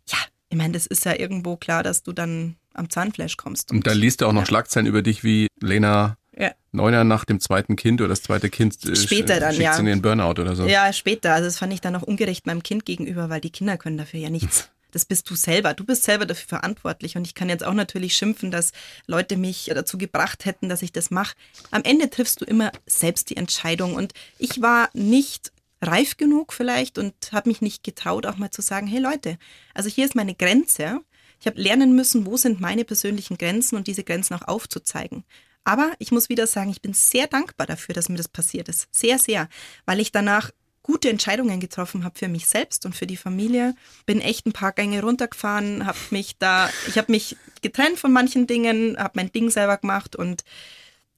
Ja, 0.09 0.19
ich 0.49 0.57
meine, 0.57 0.73
das 0.73 0.87
ist 0.87 1.05
ja 1.05 1.15
irgendwo 1.15 1.57
klar, 1.57 1.83
dass 1.83 2.03
du 2.03 2.13
dann 2.13 2.57
am 2.75 2.89
Zahnfleisch 2.89 3.37
kommst. 3.37 3.71
Und 3.71 3.87
da 3.87 3.93
liest 3.93 4.21
du 4.21 4.27
auch 4.27 4.33
noch 4.33 4.43
ja. 4.43 4.47
Schlagzeilen 4.47 4.87
über 4.87 5.03
dich 5.03 5.23
wie 5.23 5.49
Lena 5.61 6.17
Ja. 6.41 6.53
Neuner 6.73 7.05
nach 7.05 7.25
dem 7.25 7.39
zweiten 7.41 7.77
Kind 7.77 8.01
oder 8.01 8.09
das 8.09 8.23
zweite 8.23 8.49
Kind 8.51 8.85
äh, 8.85 8.97
Später 8.97 9.35
sch- 9.35 9.41
dann, 9.41 9.55
ja. 9.57 9.77
in 9.77 9.87
den 9.87 10.03
Burnout 10.03 10.41
oder 10.41 10.57
so. 10.57 10.67
Ja, 10.67 10.93
später. 10.93 11.35
Also 11.35 11.47
das 11.47 11.59
fand 11.59 11.73
ich 11.73 11.81
dann 11.81 11.95
auch 11.97 12.03
ungerecht 12.03 12.47
meinem 12.47 12.63
Kind 12.63 12.85
gegenüber, 12.87 13.29
weil 13.29 13.41
die 13.41 13.51
Kinder 13.51 13.77
können 13.77 13.99
dafür 13.99 14.21
ja 14.21 14.31
nichts. 14.31 14.69
Das 14.93 15.05
bist 15.05 15.31
du 15.31 15.37
selber. 15.37 15.73
Du 15.73 15.85
bist 15.85 16.03
selber 16.03 16.27
dafür 16.27 16.49
verantwortlich. 16.49 17.17
Und 17.17 17.25
ich 17.25 17.37
kann 17.37 17.49
jetzt 17.49 17.65
auch 17.65 17.75
natürlich 17.75 18.17
schimpfen, 18.17 18.51
dass 18.51 18.73
Leute 19.07 19.37
mich 19.37 19.71
dazu 19.73 19.99
gebracht 19.99 20.47
hätten, 20.47 20.69
dass 20.69 20.83
ich 20.83 20.91
das 20.91 21.13
mache. 21.13 21.37
Am 21.71 21.83
Ende 21.85 22.11
triffst 22.11 22.41
du 22.41 22.45
immer 22.45 22.73
selbst 22.87 23.31
die 23.31 23.37
Entscheidung. 23.37 23.95
Und 23.95 24.15
ich 24.41 24.61
war 24.63 24.91
nicht 24.93 25.53
reif 25.81 26.17
genug 26.17 26.53
vielleicht 26.53 26.99
und 26.99 27.15
habe 27.31 27.51
mich 27.51 27.63
nicht 27.63 27.85
getraut, 27.85 28.27
auch 28.27 28.37
mal 28.37 28.51
zu 28.51 28.63
sagen, 28.63 28.89
hey 28.89 28.99
Leute, 28.99 29.39
also 29.75 29.89
hier 29.89 30.05
ist 30.07 30.17
meine 30.17 30.35
Grenze. 30.35 30.99
Ich 31.41 31.47
habe 31.47 31.61
lernen 31.63 31.95
müssen, 31.95 32.27
wo 32.27 32.37
sind 32.37 32.61
meine 32.61 32.85
persönlichen 32.85 33.39
Grenzen 33.39 33.77
und 33.77 33.87
diese 33.87 34.03
Grenzen 34.03 34.35
auch 34.35 34.49
aufzuzeigen. 34.49 35.23
Aber 35.71 35.93
ich 36.01 36.11
muss 36.11 36.29
wieder 36.29 36.49
sagen, 36.49 36.69
ich 36.69 36.83
bin 36.83 36.95
sehr 36.95 37.29
dankbar 37.29 37.65
dafür, 37.65 37.95
dass 37.95 38.09
mir 38.09 38.17
das 38.17 38.27
passiert 38.27 38.69
ist. 38.69 38.89
Sehr, 38.91 39.21
sehr. 39.21 39.49
Weil 39.87 40.01
ich 40.01 40.11
danach 40.11 40.51
gute 40.83 41.09
Entscheidungen 41.09 41.61
getroffen 41.61 42.03
habe 42.03 42.19
für 42.19 42.27
mich 42.27 42.49
selbst 42.49 42.87
und 42.87 42.97
für 42.97 43.07
die 43.07 43.17
Familie. 43.17 43.77
Bin 44.05 44.21
echt 44.21 44.47
ein 44.47 44.53
paar 44.53 44.73
Gänge 44.73 45.01
runtergefahren, 45.01 45.87
habe 45.87 45.97
mich 46.11 46.39
da, 46.41 46.69
ich 46.89 46.99
habe 46.99 47.13
mich 47.13 47.37
getrennt 47.63 48.01
von 48.01 48.11
manchen 48.11 48.49
Dingen, 48.49 48.99
habe 48.99 49.13
mein 49.15 49.31
Ding 49.31 49.49
selber 49.49 49.77
gemacht 49.77 50.17
und 50.17 50.43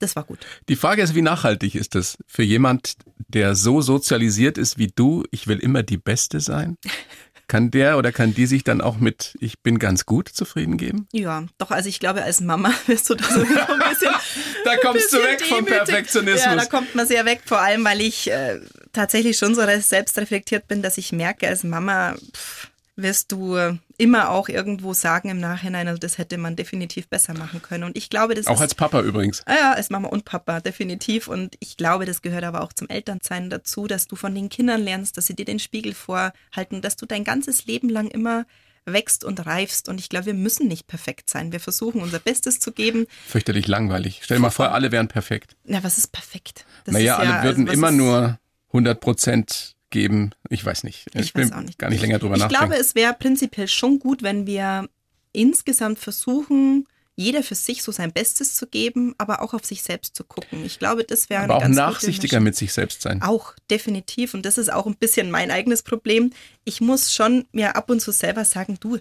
das 0.00 0.16
war 0.16 0.24
gut. 0.24 0.40
Die 0.68 0.76
Frage 0.76 1.00
ist, 1.00 1.14
wie 1.14 1.22
nachhaltig 1.22 1.74
ist 1.74 1.94
das 1.94 2.18
für 2.26 2.42
jemand, 2.42 2.96
der 3.28 3.54
so 3.54 3.80
sozialisiert 3.80 4.58
ist 4.58 4.76
wie 4.76 4.88
du? 4.88 5.24
Ich 5.30 5.46
will 5.46 5.60
immer 5.60 5.82
die 5.82 5.96
Beste 5.96 6.40
sein. 6.40 6.76
Kann 7.52 7.70
der 7.70 7.98
oder 7.98 8.12
kann 8.12 8.32
die 8.32 8.46
sich 8.46 8.64
dann 8.64 8.80
auch 8.80 8.96
mit 8.96 9.36
Ich 9.38 9.58
bin 9.58 9.78
ganz 9.78 10.06
gut 10.06 10.30
zufrieden 10.30 10.78
geben? 10.78 11.06
Ja, 11.12 11.44
doch, 11.58 11.70
also 11.70 11.86
ich 11.86 12.00
glaube, 12.00 12.22
als 12.22 12.40
Mama 12.40 12.72
wirst 12.86 13.10
du 13.10 13.14
da 13.14 13.24
so 13.24 13.40
ein 13.40 13.46
bisschen. 13.46 14.08
Da 14.64 14.76
kommst 14.76 15.12
du 15.12 15.18
bisschen 15.18 15.32
weg 15.32 15.42
vom 15.42 15.64
demütig. 15.66 15.84
Perfektionismus. 15.86 16.44
Ja, 16.44 16.56
da 16.56 16.64
kommt 16.64 16.94
man 16.94 17.06
sehr 17.06 17.26
weg, 17.26 17.42
vor 17.44 17.60
allem, 17.60 17.84
weil 17.84 18.00
ich 18.00 18.30
äh, 18.30 18.58
tatsächlich 18.92 19.36
schon 19.36 19.54
so 19.54 19.60
selbst 19.80 20.16
reflektiert 20.16 20.66
bin, 20.66 20.80
dass 20.80 20.96
ich 20.96 21.12
merke, 21.12 21.46
als 21.46 21.62
Mama 21.62 22.14
pff, 22.34 22.70
wirst 22.94 23.32
du 23.32 23.56
äh, 23.56 23.76
immer 23.96 24.28
auch 24.30 24.48
irgendwo 24.48 24.92
sagen 24.92 25.30
im 25.30 25.40
Nachhinein, 25.40 25.88
also 25.88 25.98
das 25.98 26.18
hätte 26.18 26.36
man 26.36 26.56
definitiv 26.56 27.08
besser 27.08 27.32
machen 27.34 27.62
können. 27.62 27.84
Und 27.84 27.96
ich 27.96 28.10
glaube, 28.10 28.34
das 28.34 28.46
Auch 28.46 28.56
ist 28.56 28.60
als 28.60 28.74
Papa 28.74 29.00
übrigens. 29.00 29.42
Ah 29.46 29.54
Ja, 29.54 29.72
als 29.72 29.88
Mama 29.90 30.08
und 30.08 30.24
Papa, 30.24 30.60
definitiv. 30.60 31.26
Und 31.28 31.56
ich 31.60 31.76
glaube, 31.76 32.04
das 32.04 32.20
gehört 32.22 32.44
aber 32.44 32.60
auch 32.62 32.72
zum 32.72 32.88
Elternsein 32.88 33.48
dazu, 33.50 33.86
dass 33.86 34.08
du 34.08 34.16
von 34.16 34.34
den 34.34 34.48
Kindern 34.50 34.82
lernst, 34.82 35.16
dass 35.16 35.26
sie 35.26 35.34
dir 35.34 35.46
den 35.46 35.58
Spiegel 35.58 35.94
vorhalten, 35.94 36.82
dass 36.82 36.96
du 36.96 37.06
dein 37.06 37.24
ganzes 37.24 37.64
Leben 37.66 37.88
lang 37.88 38.08
immer 38.08 38.44
wächst 38.84 39.24
und 39.24 39.46
reifst. 39.46 39.88
Und 39.88 39.98
ich 40.00 40.08
glaube, 40.08 40.26
wir 40.26 40.34
müssen 40.34 40.68
nicht 40.68 40.86
perfekt 40.86 41.30
sein. 41.30 41.52
Wir 41.52 41.60
versuchen 41.60 42.02
unser 42.02 42.18
Bestes 42.18 42.60
zu 42.60 42.72
geben. 42.72 43.06
Fürchterlich 43.26 43.68
langweilig. 43.68 44.20
Stell 44.22 44.36
dir 44.38 44.42
mal 44.42 44.50
vor, 44.50 44.72
alle 44.72 44.92
wären 44.92 45.08
perfekt. 45.08 45.56
Na, 45.64 45.82
was 45.84 45.98
ist 45.98 46.12
perfekt? 46.12 46.66
Das 46.84 46.92
naja, 46.92 47.16
ist 47.16 47.24
ja- 47.24 47.30
alle 47.36 47.44
würden 47.44 47.68
also 47.68 47.72
immer 47.78 47.90
nur 47.92 48.38
100 48.68 49.00
Prozent 49.00 49.76
geben. 49.92 50.32
Ich 50.48 50.64
weiß 50.64 50.82
nicht. 50.82 51.06
Ich 51.14 51.34
will 51.36 51.44
weiß 51.44 51.52
auch 51.52 51.60
nicht. 51.60 51.78
gar 51.78 51.88
nicht 51.90 52.00
länger 52.02 52.18
drüber 52.18 52.34
Ich 52.34 52.40
nachdenken. 52.40 52.66
glaube, 52.66 52.80
es 52.80 52.96
wäre 52.96 53.14
prinzipiell 53.14 53.68
schon 53.68 54.00
gut, 54.00 54.24
wenn 54.24 54.46
wir 54.46 54.88
insgesamt 55.32 56.00
versuchen, 56.00 56.86
jeder 57.14 57.42
für 57.42 57.54
sich 57.54 57.82
so 57.82 57.92
sein 57.92 58.12
Bestes 58.12 58.54
zu 58.54 58.66
geben, 58.66 59.14
aber 59.18 59.42
auch 59.42 59.54
auf 59.54 59.64
sich 59.64 59.82
selbst 59.82 60.16
zu 60.16 60.24
gucken. 60.24 60.64
Ich 60.64 60.78
glaube, 60.78 61.04
das 61.04 61.30
wäre 61.30 61.44
aber 61.44 61.56
auch 61.56 61.60
ganz 61.62 61.76
nachsichtiger 61.76 62.40
mit 62.40 62.56
sich 62.56 62.72
selbst 62.72 63.02
sein. 63.02 63.22
Auch, 63.22 63.54
definitiv. 63.70 64.34
Und 64.34 64.44
das 64.46 64.58
ist 64.58 64.72
auch 64.72 64.86
ein 64.86 64.96
bisschen 64.96 65.30
mein 65.30 65.50
eigenes 65.50 65.82
Problem. 65.82 66.32
Ich 66.64 66.80
muss 66.80 67.14
schon 67.14 67.44
mir 67.52 67.76
ab 67.76 67.90
und 67.90 68.00
zu 68.00 68.12
selber 68.12 68.44
sagen, 68.44 68.78
du, 68.80 68.98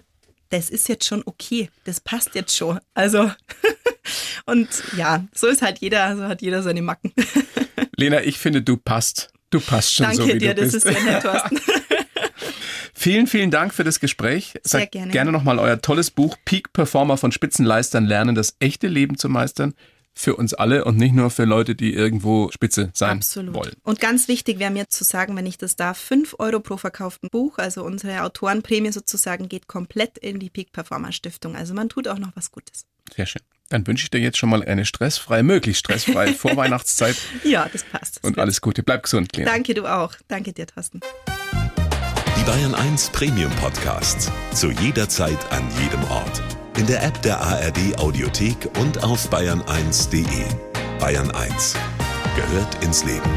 das 0.50 0.68
ist 0.68 0.88
jetzt 0.88 1.06
schon 1.06 1.22
okay, 1.24 1.70
das 1.84 2.00
passt 2.00 2.34
jetzt 2.34 2.54
schon. 2.54 2.78
Also, 2.92 3.30
und 4.44 4.68
ja, 4.96 5.24
so 5.34 5.46
ist 5.46 5.62
halt 5.62 5.78
jeder, 5.78 6.14
so 6.16 6.24
hat 6.24 6.42
jeder 6.42 6.62
seine 6.62 6.82
Macken. 6.82 7.12
Lena, 7.96 8.22
ich 8.22 8.38
finde, 8.38 8.60
du 8.62 8.76
passt. 8.76 9.32
Du 9.52 9.60
passt 9.60 9.94
schon 9.94 10.06
Danke 10.06 10.22
so, 10.22 10.28
wie 10.28 10.38
dir, 10.38 10.54
du 10.54 10.62
das 10.62 10.72
bist. 10.72 10.86
ist 10.86 10.94
sehr 10.94 11.04
nett, 11.04 11.22
Thorsten. 11.22 11.60
Vielen, 12.94 13.26
vielen 13.26 13.50
Dank 13.50 13.74
für 13.74 13.82
das 13.82 13.98
Gespräch. 13.98 14.52
Sehr 14.62 14.80
Sagt 14.82 14.92
gerne. 14.92 15.10
gerne 15.10 15.32
nochmal 15.32 15.58
euer 15.58 15.80
tolles 15.80 16.10
Buch 16.12 16.36
Peak 16.44 16.72
Performer 16.72 17.16
von 17.16 17.32
Spitzenleistern 17.32 18.04
lernen, 18.06 18.36
das 18.36 18.54
echte 18.60 18.86
Leben 18.86 19.18
zu 19.18 19.28
meistern. 19.28 19.74
Für 20.14 20.36
uns 20.36 20.54
alle 20.54 20.84
und 20.84 20.98
nicht 20.98 21.14
nur 21.14 21.30
für 21.30 21.44
Leute, 21.44 21.74
die 21.74 21.94
irgendwo 21.94 22.50
Spitze 22.52 22.90
sein 22.94 23.16
Absolut. 23.16 23.54
wollen. 23.54 23.72
Und 23.82 23.98
ganz 23.98 24.28
wichtig 24.28 24.58
wäre 24.58 24.70
mir 24.70 24.88
zu 24.88 25.04
sagen, 25.04 25.34
wenn 25.36 25.46
ich 25.46 25.58
das 25.58 25.74
darf, 25.74 25.98
5 25.98 26.36
Euro 26.38 26.60
pro 26.60 26.76
verkauften 26.76 27.28
Buch, 27.30 27.58
also 27.58 27.82
unsere 27.82 28.22
Autorenprämie 28.22 28.92
sozusagen, 28.92 29.48
geht 29.48 29.66
komplett 29.68 30.18
in 30.18 30.38
die 30.38 30.50
Peak 30.50 30.70
Performer 30.72 31.12
Stiftung. 31.12 31.56
Also 31.56 31.74
man 31.74 31.88
tut 31.88 32.06
auch 32.08 32.18
noch 32.18 32.36
was 32.36 32.52
Gutes. 32.52 32.84
Sehr 33.16 33.26
schön. 33.26 33.42
Dann 33.72 33.86
wünsche 33.86 34.04
ich 34.04 34.10
dir 34.10 34.20
jetzt 34.20 34.36
schon 34.36 34.50
mal 34.50 34.62
eine 34.62 34.84
stressfreie, 34.84 35.42
möglichst 35.42 35.80
stressfreie 35.80 36.34
Vorweihnachtszeit 36.34 37.16
Ja, 37.42 37.66
das 37.72 37.84
passt. 37.84 38.16
Das 38.16 38.24
und 38.24 38.38
alles 38.38 38.60
Gute. 38.60 38.82
Bleib 38.82 39.04
gesund, 39.04 39.34
Lena. 39.34 39.50
Danke, 39.50 39.72
du 39.72 39.86
auch. 39.86 40.12
Danke 40.28 40.52
dir, 40.52 40.66
Thorsten. 40.66 41.00
Die 42.38 42.44
Bayern 42.44 42.74
1 42.74 43.08
Premium 43.10 43.50
Podcasts. 43.52 44.30
Zu 44.52 44.72
jeder 44.72 45.08
Zeit, 45.08 45.38
an 45.50 45.66
jedem 45.80 46.04
Ort. 46.10 46.42
In 46.76 46.86
der 46.86 47.02
App 47.02 47.22
der 47.22 47.40
ARD 47.40 47.98
Audiothek 47.98 48.56
und 48.78 49.02
auf 49.02 49.30
bayern1.de. 49.30 50.26
Bayern 50.98 51.30
1 51.30 51.74
gehört 52.36 52.84
ins 52.84 53.04
Leben. 53.04 53.30